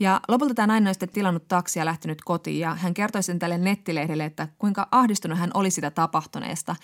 Ja 0.00 0.20
lopulta 0.28 0.54
tämä 0.54 0.66
nainen 0.66 0.88
oli 0.88 0.94
sitten 0.94 1.08
tilannut 1.08 1.48
taksia 1.48 1.80
ja 1.80 1.86
lähtenyt 1.86 2.22
kotiin 2.24 2.60
ja 2.60 2.74
hän 2.74 2.94
kertoi 2.94 3.22
sen 3.22 3.38
tälle 3.38 3.58
nettilehdelle, 3.58 4.24
että 4.24 4.48
kuinka 4.58 4.88
ahdistunut 4.90 5.38
hän 5.38 5.50
oli 5.54 5.70
sitä 5.70 5.90
tapahtuneesta. 5.90 6.76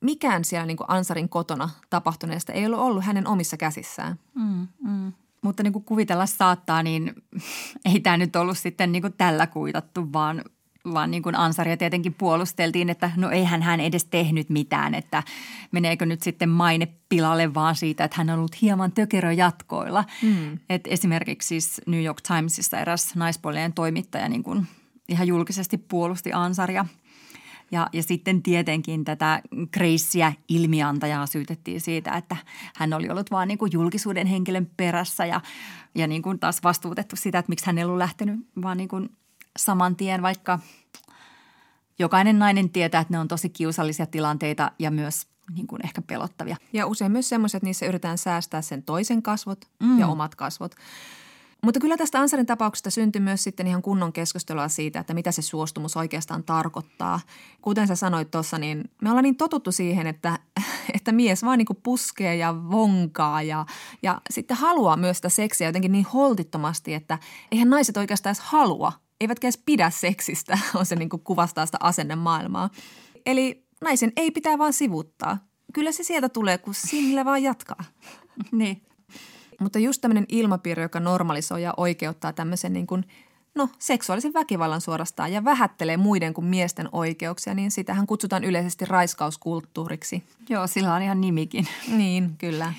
Mikään 0.00 0.44
siellä 0.44 0.66
niin 0.66 0.76
kuin 0.76 0.90
Ansarin 0.90 1.28
kotona 1.28 1.70
tapahtuneesta 1.90 2.52
ei 2.52 2.66
ollut 2.66 2.80
ollut 2.80 3.04
hänen 3.04 3.26
omissa 3.26 3.56
käsissään. 3.56 4.18
Mm, 4.34 4.68
mm. 4.82 5.12
Mutta 5.44 5.62
niin 5.62 5.72
kuin 5.72 5.84
kuvitella 5.84 6.26
saattaa, 6.26 6.82
niin 6.82 7.12
ei 7.94 8.00
tämä 8.00 8.16
nyt 8.16 8.36
ollut 8.36 8.58
sitten 8.58 8.92
niin 8.92 9.02
kuin 9.02 9.12
tällä 9.12 9.46
kuitattu, 9.46 10.12
vaan, 10.12 10.44
vaan 10.92 11.10
niin 11.10 11.22
kuin 11.22 11.36
Ansaria 11.36 11.76
tietenkin 11.76 12.14
puolusteltiin, 12.14 12.90
että 12.90 13.10
no 13.16 13.30
eihän 13.30 13.62
hän 13.62 13.80
edes 13.80 14.04
tehnyt 14.04 14.50
mitään, 14.50 14.94
että 14.94 15.22
meneekö 15.72 16.06
nyt 16.06 16.22
sitten 16.22 16.48
maine 16.48 16.88
pilalle 17.08 17.54
vaan 17.54 17.74
siitä, 17.76 18.04
että 18.04 18.16
hän 18.16 18.30
on 18.30 18.38
ollut 18.38 18.62
hieman 18.62 18.92
tökerö 18.92 19.32
jatkoilla. 19.32 20.04
Mm. 20.22 20.58
Et 20.70 20.86
esimerkiksi 20.86 21.48
siis 21.48 21.80
New 21.86 22.04
York 22.04 22.20
Timesissa 22.20 22.78
eräs 22.78 23.16
naispuolinen 23.16 23.72
toimittaja 23.72 24.28
niin 24.28 24.42
kuin 24.42 24.66
ihan 25.08 25.26
julkisesti 25.26 25.78
puolusti 25.78 26.32
Ansaria– 26.32 26.86
ja, 27.74 27.88
ja 27.92 28.02
sitten 28.02 28.42
tietenkin 28.42 29.04
tätä 29.04 29.42
Graceä 29.72 30.32
ilmiantajaa 30.48 31.26
syytettiin 31.26 31.80
siitä, 31.80 32.16
että 32.16 32.36
hän 32.76 32.92
oli 32.92 33.10
ollut 33.10 33.30
vaan 33.30 33.48
niin 33.48 33.58
kuin 33.58 33.72
julkisuuden 33.72 34.26
henkilön 34.26 34.70
perässä 34.76 35.26
ja, 35.26 35.40
ja 35.94 36.06
niin 36.06 36.22
kuin 36.22 36.38
taas 36.38 36.62
vastuutettu 36.62 37.16
sitä, 37.16 37.38
että 37.38 37.50
miksi 37.50 37.66
hän 37.66 37.78
ei 37.78 37.84
ollut 37.84 37.98
lähtenyt 37.98 38.40
vaan 38.62 38.76
niin 38.76 38.88
kuin 38.88 39.08
saman 39.58 39.96
tien, 39.96 40.22
vaikka 40.22 40.58
jokainen 41.98 42.38
nainen 42.38 42.70
tietää, 42.70 43.00
että 43.00 43.14
ne 43.14 43.18
on 43.18 43.28
tosi 43.28 43.48
kiusallisia 43.48 44.06
tilanteita 44.06 44.72
ja 44.78 44.90
myös 44.90 45.26
niin 45.54 45.66
kuin 45.66 45.84
ehkä 45.84 46.02
pelottavia. 46.02 46.56
Ja 46.72 46.86
usein 46.86 47.12
myös 47.12 47.28
semmoiset, 47.28 47.56
että 47.56 47.66
niissä 47.66 47.86
yritetään 47.86 48.18
säästää 48.18 48.62
sen 48.62 48.82
toisen 48.82 49.22
kasvot 49.22 49.64
mm. 49.80 49.98
ja 49.98 50.06
omat 50.06 50.34
kasvot. 50.34 50.74
Mutta 51.64 51.80
kyllä 51.80 51.96
tästä 51.96 52.20
Ansarin 52.20 52.46
tapauksesta 52.46 52.90
syntyi 52.90 53.20
myös 53.20 53.44
sitten 53.44 53.66
ihan 53.66 53.82
kunnon 53.82 54.12
keskustelua 54.12 54.68
siitä, 54.68 55.00
että 55.00 55.14
mitä 55.14 55.32
se 55.32 55.42
suostumus 55.42 55.96
oikeastaan 55.96 56.44
tarkoittaa. 56.44 57.20
Kuten 57.62 57.86
sä 57.86 57.94
sanoit 57.94 58.30
tuossa, 58.30 58.58
niin 58.58 58.84
me 59.02 59.10
ollaan 59.10 59.22
niin 59.22 59.36
totuttu 59.36 59.72
siihen, 59.72 60.06
että, 60.06 60.38
että 60.94 61.12
mies 61.12 61.44
vaan 61.44 61.58
niin 61.58 61.66
kuin 61.66 61.78
puskee 61.82 62.36
ja 62.36 62.54
vonkaa 62.70 63.42
ja, 63.42 63.66
ja 64.02 64.20
sitten 64.30 64.56
haluaa 64.56 64.96
myös 64.96 65.16
sitä 65.18 65.28
seksiä 65.28 65.68
jotenkin 65.68 65.92
niin 65.92 66.06
holtittomasti, 66.14 66.94
että 66.94 67.18
eihän 67.52 67.70
naiset 67.70 67.96
oikeastaan 67.96 68.30
edes 68.30 68.44
halua, 68.44 68.92
eivätkä 69.20 69.46
edes 69.46 69.62
pidä 69.66 69.90
seksistä, 69.90 70.58
on 70.78 70.86
se 70.86 70.96
niin 70.96 71.08
kuin 71.08 71.22
kuvastaa 71.24 71.66
sitä 71.66 71.78
asennemaailmaa. 71.80 72.70
Eli 73.26 73.66
naisen 73.80 74.12
ei 74.16 74.30
pitää 74.30 74.58
vaan 74.58 74.72
sivuttaa. 74.72 75.38
Kyllä 75.72 75.92
se 75.92 76.02
sieltä 76.02 76.28
tulee, 76.28 76.58
kun 76.58 76.74
sillä 76.74 77.24
vaan 77.24 77.42
jatkaa. 77.42 77.84
niin. 78.52 78.82
Mutta 79.60 79.78
just 79.78 80.00
tämmöinen 80.00 80.26
ilmapiiri, 80.28 80.82
joka 80.82 81.00
normalisoi 81.00 81.62
ja 81.62 81.74
oikeuttaa 81.76 82.32
tämmöisen 82.32 82.72
niin 82.72 82.86
kuin, 82.86 83.04
no, 83.54 83.68
seksuaalisen 83.78 84.34
väkivallan 84.34 84.80
suorastaan 84.80 85.32
ja 85.32 85.44
vähättelee 85.44 85.96
muiden 85.96 86.34
kuin 86.34 86.44
miesten 86.44 86.88
oikeuksia, 86.92 87.54
niin 87.54 87.70
sitähän 87.70 88.06
kutsutaan 88.06 88.44
yleisesti 88.44 88.84
raiskauskulttuuriksi. 88.84 90.24
Joo, 90.48 90.66
sillä 90.66 90.94
on 90.94 91.02
ihan 91.02 91.20
nimikin. 91.20 91.68
Niin, 91.88 92.36
kyllä. 92.38 92.72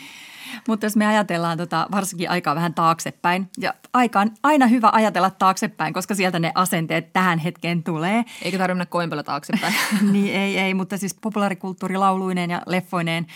Mutta 0.67 0.85
jos 0.85 0.95
me 0.95 1.07
ajatellaan 1.07 1.57
tota, 1.57 1.87
varsinkin 1.91 2.29
aikaa 2.29 2.55
vähän 2.55 2.73
taaksepäin, 2.73 3.49
ja 3.59 3.73
aika 3.93 4.19
on 4.19 4.31
aina 4.43 4.67
hyvä 4.67 4.89
ajatella 4.93 5.29
taaksepäin, 5.29 5.93
koska 5.93 6.15
sieltä 6.15 6.39
ne 6.39 6.51
asenteet 6.55 7.13
tähän 7.13 7.39
hetkeen 7.39 7.83
tulee. 7.83 8.25
Eikä 8.41 8.57
tarvitse 8.57 8.73
mennä 8.73 8.85
kovin 8.85 9.09
paljon 9.09 9.25
taaksepäin. 9.25 9.73
niin 10.11 10.35
ei, 10.35 10.57
ei, 10.57 10.73
mutta 10.73 10.97
siis 10.97 11.13
populaarikulttuuri 11.21 11.97
lauluineen 11.97 12.49
ja 12.49 12.61
leffoineen– 12.65 13.27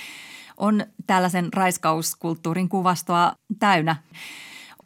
on 0.60 0.86
tällaisen 1.08 1.54
raiskauskulttuurin 1.54 2.70
kuvastoa 2.70 3.34
täynnä. 3.60 3.96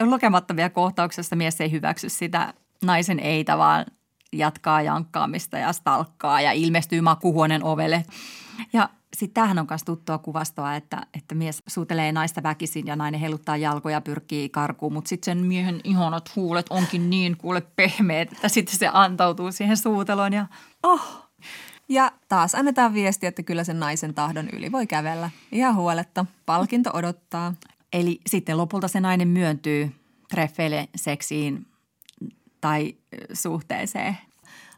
Lukemattomia 0.01 0.69
kohtauksessa 0.69 1.35
mies 1.35 1.61
ei 1.61 1.71
hyväksy 1.71 2.09
sitä 2.09 2.53
naisen 2.83 3.19
eitä 3.19 3.57
vaan 3.57 3.85
jatkaa 4.33 4.81
jankkaamista 4.81 5.57
ja 5.57 5.73
stalkkaa 5.73 6.41
ja 6.41 6.51
ilmestyy 6.51 7.01
makuhuoneen 7.01 7.63
ovelle. 7.63 8.05
Ja 8.73 8.89
sitten 9.15 9.33
tämähän 9.33 9.59
on 9.59 9.67
myös 9.69 9.83
tuttua 9.83 10.17
kuvastoa, 10.17 10.75
että, 10.75 11.01
että 11.13 11.35
mies 11.35 11.63
suutelee 11.67 12.11
naista 12.11 12.43
väkisin 12.43 12.87
ja 12.87 12.95
nainen 12.95 13.19
heiluttaa 13.19 13.57
jalkoja 13.57 14.01
pyrkii 14.01 14.49
karkuun, 14.49 14.93
mutta 14.93 15.09
sitten 15.09 15.37
sen 15.37 15.45
miehen 15.45 15.81
ihanat 15.83 16.35
huulet 16.35 16.65
onkin 16.69 17.09
niin 17.09 17.37
kuule 17.37 17.61
pehmeät, 17.61 18.31
että 18.31 18.49
sitten 18.49 18.79
se 18.79 18.89
antautuu 18.93 19.51
siihen 19.51 19.77
suuteloon 19.77 20.33
ja 20.33 20.47
oh. 20.83 21.22
Ja 21.89 22.11
taas 22.29 22.55
annetaan 22.55 22.93
viesti, 22.93 23.25
että 23.25 23.43
kyllä 23.43 23.63
sen 23.63 23.79
naisen 23.79 24.13
tahdon 24.13 24.49
yli 24.53 24.71
voi 24.71 24.87
kävellä. 24.87 25.29
Ihan 25.51 25.75
huoletta. 25.75 26.25
Palkinto 26.45 26.89
odottaa. 26.93 27.53
Eli 27.93 28.19
sitten 28.27 28.57
lopulta 28.57 28.87
se 28.87 28.99
nainen 28.99 29.27
myöntyy 29.27 29.91
treffeille, 30.29 30.89
seksiin 30.95 31.65
tai 32.61 32.95
suhteeseen. 33.33 34.17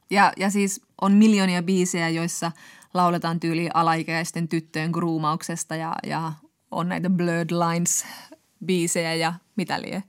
Ja, 0.09 0.33
ja 0.37 0.49
siis 0.49 0.81
on 1.01 1.11
miljoonia 1.11 1.63
biisejä, 1.63 2.09
joissa 2.09 2.51
lauletaan 2.93 3.39
tyyli 3.39 3.69
alaikäisten 3.73 4.47
tyttöjen 4.47 4.91
gruumauksesta 4.91 5.75
ja, 5.75 5.95
ja 6.07 6.33
on 6.71 6.89
näitä 6.89 7.09
Blurred 7.09 7.49
Lines-biisejä 7.49 9.13
ja 9.13 9.33
mitä 9.55 9.81
lie. 9.81 10.03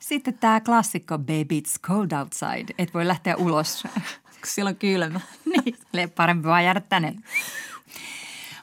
Sitten 0.00 0.34
tämä 0.34 0.60
klassikko 0.60 1.18
Baby 1.18 1.58
It's 1.58 1.80
Cold 1.82 2.10
Outside, 2.12 2.74
et 2.78 2.94
voi 2.94 3.06
lähteä 3.06 3.36
ulos. 3.36 3.84
Silloin 4.44 4.76
kylmä. 4.76 5.20
niin, 5.92 6.10
parempi 6.10 6.48
vaan 6.48 6.64
jäädä 6.64 6.80
tänne. 6.80 7.14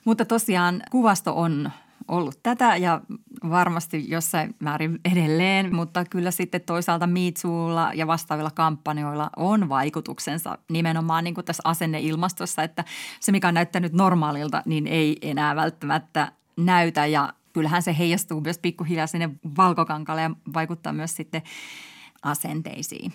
Mutta 0.06 0.26
tosiaan 0.26 0.82
kuvasto 0.92 1.42
on 1.42 1.72
ollut 2.08 2.40
tätä 2.44 2.78
ja 2.78 3.02
varmasti 3.50 4.10
jossain 4.10 4.56
määrin 4.60 5.00
edelleen, 5.12 5.76
mutta 5.76 6.06
kyllä 6.06 6.32
sitten 6.32 6.62
toisaalta 6.62 7.08
Miitsuulla 7.08 7.92
ja 7.94 8.08
vastaavilla 8.08 8.52
kampanjoilla 8.52 9.30
on 9.36 9.70
vaikutuksensa 9.70 10.58
nimenomaan 10.70 11.24
niin 11.24 11.34
kuin 11.34 11.46
tässä 11.46 11.62
asenneilmastossa, 11.64 12.64
että 12.64 12.84
se 13.20 13.32
mikä 13.32 13.48
on 13.48 13.54
näyttänyt 13.54 13.94
normaalilta, 13.94 14.64
niin 14.66 14.88
ei 14.88 15.18
enää 15.22 15.56
välttämättä 15.56 16.32
näytä 16.58 17.06
ja 17.06 17.34
kyllähän 17.54 17.82
se 17.82 17.98
heijastuu 17.98 18.42
myös 18.42 18.60
pikkuhiljaa 18.60 19.08
sinne 19.08 19.30
valkokankalle 19.58 20.22
ja 20.22 20.32
vaikuttaa 20.54 20.94
myös 20.94 21.16
sitten 21.16 21.42
asenteisiin. 22.24 23.14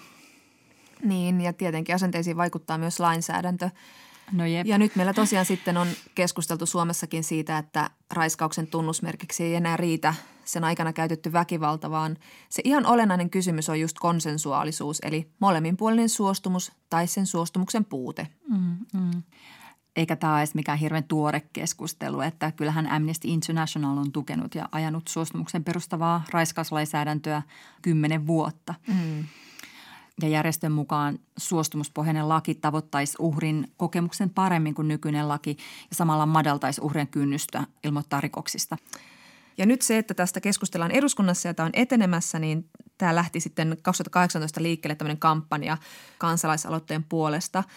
Niin 1.05 1.41
ja 1.41 1.53
tietenkin 1.53 1.95
asenteisiin 1.95 2.37
vaikuttaa 2.37 2.79
myös 2.79 3.01
lainsäädäntö– 3.01 3.71
No 4.33 4.47
jep. 4.47 4.67
Ja 4.67 4.79
nyt 4.79 4.97
meillä 4.97 5.15
tosiaan 5.15 5.47
sitten 5.47 5.77
on 5.77 5.89
keskusteltu 6.15 6.67
Suomessakin 6.67 7.25
siitä, 7.25 7.59
että 7.59 7.91
raiskauksen 8.11 8.67
tunnusmerkiksi 8.67 9.45
ei 9.45 9.55
enää 9.55 9.77
riitä 9.77 10.15
sen 10.45 10.65
aikana 10.65 10.93
käytetty 10.93 11.33
väkivalta, 11.33 11.91
vaan 11.91 12.17
se 12.49 12.63
ihan 12.65 12.87
olennainen 12.87 13.31
kysymys 13.31 13.69
on 13.69 13.81
just 13.81 13.99
konsensuaalisuus, 13.99 14.99
eli 15.03 15.31
molemminpuolinen 15.39 16.09
suostumus 16.09 16.73
tai 16.91 17.07
sen 17.07 17.27
suostumuksen 17.27 17.85
puute. 17.85 18.29
Mm, 18.49 18.77
mm. 18.95 19.23
Eikä 19.97 20.17
tämä 20.17 20.33
ole 20.33 20.41
edes 20.41 20.55
mikään 20.55 20.79
hirveän 20.79 21.05
tuore 21.05 21.43
keskustelu, 21.53 22.21
että 22.21 22.53
kyllähän 22.53 22.87
Amnesty 22.87 23.29
International 23.29 23.99
on 23.99 24.13
tukenut 24.13 24.55
ja 24.55 24.69
ajanut 24.73 25.09
suostumuksen 25.09 25.65
perustavaa 25.65 26.25
raiskauslainsäädäntöä 26.31 27.43
kymmenen 27.83 28.27
vuotta. 28.27 28.75
Mm 28.87 29.25
ja 30.23 30.29
järjestön 30.29 30.73
mukaan 30.73 31.19
suostumuspohjainen 31.37 32.29
laki 32.29 32.55
tavoittaisi 32.55 33.17
uhrin 33.19 33.73
kokemuksen 33.77 34.31
paremmin 34.31 34.75
kuin 34.75 34.89
nykyinen 34.89 35.29
laki 35.29 35.51
ja 35.91 35.97
samalla 35.97 36.27
madaltaisi 36.27 36.81
uhrien 36.81 37.09
kynnystä 37.09 37.65
ilmoittaa 37.85 38.21
rikoksista. 38.21 38.77
Ja 39.59 39.67
nyt 39.67 39.83
se, 39.83 39.99
että 39.99 40.15
tästä 40.15 40.41
keskustellaan 40.41 40.91
eduskunnassa 40.91 41.49
ja 41.49 41.55
tämä 41.55 41.67
on 41.67 41.73
etenemässä, 41.75 42.39
niin 42.39 42.69
tämä 42.99 43.15
lähti 43.15 43.41
sitten 43.41 43.77
2018 43.83 44.63
liikkeelle 44.63 44.95
tämmöinen 44.95 45.19
kampanja 45.19 45.77
kansalaisaloitteen 46.19 47.05
puolesta– 47.05 47.65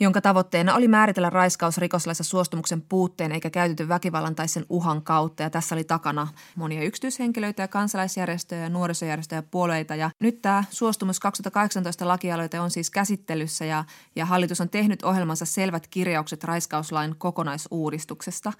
jonka 0.00 0.20
tavoitteena 0.20 0.74
oli 0.74 0.88
määritellä 0.88 1.30
raiskaus 1.30 1.78
rikoslaissa 1.78 2.24
suostumuksen 2.24 2.82
puutteen 2.82 3.32
eikä 3.32 3.50
käytetyn 3.50 3.88
väkivallan 3.88 4.34
tai 4.34 4.48
sen 4.48 4.66
uhan 4.68 5.02
kautta. 5.02 5.42
Ja 5.42 5.50
tässä 5.50 5.74
oli 5.74 5.84
takana 5.84 6.28
monia 6.56 6.82
yksityishenkilöitä 6.82 7.62
ja 7.62 7.68
kansalaisjärjestöjä 7.68 8.62
ja 8.62 8.68
nuorisojärjestöjä 8.68 9.38
ja 9.38 9.48
puolueita. 9.50 9.94
Ja 9.94 10.10
nyt 10.20 10.42
tämä 10.42 10.64
suostumus 10.70 11.20
2018 11.20 12.08
lakialoite 12.08 12.60
on 12.60 12.70
siis 12.70 12.90
käsittelyssä 12.90 13.64
ja, 13.64 13.84
ja 14.16 14.26
hallitus 14.26 14.60
on 14.60 14.68
tehnyt 14.68 15.02
ohjelmansa 15.02 15.44
selvät 15.46 15.86
kirjaukset 15.86 16.44
raiskauslain 16.44 17.14
kokonaisuudistuksesta. 17.18 18.52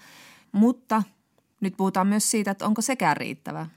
Mutta 0.51 1.03
nyt 1.61 1.73
puhutaan 1.77 2.07
myös 2.07 2.31
siitä, 2.31 2.51
että 2.51 2.65
onko 2.65 2.81
sekään 2.81 3.17
riittävä. 3.17 3.67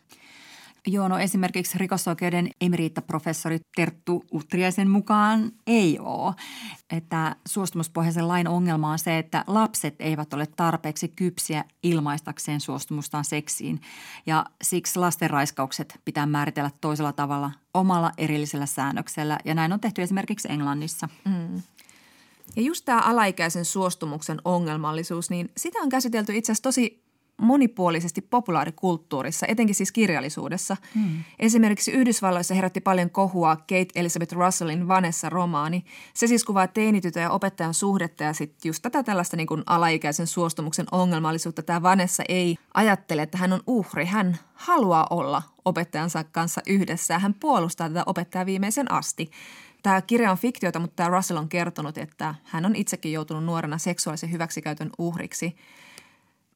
Joo, 0.86 1.08
no 1.08 1.18
esimerkiksi 1.18 1.78
rikosoikeuden 1.78 2.50
emeriittaprofessori 2.60 3.60
Terttu 3.76 4.24
Utriaisen 4.32 4.90
mukaan 4.90 5.52
ei 5.66 5.98
ole. 5.98 6.34
Että 6.90 7.36
suostumuspohjaisen 7.48 8.28
lain 8.28 8.48
ongelma 8.48 8.90
on 8.90 8.98
se, 8.98 9.18
että 9.18 9.44
lapset 9.46 9.94
eivät 9.98 10.34
ole 10.34 10.46
tarpeeksi 10.46 11.08
kypsiä 11.08 11.64
ilmaistakseen 11.82 12.60
suostumustaan 12.60 13.24
seksiin. 13.24 13.80
Ja 14.26 14.46
siksi 14.62 14.98
lastenraiskaukset 14.98 16.00
pitää 16.04 16.26
määritellä 16.26 16.70
toisella 16.80 17.12
tavalla 17.12 17.50
omalla 17.74 18.12
erillisellä 18.18 18.66
säännöksellä. 18.66 19.38
Ja 19.44 19.54
näin 19.54 19.72
on 19.72 19.80
tehty 19.80 20.02
esimerkiksi 20.02 20.52
Englannissa. 20.52 21.08
Mm. 21.24 21.62
Ja 22.56 22.62
just 22.62 22.84
tämä 22.84 23.00
alaikäisen 23.00 23.64
suostumuksen 23.64 24.38
ongelmallisuus, 24.44 25.30
niin 25.30 25.50
sitä 25.56 25.78
on 25.78 25.88
käsitelty 25.88 26.36
itse 26.36 26.52
asiassa 26.52 26.62
tosi 26.62 27.01
monipuolisesti 27.42 28.20
populaarikulttuurissa, 28.20 29.46
etenkin 29.46 29.74
siis 29.74 29.92
kirjallisuudessa. 29.92 30.76
Hmm. 30.94 31.24
Esimerkiksi 31.38 31.92
Yhdysvalloissa 31.92 32.54
herätti 32.54 32.80
paljon 32.80 33.10
kohua 33.10 33.56
Kate 33.56 33.86
Elizabeth 33.94 34.34
Russellin 34.34 34.88
Vanessa-romaani. 34.88 35.84
Se 36.14 36.26
siis 36.26 36.44
kuvaa 36.44 36.66
teinitytön 36.66 37.22
ja 37.22 37.30
opettajan 37.30 37.74
suhdetta 37.74 38.24
ja 38.24 38.32
sitten 38.32 38.68
just 38.68 38.82
tätä 38.82 39.02
tällaista 39.02 39.36
niin 39.36 39.46
kuin 39.46 39.62
alaikäisen 39.66 40.26
suostumuksen 40.26 40.86
ongelmallisuutta. 40.92 41.62
Tämä 41.62 41.82
Vanessa 41.82 42.22
ei 42.28 42.56
ajattele, 42.74 43.22
että 43.22 43.38
hän 43.38 43.52
on 43.52 43.60
uhri. 43.66 44.06
Hän 44.06 44.38
haluaa 44.54 45.06
olla 45.10 45.42
opettajansa 45.64 46.24
kanssa 46.24 46.60
yhdessä 46.66 47.18
hän 47.18 47.34
puolustaa 47.34 47.88
tätä 47.88 48.02
opettajaa 48.06 48.46
viimeisen 48.46 48.92
asti. 48.92 49.30
Tämä 49.82 50.02
kirja 50.02 50.30
on 50.30 50.38
fiktiota, 50.38 50.78
mutta 50.78 50.96
tämä 50.96 51.08
Russell 51.08 51.38
on 51.38 51.48
kertonut, 51.48 51.98
että 51.98 52.34
hän 52.44 52.66
on 52.66 52.76
itsekin 52.76 53.12
joutunut 53.12 53.44
nuorena 53.44 53.78
seksuaalisen 53.78 54.32
hyväksikäytön 54.32 54.90
uhriksi– 54.98 55.54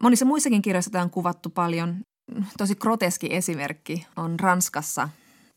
Monissa 0.03 0.25
muissakin 0.25 0.63
kirjoissa 0.63 0.91
tämä 0.91 1.05
on 1.05 1.11
kuvattu 1.11 1.51
paljon. 1.51 1.97
Tosi 2.59 2.75
groteski 2.75 3.35
esimerkki 3.35 4.07
on 4.17 4.41
Ranskassa 4.41 5.09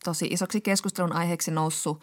tosi 0.04 0.26
isoksi 0.30 0.60
keskustelun 0.60 1.12
aiheeksi 1.12 1.50
noussut 1.50 2.00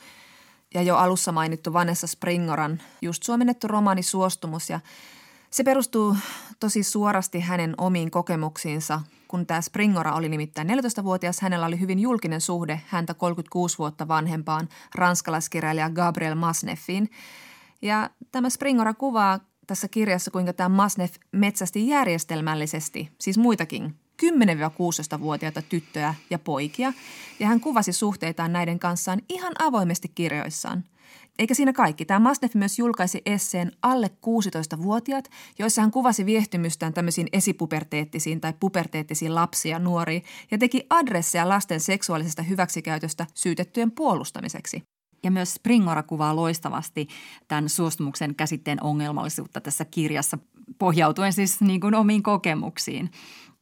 ja 0.74 0.82
jo 0.82 0.96
alussa 0.96 1.32
mainittu 1.32 1.74
Vanessa 1.74 2.08
Springoran 2.08 2.82
just 3.02 3.24
suomennettu 3.24 3.68
romaani 3.68 4.04
Suostumus 4.04 4.70
ja 4.70 4.80
se 5.52 5.64
perustuu 5.64 6.18
tosi 6.60 6.84
suorasti 6.84 7.40
hänen 7.40 7.74
omiin 7.78 8.12
kokemuksiinsa. 8.12 9.02
Kun 9.28 9.46
tämä 9.46 9.62
Springora 9.62 10.16
oli 10.16 10.30
nimittäin 10.30 10.68
14-vuotias, 10.68 11.42
hänellä 11.42 11.66
oli 11.66 11.80
hyvin 11.80 12.00
julkinen 12.00 12.42
suhde 12.42 12.82
häntä 12.88 13.14
36 13.14 13.78
vuotta 13.78 14.08
vanhempaan 14.08 14.70
ranskalaiskirjailija 14.96 15.90
Gabriel 15.90 16.36
Masneffiin. 16.36 17.10
Ja 17.82 18.10
tämä 18.32 18.50
Springora 18.50 18.94
kuvaa 18.94 19.40
tässä 19.68 19.88
kirjassa, 19.88 20.32
kuinka 20.32 20.54
tämä 20.54 20.70
Masnef 20.70 21.16
metsästi 21.32 21.88
järjestelmällisesti, 21.88 23.10
siis 23.20 23.38
muitakin 23.38 23.96
10-16-vuotiaita 24.24 25.62
tyttöjä 25.62 26.16
ja 26.30 26.40
poikia, 26.40 26.94
ja 27.40 27.48
hän 27.48 27.60
kuvasi 27.60 27.94
suhteitaan 27.94 28.54
näiden 28.54 28.80
kanssaan 28.80 29.22
ihan 29.30 29.54
avoimesti 29.60 30.12
kirjoissaan. 30.16 30.84
Eikä 31.40 31.54
siinä 31.54 31.74
kaikki. 31.74 32.06
Tämä 32.06 32.20
Masnef 32.20 32.56
myös 32.56 32.80
julkaisi 32.80 33.22
esseen 33.26 33.72
alle 33.82 34.10
16-vuotiaat, 34.26 35.30
joissa 35.60 35.82
hän 35.82 35.92
kuvasi 35.92 36.26
viehtymystään 36.26 36.94
tämmöisiin 36.94 37.28
esipuberteettisiin 37.34 38.42
tai 38.42 38.54
puberteettisiin 38.60 39.36
lapsia 39.36 39.72
ja 39.72 39.80
nuoriin 39.80 40.24
ja 40.52 40.58
teki 40.58 40.86
adresseja 40.90 41.50
lasten 41.50 41.80
seksuaalisesta 41.80 42.42
hyväksikäytöstä 42.42 43.28
syytettyjen 43.34 43.92
puolustamiseksi. 43.92 44.82
Ja 45.24 45.32
myös 45.32 45.54
Springora 45.54 46.04
kuvaa 46.04 46.36
loistavasti 46.36 47.08
tämän 47.48 47.70
suostumuksen 47.70 48.36
käsitteen 48.36 48.84
ongelmallisuutta 48.84 49.62
tässä 49.62 49.86
kirjassa, 49.86 50.38
pohjautuen 50.80 51.34
siis 51.34 51.62
niin 51.62 51.82
kuin 51.82 51.96
omiin 51.96 52.24
kokemuksiin. 52.24 53.12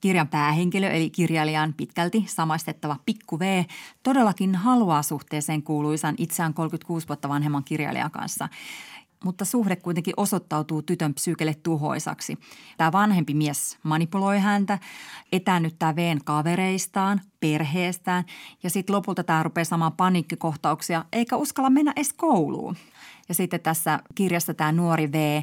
Kirjan 0.02 0.28
päähenkilö 0.28 0.90
eli 0.90 1.10
kirjailijan 1.10 1.74
pitkälti 1.74 2.26
samaistettava 2.28 2.98
Pikku 3.06 3.40
V 3.40 3.64
todellakin 4.04 4.56
haluaa 4.56 5.02
suhteeseen 5.02 5.64
kuuluisan 5.64 6.16
itseään 6.18 6.54
36 6.54 7.08
vuotta 7.08 7.30
vanhemman 7.30 7.64
kirjailijan 7.64 8.12
kanssa 8.12 8.50
mutta 9.26 9.46
suhde 9.46 9.76
kuitenkin 9.76 10.14
osoittautuu 10.18 10.82
tytön 10.82 11.14
psyykelle 11.14 11.54
tuhoisaksi. 11.54 12.38
Tämä 12.78 12.92
vanhempi 12.92 13.34
mies 13.34 13.78
manipuloi 13.84 14.40
häntä, 14.40 14.80
etäännyttää 15.32 15.96
Veen 15.96 16.20
kavereistaan, 16.24 17.22
perheestään 17.40 18.24
ja 18.64 18.70
sitten 18.70 18.96
lopulta 18.96 19.24
tämä 19.24 19.44
rupeaa 19.44 19.66
saamaan 19.66 19.92
paniikkikohtauksia 19.92 21.06
eikä 21.12 21.36
uskalla 21.36 21.70
mennä 21.70 21.94
edes 21.96 22.14
kouluun. 22.14 22.76
Ja 23.30 23.36
sitten 23.36 23.60
tässä 23.60 24.00
kirjassa 24.16 24.54
tämä 24.54 24.72
nuori 24.72 25.12
V 25.12 25.42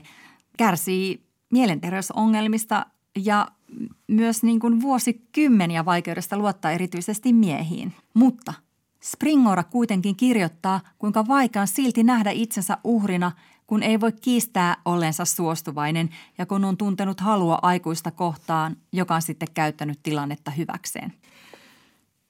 kärsii 0.58 1.22
mielenterveysongelmista 1.52 2.86
ja 3.16 3.48
myös 4.08 4.42
niin 4.42 4.60
kuin 4.60 4.80
vuosikymmeniä 4.80 5.84
vaikeudesta 5.84 6.38
luottaa 6.38 6.70
erityisesti 6.70 7.32
miehiin. 7.32 7.92
Mutta 8.14 8.54
Springora 9.02 9.64
kuitenkin 9.64 10.16
kirjoittaa, 10.16 10.80
kuinka 10.98 11.28
vaikea 11.28 11.62
on 11.62 11.68
silti 11.68 12.02
nähdä 12.02 12.30
itsensä 12.30 12.78
uhrina, 12.84 13.32
kun 13.66 13.82
ei 13.82 14.00
voi 14.00 14.12
kiistää 14.12 14.76
ollensa 14.84 15.24
suostuvainen 15.24 16.10
ja 16.38 16.46
kun 16.46 16.64
on 16.64 16.76
tuntenut 16.76 17.20
halua 17.20 17.58
aikuista 17.62 18.10
kohtaan, 18.10 18.76
joka 18.92 19.14
on 19.14 19.22
sitten 19.22 19.48
käyttänyt 19.54 19.98
tilannetta 20.02 20.50
hyväkseen. 20.50 21.12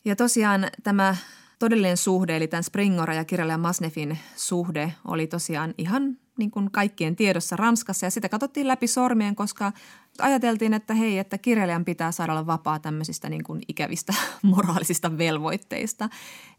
Ja 0.04 0.16
tosiaan 0.16 0.66
tämä 0.82 1.16
todellinen 1.58 1.96
suhde, 1.96 2.36
eli 2.36 2.48
tämän 2.48 2.64
Springora 2.64 3.14
ja 3.14 3.24
kirjailija 3.24 3.58
Masnefin 3.58 4.18
suhde 4.36 4.94
oli 5.04 5.26
tosiaan 5.26 5.74
ihan 5.78 6.16
niin 6.38 6.50
kuin 6.50 6.70
kaikkien 6.70 7.16
tiedossa 7.16 7.56
Ranskassa 7.56 8.06
ja 8.06 8.10
sitä 8.10 8.28
katsottiin 8.28 8.68
läpi 8.68 8.86
sormien, 8.86 9.36
koska 9.36 9.72
ajateltiin, 10.18 10.74
että 10.74 10.94
hei, 10.94 11.18
että 11.18 11.38
kirjailijan 11.38 11.84
pitää 11.84 12.12
saada 12.12 12.32
olla 12.32 12.46
vapaa 12.46 12.78
tämmöisistä 12.78 13.28
niin 13.28 13.44
kuin 13.44 13.62
ikävistä 13.68 14.14
moraalisista 14.42 15.18
velvoitteista. 15.18 16.08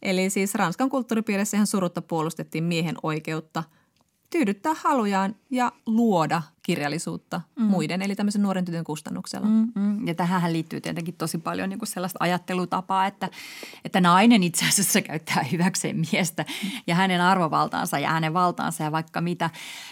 Eli 0.01 0.29
siis 0.29 0.55
Ranskan 0.55 0.89
kulttuuripiirissä 0.89 1.57
ihan 1.57 1.67
surutta 1.67 2.01
puolustettiin 2.01 2.63
miehen 2.63 2.95
oikeutta– 3.03 3.63
tyydyttää 4.33 4.73
halujaan 4.83 5.35
ja 5.49 5.71
luoda 5.85 6.41
kirjallisuutta 6.63 7.41
mm. 7.55 7.63
muiden, 7.63 8.01
eli 8.01 8.15
tämmöisen 8.15 8.41
nuoren 8.41 8.65
tytön 8.65 8.83
kustannuksella. 8.83 9.47
Mm, 9.47 9.71
mm. 9.75 10.07
Ja 10.07 10.15
tähän 10.15 10.53
liittyy 10.53 10.81
tietenkin 10.81 11.13
tosi 11.17 11.37
paljon 11.37 11.69
niin 11.69 11.79
kuin 11.79 11.87
sellaista 11.87 12.17
ajattelutapaa, 12.19 13.05
että, 13.05 13.29
että 13.85 14.01
nainen 14.01 14.43
itse 14.43 14.65
asiassa 14.67 15.01
käyttää 15.01 15.43
hyväkseen 15.51 16.05
miestä 16.11 16.45
ja 16.87 16.95
hänen 16.95 17.21
arvovaltaansa 17.21 17.99
ja 17.99 18.09
hänen 18.09 18.33
valtaansa 18.33 18.83
ja 18.83 18.91
vaikka 18.91 19.21
mitä. 19.21 19.49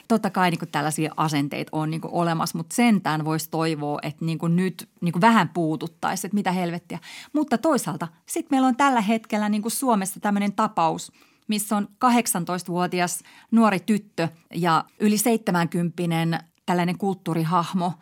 Totta 0.07 0.29
kai 0.29 0.51
niin 0.51 0.59
kuin 0.59 0.71
tällaisia 0.71 1.13
asenteita 1.17 1.69
on 1.71 1.91
niin 1.91 2.01
kuin 2.01 2.13
olemassa, 2.13 2.57
mutta 2.57 2.75
sentään 2.75 3.25
voisi 3.25 3.49
toivoa, 3.49 3.99
että 4.01 4.25
niin 4.25 4.37
kuin 4.37 4.55
nyt 4.55 4.89
niin 5.01 5.13
kuin 5.13 5.21
vähän 5.21 5.49
puututtaisiin, 5.49 6.29
että 6.29 6.35
mitä 6.35 6.51
helvettiä. 6.51 6.99
Mutta 7.33 7.57
toisaalta 7.57 8.07
sitten 8.25 8.47
meillä 8.51 8.67
on 8.67 8.75
tällä 8.75 9.01
hetkellä 9.01 9.49
niin 9.49 9.61
kuin 9.61 9.71
Suomessa 9.71 10.19
tämmöinen 10.19 10.53
tapaus– 10.53 11.11
missä 11.51 11.77
on 11.77 11.87
18-vuotias 12.05 13.19
nuori 13.51 13.79
tyttö 13.79 14.27
ja 14.53 14.85
yli 14.99 15.17
70 15.17 16.43
tällainen 16.65 16.97
kulttuurihahmo 16.97 17.93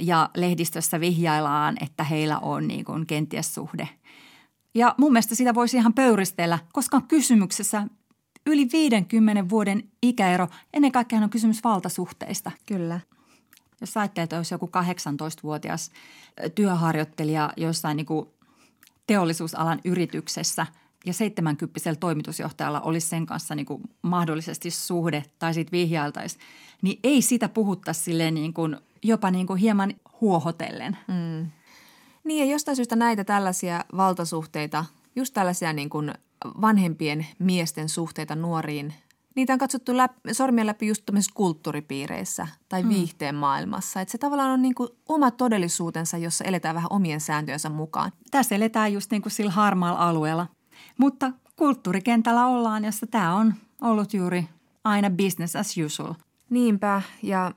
ja 0.00 0.30
lehdistössä 0.36 1.00
vihjaillaan, 1.00 1.76
että 1.80 2.04
heillä 2.04 2.38
on 2.38 2.68
niin 2.68 2.84
kuin 2.84 3.06
kenties 3.06 3.54
suhde. 3.54 3.88
Ja 4.74 4.94
mun 4.98 5.12
mielestä 5.12 5.34
sitä 5.34 5.54
voisi 5.54 5.76
ihan 5.76 5.94
pöyristellä, 5.94 6.58
koska 6.72 6.96
on 6.96 7.02
kysymyksessä 7.08 7.86
yli 8.46 8.68
50 8.72 9.48
vuoden 9.48 9.82
ikäero. 10.02 10.48
Ennen 10.74 10.92
kaikkea 10.92 11.18
on 11.18 11.30
kysymys 11.30 11.64
valtasuhteista. 11.64 12.50
Kyllä. 12.66 13.00
Jos 13.80 13.96
ajattelee, 13.96 14.24
että 14.24 14.36
olisi 14.36 14.54
joku 14.54 14.66
18-vuotias 14.66 15.90
työharjoittelija 16.54 17.52
jossain 17.56 17.96
niin 17.96 18.06
kuin 18.06 18.28
teollisuusalan 19.06 19.80
yrityksessä– 19.84 20.66
ja 21.06 21.12
70 21.12 21.94
toimitusjohtajalla 22.00 22.80
olisi 22.80 23.08
sen 23.08 23.26
kanssa 23.26 23.54
niin 23.54 23.66
kuin 23.66 23.82
mahdollisesti 24.02 24.70
suhde 24.70 25.24
tai 25.38 25.54
sitten 25.54 25.78
vihjailtaisi, 25.78 26.38
niin 26.82 26.98
ei 27.04 27.22
sitä 27.22 27.48
puhutta 27.48 27.92
silleen 27.92 28.34
niin 28.34 28.54
kuin, 28.54 28.76
jopa 29.02 29.30
niin 29.30 29.46
kuin 29.46 29.58
hieman 29.58 29.94
huohotellen. 30.20 30.96
Mm. 31.08 31.50
Niin 32.24 32.46
ja 32.46 32.52
jostain 32.52 32.76
syystä 32.76 32.96
näitä 32.96 33.24
tällaisia 33.24 33.84
valtasuhteita, 33.96 34.84
just 35.16 35.34
tällaisia 35.34 35.72
niin 35.72 35.90
kuin 35.90 36.12
vanhempien 36.60 37.26
miesten 37.38 37.88
suhteita 37.88 38.36
nuoriin, 38.36 38.94
niitä 39.34 39.52
on 39.52 39.58
katsottu 39.58 39.96
läpi, 39.96 40.34
sormien 40.34 40.66
läpi 40.66 40.86
just 40.86 41.02
kulttuuripiireissä 41.34 42.48
tai 42.68 42.82
mm. 42.82 42.88
viihteen 42.88 43.34
maailmassa. 43.34 44.00
Että 44.00 44.12
se 44.12 44.18
tavallaan 44.18 44.50
on 44.50 44.62
niin 44.62 44.74
kuin 44.74 44.88
oma 45.08 45.30
todellisuutensa, 45.30 46.18
jossa 46.18 46.44
eletään 46.44 46.74
vähän 46.74 46.92
omien 46.92 47.20
sääntöjensä 47.20 47.68
mukaan. 47.68 48.12
Tässä 48.30 48.54
eletään 48.54 48.92
just 48.92 49.10
niin 49.10 49.22
kuin 49.22 49.32
sillä 49.32 49.50
harmaalla 49.50 50.08
alueella– 50.08 50.46
mutta 50.98 51.32
kulttuurikentällä 51.56 52.46
ollaan, 52.46 52.84
jossa 52.84 53.06
tämä 53.06 53.34
on 53.34 53.54
ollut 53.80 54.14
juuri 54.14 54.48
aina 54.84 55.10
business 55.10 55.56
as 55.56 55.74
usual. 55.86 56.14
Niinpä, 56.50 57.02
ja, 57.22 57.52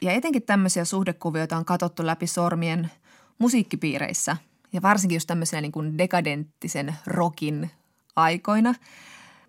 ja 0.00 0.12
etenkin 0.12 0.42
tämmöisiä 0.42 0.84
suhdekuvioita 0.84 1.56
on 1.56 1.64
katsottu 1.64 2.06
läpi 2.06 2.26
sormien 2.26 2.90
musiikkipiireissä 3.38 4.36
ja 4.72 4.82
varsinkin 4.82 5.16
just 5.16 5.26
tämmöisiä 5.26 5.60
niin 5.60 5.72
kuin 5.72 5.98
dekadenttisen 5.98 6.94
rockin 7.06 7.70
aikoina. 8.16 8.74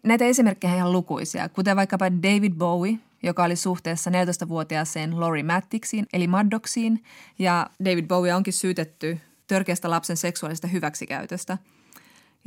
Näitä 0.03 0.25
esimerkkejä 0.25 0.71
on 0.71 0.77
ihan 0.77 0.91
lukuisia, 0.91 1.49
kuten 1.49 1.75
vaikkapa 1.75 2.05
David 2.11 2.53
Bowie, 2.53 2.99
joka 3.23 3.43
oli 3.43 3.55
suhteessa 3.55 4.09
14-vuotiaaseen 4.09 5.19
Lori 5.19 5.43
Mattixiin 5.43 6.05
eli 6.13 6.27
Maddoxiin 6.27 7.03
ja 7.39 7.69
David 7.85 8.07
Bowie 8.07 8.35
onkin 8.35 8.53
syytetty 8.53 9.19
törkeästä 9.47 9.89
lapsen 9.89 10.17
seksuaalista 10.17 10.67
hyväksikäytöstä– 10.67 11.57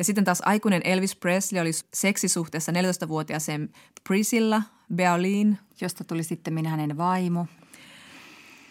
ja 0.01 0.05
sitten 0.05 0.25
taas 0.25 0.43
aikuinen 0.45 0.83
Elvis 0.85 1.17
Presley 1.17 1.63
oli 1.63 1.71
seksisuhteessa 1.95 2.73
14-vuotiaaseen 2.73 3.69
Priscilla 4.09 4.63
Beolin. 4.95 5.59
Josta 5.81 6.05
tuli 6.05 6.23
sitten 6.23 6.55
minä 6.55 6.71
hänen 6.71 6.97
vaimo. 6.97 7.47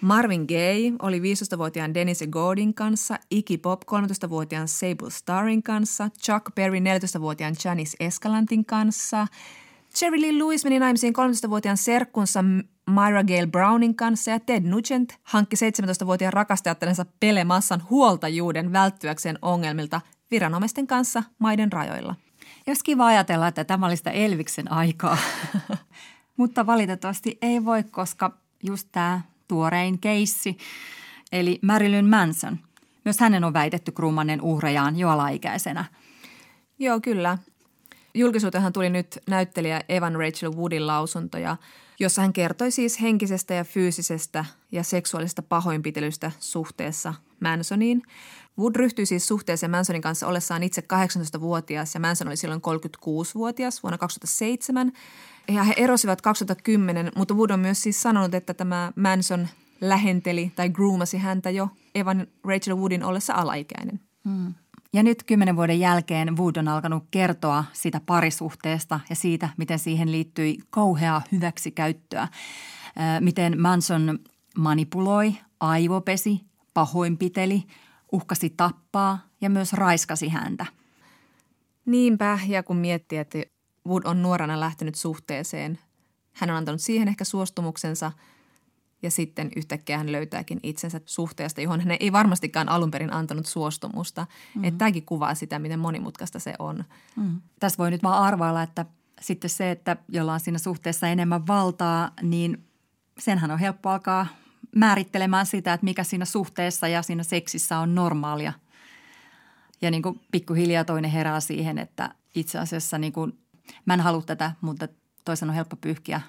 Marvin 0.02 0.46
Gaye 0.48 0.94
oli 1.02 1.20
15-vuotiaan 1.20 1.94
Dennis 1.94 2.24
Gordin 2.30 2.74
kanssa, 2.74 3.20
Iggy 3.32 3.58
Pop 3.58 3.82
13-vuotiaan 3.82 4.68
Sable 4.68 5.10
Starrin 5.10 5.64
kanssa, 5.64 6.10
Chuck 6.22 6.56
Berry 6.56 6.80
14-vuotiaan 6.80 7.56
Janice 7.66 7.98
Escalantin 8.00 8.66
kanssa, 8.66 9.28
Jerry 10.02 10.22
Lee 10.22 10.38
Lewis 10.38 10.64
meni 10.64 10.80
naimisiin 10.80 11.14
13-vuotiaan 11.14 11.78
serkkunsa 11.78 12.44
Myra 12.90 13.24
Gale 13.24 13.48
Brownin 13.48 13.96
kanssa 13.96 14.32
ja 14.32 14.40
Ted 14.40 14.64
Nugent 14.64 15.14
hankki 15.24 15.56
17-vuotiaan 15.56 16.34
rakastajattarensa 16.34 17.06
Pele 17.20 17.44
Massan 17.44 17.84
huoltajuuden 17.90 18.74
välttyäkseen 18.74 19.40
ongelmilta 19.42 20.02
viranomaisten 20.32 20.88
kanssa 20.88 21.24
maiden 21.40 21.72
rajoilla. 21.72 22.16
Jos 22.68 22.84
kiva 22.84 23.06
ajatella, 23.06 23.48
että 23.48 23.64
tämä 23.64 23.86
oli 23.86 23.98
sitä 23.98 24.12
Elviksen 24.12 24.72
aikaa, 24.72 25.18
mutta 26.38 26.66
valitettavasti 26.66 27.38
ei 27.42 27.66
voi, 27.66 27.84
koska 27.84 28.38
just 28.64 28.88
tämä 28.92 29.22
tuorein 29.48 30.00
keissi, 30.00 30.58
eli 31.32 31.60
Marilyn 31.62 32.10
Manson, 32.10 32.60
myös 33.06 33.20
hänen 33.20 33.44
on 33.44 33.54
väitetty 33.54 33.92
kruumannen 33.92 34.42
uhrejaan 34.42 35.00
jo 35.00 35.10
alaikäisenä. 35.10 35.86
Joo, 36.80 37.00
kyllä. 37.00 37.38
Julkisuutenhan 38.14 38.74
tuli 38.74 38.90
nyt 38.90 39.20
näyttelijä 39.28 39.82
Evan 39.90 40.16
Rachel 40.16 40.52
Woodin 40.56 40.88
lausuntoja, 40.88 41.58
jossa 42.00 42.22
hän 42.22 42.34
kertoi 42.34 42.72
siis 42.72 43.02
henkisestä 43.02 43.54
ja 43.54 43.64
fyysisestä 43.64 44.46
ja 44.72 44.84
seksuaalisesta 44.84 45.42
pahoinpitelystä 45.42 46.32
suhteessa 46.40 47.14
Mansoniin. 47.42 48.02
Wood 48.60 48.76
ryhtyi 48.76 49.06
siis 49.06 49.28
suhteeseen 49.28 49.72
Mansonin 49.72 50.02
kanssa 50.02 50.28
ollessaan 50.28 50.64
itse 50.64 50.84
18-vuotias 50.94 51.94
ja 51.94 52.00
Manson 52.00 52.28
oli 52.28 52.38
silloin 52.38 52.62
36-vuotias 52.62 53.84
vuonna 53.84 53.98
2007. 53.98 54.92
Ja 55.48 55.64
he 55.64 55.74
erosivat 55.78 56.22
2010, 56.22 57.12
mutta 57.16 57.34
Wood 57.34 57.50
on 57.50 57.60
myös 57.60 57.82
siis 57.82 58.02
sanonut, 58.02 58.34
että 58.34 58.54
tämä 58.54 58.92
Manson 58.96 59.48
lähenteli 59.82 60.52
tai 60.56 60.70
groomasi 60.70 61.18
häntä 61.18 61.50
jo 61.50 61.70
Evan 61.96 62.28
Rachel 62.44 62.76
Woodin 62.76 63.04
ollessa 63.04 63.34
alaikäinen. 63.34 64.00
Hmm. 64.26 64.54
Ja 64.94 65.04
nyt 65.04 65.24
kymmenen 65.24 65.56
vuoden 65.56 65.80
jälkeen 65.80 66.38
Wood 66.38 66.56
on 66.56 66.68
alkanut 66.68 67.04
kertoa 67.12 67.66
siitä 67.74 68.02
parisuhteesta 68.06 69.00
ja 69.10 69.16
siitä, 69.16 69.50
miten 69.58 69.80
siihen 69.80 70.12
liittyi 70.12 70.58
kauheaa 70.70 71.22
hyväksikäyttöä. 71.32 72.28
Miten 73.20 73.62
Manson 73.62 74.20
manipuloi, 74.58 75.36
aivopesi, 75.60 76.42
pahoinpiteli, 76.74 77.64
uhkasi 78.12 78.50
tappaa 78.50 79.20
ja 79.42 79.50
myös 79.50 79.74
raiskasi 79.74 80.30
häntä. 80.30 80.66
Niinpä, 81.86 82.40
ja 82.48 82.64
kun 82.64 82.78
miettii, 82.78 83.18
että 83.18 83.38
Wood 83.88 84.04
on 84.06 84.22
nuorana 84.22 84.60
lähtenyt 84.60 84.96
suhteeseen, 84.96 85.80
hän 86.34 86.50
on 86.50 86.56
antanut 86.56 86.82
siihen 86.82 87.08
ehkä 87.08 87.24
suostumuksensa 87.24 88.12
ja 89.02 89.12
sitten 89.12 89.52
yhtäkkiä 89.56 89.98
hän 89.98 90.12
löytääkin 90.12 90.60
itsensä 90.64 91.02
suhteesta, 91.06 91.62
johon 91.62 91.82
hän 91.82 91.98
ei 92.00 92.12
varmastikaan 92.12 92.70
alun 92.70 92.92
perin 92.92 93.14
antanut 93.14 93.46
suostumusta. 93.46 94.22
Mm-hmm. 94.22 94.64
Että 94.64 94.78
tämäkin 94.78 95.06
kuvaa 95.06 95.36
sitä, 95.36 95.60
miten 95.60 95.80
monimutkaista 95.80 96.40
se 96.40 96.54
on. 96.60 96.84
Mm. 97.16 97.42
Tässä 97.60 97.78
voi 97.78 97.92
nyt 97.92 98.04
vaan 98.04 98.24
arvailla, 98.24 98.64
että 98.64 98.86
sitten 99.22 99.50
se, 99.50 99.72
että 99.72 99.98
jolla 100.10 100.34
on 100.34 100.40
siinä 100.40 100.58
suhteessa 100.58 101.08
enemmän 101.08 101.48
valtaa, 101.48 102.12
niin 102.22 102.68
senhän 103.20 103.52
on 103.52 103.60
helppo 103.60 103.90
alkaa 103.90 104.28
määrittelemään 104.76 105.46
sitä, 105.46 105.74
että 105.74 105.86
mikä 105.86 106.04
siinä 106.04 106.26
suhteessa 106.26 106.88
ja 106.88 107.02
siinä 107.02 107.24
seksissä 107.24 107.80
on 107.80 107.96
normaalia. 107.96 108.54
Ja 109.82 109.92
niin 109.92 110.04
kuin 110.04 110.22
pikkuhiljaa 110.32 110.86
toinen 110.86 111.12
herää 111.12 111.40
siihen, 111.40 111.78
että 111.78 112.16
itse 112.36 112.60
asiassa 112.60 112.98
niin 112.98 113.14
kuin, 113.14 113.40
mä 113.86 113.94
en 113.94 114.02
halua 114.02 114.22
tätä, 114.22 114.52
mutta 114.62 114.88
toisen 115.26 115.50
on 115.50 115.56
helppo 115.56 115.76
pyyhkiä 115.76 116.22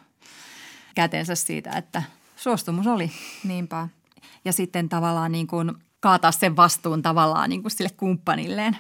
käteensä 0.95 1.35
siitä, 1.35 1.70
että 1.70 2.03
suostumus 2.37 2.87
oli. 2.87 3.11
Niinpä. 3.45 3.89
Ja 4.45 4.53
sitten 4.53 4.89
tavallaan 4.89 5.33
niin 5.33 5.47
kuin 5.47 5.72
kaataa 6.01 6.33
sen 6.33 6.57
vastuun 6.57 7.03
tavallaan 7.03 7.51
niin 7.51 7.62
kuin 7.62 7.72
sille 7.72 7.91
kumppanilleen. 7.97 8.76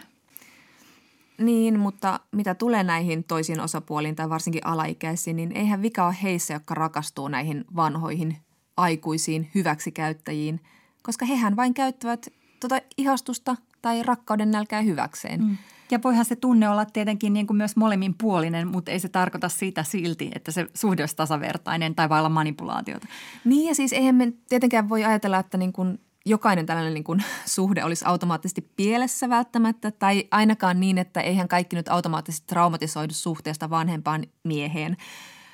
Niin, 1.38 1.78
mutta 1.78 2.20
mitä 2.32 2.54
tulee 2.54 2.84
näihin 2.84 3.24
toisiin 3.24 3.60
osapuoliin 3.60 4.16
tai 4.16 4.28
varsinkin 4.30 4.66
alaikäisiin, 4.66 5.36
niin 5.36 5.52
eihän 5.52 5.82
vika 5.82 6.06
ole 6.06 6.16
heissä, 6.22 6.54
jotka 6.54 6.74
rakastuu 6.74 7.28
näihin 7.28 7.64
vanhoihin 7.76 8.36
aikuisiin 8.80 9.50
hyväksikäyttäjiin, 9.54 10.60
koska 11.02 11.24
hehän 11.24 11.56
vain 11.56 11.74
käyttävät 11.74 12.26
tuota 12.60 12.80
ihastusta 12.96 13.56
tai 13.82 14.02
rakkauden 14.02 14.50
nälkää 14.50 14.80
hyväkseen. 14.80 15.40
Mm. 15.40 15.56
Ja 15.90 15.98
voihan 16.04 16.24
se 16.24 16.36
tunne 16.36 16.68
olla 16.68 16.84
tietenkin 16.84 17.32
niin 17.32 17.46
kuin 17.46 17.56
myös 17.56 17.76
molemminpuolinen, 17.76 18.68
mutta 18.68 18.90
ei 18.90 19.00
se 19.00 19.08
tarkoita 19.08 19.48
sitä 19.48 19.82
silti, 19.82 20.30
että 20.34 20.50
se 20.52 20.66
suhde 20.74 21.02
olisi 21.02 21.16
tasavertainen 21.16 21.94
tai 21.94 22.08
vailla 22.08 22.28
manipulaatiota. 22.28 23.06
Niin 23.44 23.68
ja 23.68 23.74
siis 23.74 23.92
eihän 23.92 24.14
me 24.14 24.32
tietenkään 24.48 24.88
voi 24.88 25.04
ajatella, 25.04 25.38
että 25.38 25.58
niin 25.58 25.72
kuin 25.72 26.00
jokainen 26.26 26.66
tällainen 26.66 26.94
niin 26.94 27.04
kuin 27.04 27.24
suhde 27.46 27.84
olisi 27.84 28.04
automaattisesti 28.04 28.70
pielessä 28.76 29.28
välttämättä 29.28 29.90
tai 29.90 30.24
ainakaan 30.30 30.80
niin, 30.80 30.98
että 30.98 31.20
eihän 31.20 31.48
kaikki 31.48 31.76
nyt 31.76 31.88
automaattisesti 31.88 32.46
traumatisoidu 32.46 33.14
suhteesta 33.14 33.70
vanhempaan 33.70 34.26
mieheen– 34.44 34.96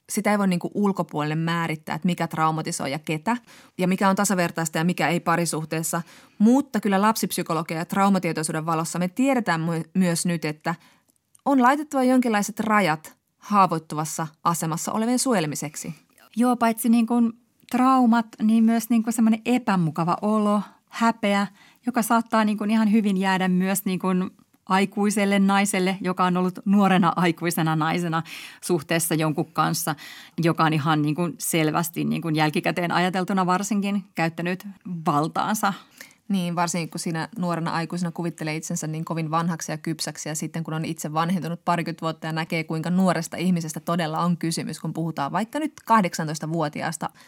sitä 0.09 0.31
ei 0.31 0.39
voi 0.39 0.49
niin 0.49 0.61
ulkopuolelle 0.75 1.35
määrittää, 1.35 1.95
että 1.95 2.07
mikä 2.07 2.27
traumatisoi 2.27 2.91
ja 2.91 2.99
ketä 2.99 3.37
ja 3.79 3.89
mikä 3.89 4.09
on 4.09 4.17
tasavertaista 4.17 4.79
ja 4.79 4.85
mikä 4.85 5.09
ei 5.09 5.21
parisuhteessa. 5.21 6.03
Mutta 6.39 6.81
kyllä 6.81 7.03
lapsipsykologia 7.03 7.79
ja 7.79 7.85
traumatietoisuuden 7.85 8.67
valossa 8.67 8.99
me 8.99 9.09
tiedetään 9.09 9.61
myös 9.95 10.27
nyt, 10.27 10.45
että 10.45 10.75
on 11.45 11.63
laitettava 11.63 12.05
jonkinlaiset 12.05 12.61
rajat 12.61 13.17
haavoittuvassa 13.39 14.27
asemassa 14.45 14.93
olevien 14.93 15.19
suojelemiseksi. 15.19 15.95
Joo, 16.37 16.57
paitsi 16.57 16.89
niin 16.89 17.07
kuin 17.07 17.33
traumat, 17.71 18.27
niin 18.43 18.65
myös 18.65 18.91
niin 18.91 19.03
semmoinen 19.11 19.43
epämukava 19.45 20.17
olo, 20.23 20.63
häpeä, 20.89 21.47
joka 21.87 22.03
saattaa 22.03 22.45
niin 22.45 22.59
kuin 22.59 22.71
ihan 22.71 22.93
hyvin 22.93 23.17
jäädä 23.17 23.49
myös 23.49 23.85
niin 23.85 23.99
kuin– 23.99 24.31
aikuiselle 24.69 25.39
naiselle, 25.39 25.99
joka 26.01 26.25
on 26.25 26.37
ollut 26.37 26.59
nuorena 26.65 27.13
aikuisena 27.17 27.77
naisena 27.77 28.23
suhteessa 28.61 29.15
jonkun 29.15 29.53
kanssa, 29.53 29.95
joka 30.39 30.65
on 30.65 30.73
ihan 30.73 31.03
niin 31.03 31.15
kuin 31.15 31.35
selvästi 31.39 32.05
niin 32.05 32.23
kuin 32.23 32.37
jälkikäteen 32.37 32.93
ajateltuna 32.93 33.47
varsinkin 33.47 34.05
käyttänyt 34.15 34.69
valtaansa. 35.07 35.73
Niin, 36.29 36.57
varsinkin 36.57 36.91
kun 36.91 37.01
siinä 37.01 37.29
nuorena 37.39 37.71
aikuisena 37.71 38.13
kuvittelee 38.13 38.57
itsensä 38.57 38.87
niin 38.87 39.05
kovin 39.05 39.31
vanhaksi 39.31 39.73
ja 39.73 39.79
kypsäksi 39.79 40.29
ja 40.29 40.35
sitten 40.35 40.65
kun 40.65 40.75
on 40.75 40.85
itse 40.85 41.13
vanhentunut 41.13 41.65
parikymmentä 41.65 42.01
vuotta 42.01 42.27
ja 42.27 42.33
näkee 42.33 42.65
kuinka 42.65 42.91
nuoresta 42.91 43.37
ihmisestä 43.37 43.81
todella 43.81 44.19
on 44.19 44.37
kysymys, 44.37 44.81
kun 44.81 44.93
puhutaan 44.93 45.33
vaikka 45.33 45.59
nyt 45.59 45.73
18-vuotiaasta– 45.91 47.11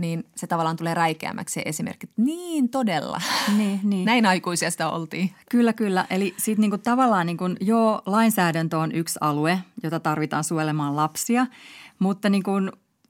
niin 0.00 0.24
se 0.36 0.46
tavallaan 0.46 0.76
tulee 0.76 0.94
räikeämmäksi 0.94 1.52
se 1.52 1.62
esimerkki. 1.64 2.06
Niin 2.16 2.68
todella. 2.68 3.20
Niin, 3.56 3.80
niin. 3.82 4.04
Näin 4.10 4.26
aikuisia 4.26 4.70
sitä 4.70 4.90
oltiin. 4.90 5.30
Kyllä, 5.50 5.72
kyllä. 5.72 6.06
Eli 6.10 6.34
siitä 6.36 6.60
niinku 6.60 6.78
tavallaan 6.78 7.26
niinku, 7.26 7.44
joo, 7.60 8.02
lainsäädäntö 8.06 8.78
on 8.78 8.92
yksi 8.92 9.18
alue, 9.20 9.58
jota 9.82 10.00
tarvitaan 10.00 10.44
suojelemaan 10.44 10.96
lapsia, 10.96 11.46
mutta 11.98 12.28
niinku, 12.28 12.52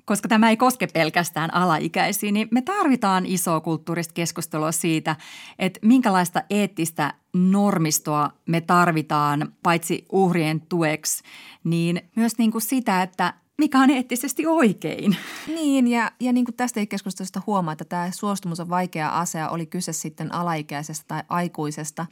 koska 0.05 0.28
tämä 0.28 0.51
ei 0.51 0.57
koske 0.57 0.86
pelkästään 0.86 1.55
alaikäisiä, 1.55 2.32
niin 2.32 2.49
me 2.51 2.62
tarvitaan 2.62 3.26
isoa 3.26 3.61
kulttuurista 3.61 4.14
keskustelua 4.14 4.72
siitä, 4.72 5.16
että 5.59 5.80
minkälaista 5.82 6.43
eettistä 6.51 7.14
normistoa 7.32 8.30
me 8.47 8.61
tarvitaan 8.61 9.53
paitsi 9.62 10.05
uhrien 10.12 10.61
tueksi, 10.61 11.22
niin 11.64 12.03
myös 12.14 12.38
niin 12.38 12.53
kuin 12.53 12.62
sitä, 12.62 13.03
että 13.03 13.34
mikä 13.61 13.78
on 13.78 13.90
eettisesti 13.90 14.46
oikein. 14.46 15.16
Niin, 15.46 15.86
ja, 15.86 16.12
ja 16.20 16.32
niin 16.32 16.44
kuin 16.44 16.54
tästä 16.54 16.86
keskustelusta 16.86 17.42
huomaa, 17.46 17.72
että 17.72 17.84
tämä 17.84 18.11
suostumus 18.11 18.61
on 18.61 18.68
vaikea 18.68 19.18
asia, 19.18 19.48
oli 19.48 19.66
kyse 19.66 19.92
sitten 19.92 20.34
alaikäisestä 20.34 21.04
tai 21.08 21.22
aikuisesta. 21.28 22.06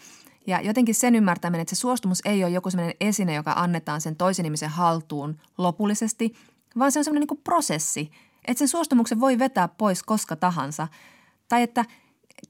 Ja 0.47 0.61
jotenkin 0.61 0.95
sen 0.95 1.15
ymmärtäminen, 1.15 1.61
että 1.61 1.75
se 1.75 1.81
suostumus 1.81 2.21
ei 2.25 2.45
ole 2.45 2.53
joku 2.53 2.71
sellainen 2.71 2.97
esine, 3.01 3.35
joka 3.35 3.53
annetaan 3.57 4.01
sen 4.01 4.17
toisen 4.17 4.47
ihmisen 4.47 4.69
haltuun 4.69 5.39
lopullisesti, 5.59 6.35
vaan 6.79 6.93
se 6.93 6.99
on 6.99 7.05
sellainen 7.05 7.29
niin 7.31 7.45
prosessi, 7.45 8.11
että 8.45 8.59
sen 8.59 8.69
suostumuksen 8.69 9.21
voi 9.21 9.39
vetää 9.39 9.69
pois 9.69 10.03
koska 10.03 10.37
tahansa. 10.37 10.89
Tai 11.49 11.63
että 11.63 11.85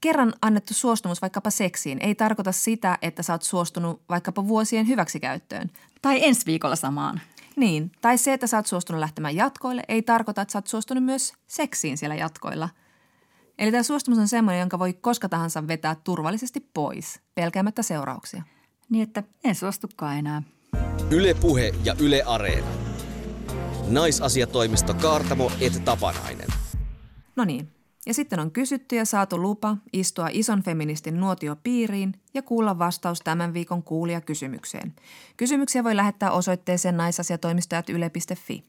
kerran 0.01 0.33
annettu 0.41 0.73
suostumus 0.73 1.21
vaikkapa 1.21 1.49
seksiin 1.49 1.99
ei 2.01 2.15
tarkoita 2.15 2.51
sitä, 2.51 2.97
että 3.01 3.23
sä 3.23 3.33
oot 3.33 3.43
suostunut 3.43 4.01
vaikkapa 4.09 4.47
vuosien 4.47 4.87
hyväksikäyttöön. 4.87 5.71
Tai 6.01 6.25
ensi 6.25 6.45
viikolla 6.45 6.75
samaan. 6.75 7.21
Niin, 7.59 7.91
tai 8.01 8.17
se, 8.17 8.33
että 8.33 8.47
sä 8.47 8.57
oot 8.57 8.65
suostunut 8.65 8.99
lähtemään 8.99 9.35
jatkoille, 9.35 9.83
ei 9.87 10.01
tarkoita, 10.01 10.41
että 10.41 10.51
sä 10.51 10.57
oot 10.57 10.67
suostunut 10.67 11.03
myös 11.03 11.33
seksiin 11.47 11.97
siellä 11.97 12.15
jatkoilla. 12.15 12.69
Eli 13.57 13.71
tämä 13.71 13.83
suostumus 13.83 14.19
on 14.19 14.27
semmoinen, 14.27 14.59
jonka 14.59 14.79
voi 14.79 14.93
koska 14.93 15.29
tahansa 15.29 15.67
vetää 15.67 15.95
turvallisesti 16.03 16.69
pois, 16.73 17.21
pelkäämättä 17.35 17.83
seurauksia. 17.83 18.43
Niin, 18.89 19.03
että 19.03 19.23
en 19.43 19.55
suostukaan 19.55 20.17
enää. 20.17 20.43
Yle 21.11 21.33
Puhe 21.33 21.71
ja 21.83 21.95
Yle 21.99 22.23
Areena. 22.25 22.67
Naisasiatoimisto 23.87 24.93
Kaartamo 24.93 25.51
et 25.61 25.85
Tapanainen. 25.85 26.47
No 27.35 27.45
niin, 27.45 27.71
ja 28.09 28.13
sitten 28.13 28.39
on 28.39 28.51
kysytty 28.51 28.95
ja 28.95 29.05
saatu 29.05 29.41
lupa 29.41 29.77
istua 29.93 30.27
ison 30.31 30.63
feministin 30.63 31.19
nuotiopiiriin 31.19 32.13
ja 32.33 32.41
kuulla 32.41 32.79
vastaus 32.79 33.19
tämän 33.19 33.53
viikon 33.53 33.83
kuulijakysymykseen. 33.83 34.93
Kysymyksiä 35.37 35.83
voi 35.83 35.95
lähettää 35.95 36.31
osoitteeseen 36.31 36.97
naisasiatoimistojat 36.97 37.89
yle.fi. 37.89 38.63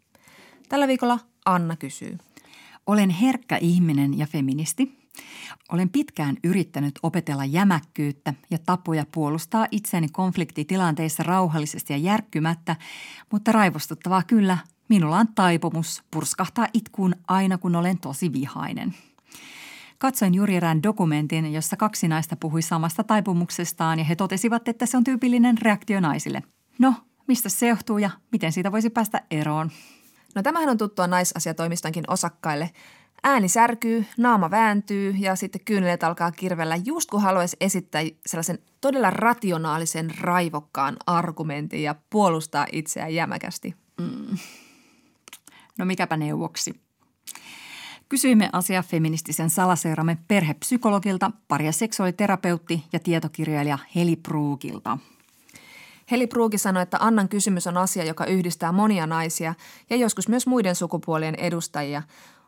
Tällä 0.68 0.88
viikolla 0.88 1.18
Anna 1.44 1.76
kysyy. 1.76 2.18
Olen 2.86 3.10
herkkä 3.10 3.56
ihminen 3.56 4.18
ja 4.18 4.26
feministi. 4.26 4.98
Olen 5.72 5.90
pitkään 5.90 6.36
yrittänyt 6.44 6.98
opetella 7.02 7.44
jämäkkyyttä 7.44 8.34
ja 8.50 8.58
tapoja 8.66 9.06
puolustaa 9.12 9.66
itseäni 9.70 10.08
konfliktitilanteissa 10.12 11.22
rauhallisesti 11.22 11.92
ja 11.92 11.96
järkkymättä, 11.96 12.76
mutta 13.32 13.52
raivostuttavaa 13.52 14.22
kyllä, 14.22 14.58
minulla 14.88 15.18
on 15.18 15.28
taipumus 15.34 16.02
purskahtaa 16.10 16.66
itkuun 16.72 17.14
aina 17.28 17.58
kun 17.58 17.76
olen 17.76 17.98
tosi 17.98 18.32
vihainen– 18.32 18.94
Katsoin 20.00 20.34
juuri 20.34 20.56
erään 20.56 20.82
dokumentin, 20.82 21.52
jossa 21.52 21.76
kaksi 21.76 22.08
naista 22.08 22.36
puhui 22.36 22.62
samasta 22.62 23.04
taipumuksestaan 23.04 23.98
ja 23.98 24.04
he 24.04 24.16
totesivat, 24.16 24.68
että 24.68 24.86
se 24.86 24.96
on 24.96 25.04
tyypillinen 25.04 25.58
reaktio 25.62 26.00
naisille. 26.00 26.42
No, 26.78 26.94
mistä 27.28 27.48
se 27.48 27.68
johtuu 27.68 27.98
ja 27.98 28.10
miten 28.32 28.52
siitä 28.52 28.72
voisi 28.72 28.90
päästä 28.90 29.22
eroon? 29.30 29.70
No 30.34 30.42
tämähän 30.42 30.68
on 30.68 30.78
tuttua 30.78 31.06
naisasiatoimistonkin 31.06 32.04
osakkaille. 32.08 32.70
Ääni 33.22 33.48
särkyy, 33.48 34.06
naama 34.18 34.50
vääntyy 34.50 35.14
ja 35.18 35.36
sitten 35.36 35.64
kyyneleet 35.64 36.04
alkaa 36.04 36.32
kirvellä 36.32 36.76
just 36.84 37.10
kun 37.10 37.22
haluaisi 37.22 37.56
esittää 37.60 38.02
sellaisen 38.26 38.58
todella 38.80 39.10
rationaalisen, 39.10 40.14
raivokkaan 40.20 40.96
argumentin 41.06 41.82
ja 41.82 41.94
puolustaa 42.10 42.66
itseään 42.72 43.14
jämäkästi. 43.14 43.74
Mm. 44.00 44.38
No 45.78 45.84
mikäpä 45.84 46.16
neuvoksi? 46.16 46.80
Kysyimme 48.10 48.50
asiaa 48.52 48.82
feministisen 48.82 49.50
salaseuramme 49.50 50.18
perhepsykologilta, 50.28 51.30
paria 51.48 51.72
seksuaaliterapeutti 51.72 52.84
ja 52.92 52.98
tietokirjailija 52.98 53.78
Heli 53.96 54.16
Pruukilta. 54.16 54.98
Heli 56.10 56.26
Pruuki 56.26 56.58
sanoi, 56.58 56.82
että 56.82 56.96
Annan 57.00 57.28
kysymys 57.28 57.66
on 57.66 57.76
asia, 57.76 58.04
joka 58.04 58.24
yhdistää 58.24 58.72
monia 58.72 59.06
naisia 59.06 59.54
ja 59.90 59.96
joskus 59.96 60.28
myös 60.28 60.46
muiden 60.46 60.74
sukupuolien 60.74 61.34
edustajia. 61.34 62.02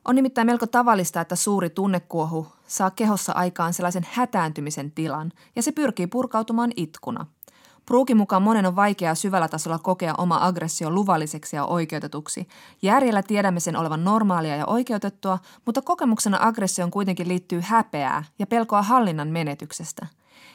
On 0.05 0.15
nimittäin 0.15 0.47
melko 0.47 0.67
tavallista, 0.67 1.21
että 1.21 1.37
suuri 1.37 1.71
tunnekuohu 1.71 2.47
saa 2.67 2.91
kehossa 2.91 3.33
aikaan 3.33 3.75
sellaisen 3.75 4.07
hätääntymisen 4.13 4.93
tilan 4.93 5.33
ja 5.57 5.63
se 5.63 5.73
pyrkii 5.73 6.07
purkautumaan 6.07 6.73
itkuna– 6.77 7.27
Pruukin 7.87 8.17
mukaan 8.17 8.43
monen 8.43 8.67
on 8.67 8.77
vaikeaa 8.77 9.15
syvällä 9.15 9.49
tasolla 9.49 9.79
kokea 9.79 10.15
oma 10.19 10.39
aggressio 10.47 10.91
luvalliseksi 10.91 11.57
ja 11.57 11.65
oikeutetuksi. 11.65 12.49
Järjellä 12.83 13.23
tiedämme 13.23 13.61
sen 13.61 13.77
olevan 13.77 14.05
normaalia 14.05 14.57
ja 14.57 14.67
oikeutettua, 14.67 15.39
mutta 15.67 15.83
kokemuksena 15.83 16.39
aggressioon 16.41 16.91
kuitenkin 16.91 17.29
liittyy 17.29 17.61
häpeää 17.65 18.25
ja 18.39 18.47
pelkoa 18.47 18.83
hallinnan 18.83 19.29
menetyksestä. 19.29 20.07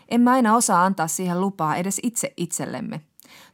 Emme 0.09 0.31
aina 0.31 0.55
osaa 0.55 0.85
antaa 0.85 1.07
siihen 1.07 1.41
lupaa 1.41 1.75
edes 1.75 1.99
itse 2.03 2.33
itsellemme. 2.37 3.01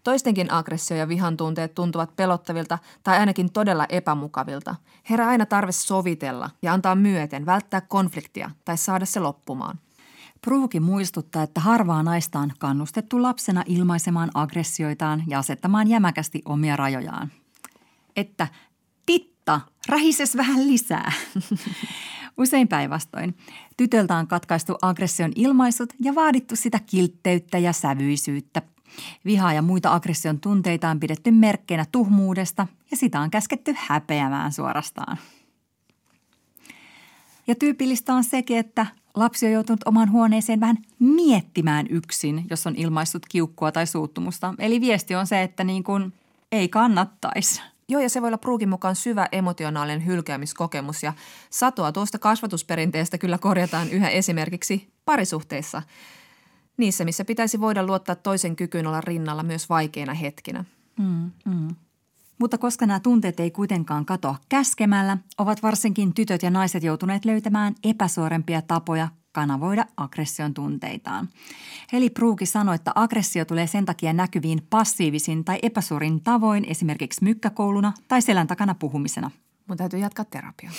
Toistenkin 0.03 0.53
aggressio 0.53 0.97
ja 0.97 1.07
vihan 1.07 1.37
tunteet 1.37 1.75
tuntuvat 1.75 2.15
pelottavilta 2.15 2.77
tai 3.03 3.19
ainakin 3.19 3.51
todella 3.53 3.85
epämukavilta. 3.89 4.75
Herää 5.09 5.27
aina 5.27 5.45
tarve 5.45 5.71
sovitella 5.71 6.49
ja 6.61 6.73
antaa 6.73 6.95
myöten, 6.95 7.45
välttää 7.45 7.81
konfliktia 7.81 8.51
tai 8.65 8.77
saada 8.77 9.05
se 9.05 9.19
loppumaan. 9.19 9.79
Pruuki 10.43 10.79
muistuttaa, 10.79 11.43
että 11.43 11.61
harvaa 11.61 12.03
naista 12.03 12.39
on 12.39 12.51
kannustettu 12.59 13.21
lapsena 13.21 13.63
ilmaisemaan 13.65 14.31
aggressioitaan 14.33 15.23
ja 15.27 15.39
asettamaan 15.39 15.87
jämäkästi 15.87 16.41
omia 16.45 16.75
rajojaan. 16.75 17.31
Että 18.15 18.47
titta, 19.05 19.61
rähises 19.87 20.37
vähän 20.37 20.67
lisää. 20.67 21.11
Usein 22.37 22.67
päinvastoin. 22.67 23.37
Tytöltä 23.77 24.15
on 24.15 24.27
katkaistu 24.27 24.75
aggression 24.81 25.31
ilmaisut 25.35 25.93
ja 25.99 26.15
vaadittu 26.15 26.55
sitä 26.55 26.79
kiltteyttä 26.79 27.57
ja 27.57 27.73
sävyisyyttä. 27.73 28.61
Vihaa 29.25 29.53
ja 29.53 29.61
muita 29.61 29.93
aggression 29.93 30.39
tunteita 30.39 30.89
on 30.89 30.99
pidetty 30.99 31.31
merkkeinä 31.31 31.85
tuhmuudesta 31.91 32.67
ja 32.91 32.97
sitä 32.97 33.19
on 33.19 33.31
käsketty 33.31 33.75
häpeämään 33.77 34.51
suorastaan. 34.51 35.17
Ja 37.47 37.55
tyypillistä 37.55 38.13
on 38.13 38.23
sekin, 38.23 38.57
että 38.57 38.85
Lapsi 39.15 39.45
on 39.45 39.51
joutunut 39.51 39.81
omaan 39.85 40.11
huoneeseen 40.11 40.59
vähän 40.59 40.77
miettimään 40.99 41.87
yksin, 41.89 42.45
jos 42.49 42.67
on 42.67 42.75
ilmaissut 42.75 43.25
kiukkua 43.29 43.71
tai 43.71 43.87
suuttumusta. 43.87 44.53
Eli 44.59 44.81
viesti 44.81 45.15
on 45.15 45.27
se, 45.27 45.41
että 45.41 45.63
niin 45.63 45.83
kuin 45.83 46.13
ei 46.51 46.69
kannattaisi. 46.69 47.61
Joo, 47.89 48.01
ja 48.01 48.09
se 48.09 48.21
voi 48.21 48.27
olla 48.27 48.37
Pruukin 48.37 48.69
mukaan 48.69 48.95
syvä 48.95 49.27
emotionaalinen 49.31 50.05
hylkäämiskokemus 50.05 51.03
ja 51.03 51.13
satoa 51.49 51.91
tuosta 51.91 52.19
kasvatusperinteestä 52.19 53.17
kyllä 53.17 53.37
korjataan 53.37 53.89
yhä 53.89 54.09
esimerkiksi 54.09 54.93
parisuhteissa. 55.05 55.81
Niissä, 56.77 57.05
missä 57.05 57.25
pitäisi 57.25 57.59
voida 57.59 57.85
luottaa 57.85 58.15
toisen 58.15 58.55
kykyyn 58.55 58.87
olla 58.87 59.01
rinnalla 59.01 59.43
myös 59.43 59.69
vaikeina 59.69 60.13
hetkinä. 60.13 60.65
Mm, 60.99 61.31
mm. 61.45 61.75
Mutta 62.39 62.57
koska 62.57 62.85
nämä 62.85 62.99
tunteet 62.99 63.39
ei 63.39 63.51
kuitenkaan 63.51 64.05
katoa 64.05 64.35
käskemällä, 64.49 65.17
ovat 65.37 65.63
varsinkin 65.63 66.13
tytöt 66.13 66.43
ja 66.43 66.49
naiset 66.49 66.83
joutuneet 66.83 67.25
löytämään 67.25 67.75
epäsuorempia 67.83 68.61
tapoja 68.61 69.07
kanavoida 69.31 69.85
aggression 69.97 70.53
tunteitaan. 70.53 71.29
Heli 71.93 72.09
Pruuki 72.09 72.45
sanoi, 72.45 72.75
että 72.75 72.91
aggressio 72.95 73.45
tulee 73.45 73.67
sen 73.67 73.85
takia 73.85 74.13
näkyviin 74.13 74.67
passiivisin 74.69 75.45
tai 75.45 75.59
epäsuorin 75.61 76.21
tavoin 76.23 76.65
esimerkiksi 76.65 77.23
mykkäkouluna 77.23 77.93
tai 78.07 78.21
selän 78.21 78.47
takana 78.47 78.75
puhumisena. 78.75 79.31
Mun 79.67 79.77
täytyy 79.77 79.99
jatkaa 79.99 80.25
terapiaa. 80.25 80.73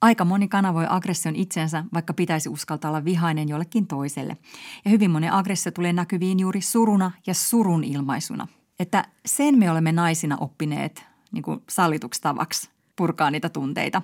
Aika 0.00 0.24
moni 0.24 0.48
kanavoi 0.48 0.86
aggression 0.88 1.36
itsensä, 1.36 1.84
vaikka 1.94 2.14
pitäisi 2.14 2.48
uskaltaa 2.48 2.90
olla 2.90 3.04
vihainen 3.04 3.48
jollekin 3.48 3.86
toiselle. 3.86 4.36
Ja 4.84 4.90
hyvin 4.90 5.10
moni 5.10 5.28
aggressio 5.30 5.72
tulee 5.72 5.92
näkyviin 5.92 6.40
juuri 6.40 6.60
suruna 6.60 7.10
ja 7.26 7.34
surun 7.34 7.84
ilmaisuna. 7.84 8.48
Että 8.80 9.04
sen 9.26 9.58
me 9.58 9.70
olemme 9.70 9.92
naisina 9.92 10.36
oppineet 10.36 11.04
niin 11.32 11.42
kuin 11.42 11.62
sallituksi 11.68 12.22
tavaksi 12.22 12.70
purkaa 12.96 13.30
niitä 13.30 13.48
tunteita, 13.48 14.02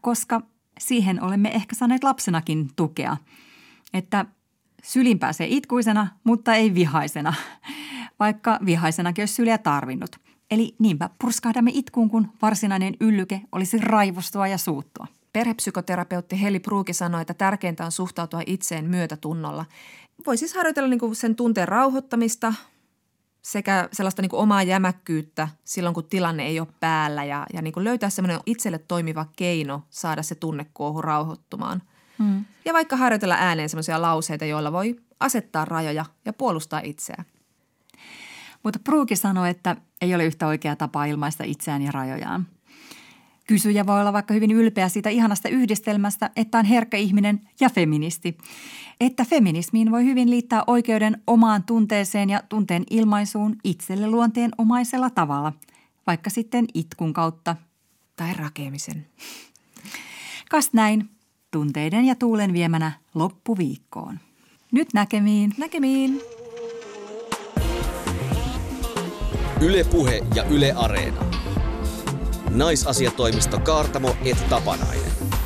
koska 0.00 0.42
siihen 0.78 1.22
olemme 1.22 1.48
ehkä 1.48 1.76
saaneet 1.76 2.04
lapsenakin 2.04 2.70
tukea. 2.76 3.16
Että 3.94 4.24
sylin 4.82 5.18
pääsee 5.18 5.46
itkuisena, 5.50 6.06
mutta 6.24 6.54
ei 6.54 6.74
vihaisena, 6.74 7.34
vaikka 8.20 8.58
vihaisenakin 8.64 9.22
olisi 9.22 9.34
syliä 9.34 9.58
tarvinnut– 9.58 10.16
Eli 10.50 10.74
niinpä 10.78 11.10
purskahdamme 11.20 11.70
itkuun, 11.74 12.10
kun 12.10 12.28
varsinainen 12.42 12.96
yllyke 13.00 13.40
olisi 13.52 13.78
raivostua 13.78 14.48
ja 14.48 14.58
suuttua. 14.58 15.06
Perhepsykoterapeutti 15.32 16.42
Heli 16.42 16.60
Pruuki 16.60 16.92
sanoi, 16.92 17.20
että 17.20 17.34
tärkeintä 17.34 17.84
on 17.84 17.92
suhtautua 17.92 18.42
itseen 18.46 18.84
myötätunnolla. 18.84 19.64
Voi 20.26 20.36
siis 20.36 20.54
harjoitella 20.54 20.88
niin 20.88 21.14
sen 21.14 21.36
tunteen 21.36 21.68
rauhoittamista 21.68 22.54
sekä 23.42 23.88
sellaista 23.92 24.22
niin 24.22 24.30
kuin 24.30 24.40
omaa 24.40 24.62
jämäkkyyttä 24.62 25.48
silloin, 25.64 25.94
kun 25.94 26.04
tilanne 26.04 26.46
ei 26.46 26.60
ole 26.60 26.68
päällä 26.80 27.24
ja, 27.24 27.46
ja 27.52 27.62
niin 27.62 27.72
kuin 27.72 27.84
löytää 27.84 28.10
semmoinen 28.10 28.40
itselle 28.46 28.78
toimiva 28.78 29.26
keino 29.36 29.82
saada 29.90 30.22
se 30.22 30.34
tunnekuohu 30.34 31.02
rauhoittumaan. 31.02 31.82
Hmm. 32.18 32.44
Ja 32.64 32.72
vaikka 32.72 32.96
harjoitella 32.96 33.36
ääneen 33.38 33.68
semmoisia 33.68 34.02
lauseita, 34.02 34.44
joilla 34.44 34.72
voi 34.72 34.96
asettaa 35.20 35.64
rajoja 35.64 36.04
ja 36.24 36.32
puolustaa 36.32 36.80
itseään. 36.84 37.24
Mutta 38.62 38.78
Pruuki 38.84 39.16
sanoi, 39.16 39.50
että 39.50 39.76
ei 40.00 40.14
ole 40.14 40.24
yhtä 40.24 40.46
oikeaa 40.46 40.76
tapaa 40.76 41.04
ilmaista 41.04 41.44
itseään 41.44 41.82
ja 41.82 41.92
rajojaan. 41.92 42.46
Kysyjä 43.46 43.86
voi 43.86 44.00
olla 44.00 44.12
vaikka 44.12 44.34
hyvin 44.34 44.50
ylpeä 44.50 44.88
siitä 44.88 45.10
ihanasta 45.10 45.48
yhdistelmästä, 45.48 46.30
että 46.36 46.58
on 46.58 46.64
herkkä 46.64 46.96
ihminen 46.96 47.40
ja 47.60 47.70
feministi. 47.70 48.38
Että 49.00 49.24
feminismiin 49.24 49.90
voi 49.90 50.04
hyvin 50.04 50.30
liittää 50.30 50.62
oikeuden 50.66 51.22
omaan 51.26 51.64
tunteeseen 51.64 52.30
ja 52.30 52.42
tunteen 52.48 52.84
ilmaisuun 52.90 53.56
itselle 53.64 54.10
luonteen 54.10 54.50
omaisella 54.58 55.10
tavalla, 55.10 55.52
vaikka 56.06 56.30
sitten 56.30 56.64
itkun 56.74 57.12
kautta. 57.12 57.56
Tai 58.16 58.34
rakemisen. 58.34 59.06
Kas 60.50 60.72
näin, 60.72 61.10
tunteiden 61.50 62.04
ja 62.04 62.14
tuulen 62.14 62.52
viemänä 62.52 62.92
loppuviikkoon. 63.14 64.18
Nyt 64.72 64.88
näkemiin. 64.94 65.54
Näkemiin. 65.58 66.20
Ylepuhe 69.60 70.26
ja 70.34 70.44
Yle 70.44 70.72
Areena. 70.72 71.24
Naisasiatoimisto 72.50 73.60
Kaartamo 73.60 74.16
et 74.24 74.48
Tapanainen. 74.48 75.37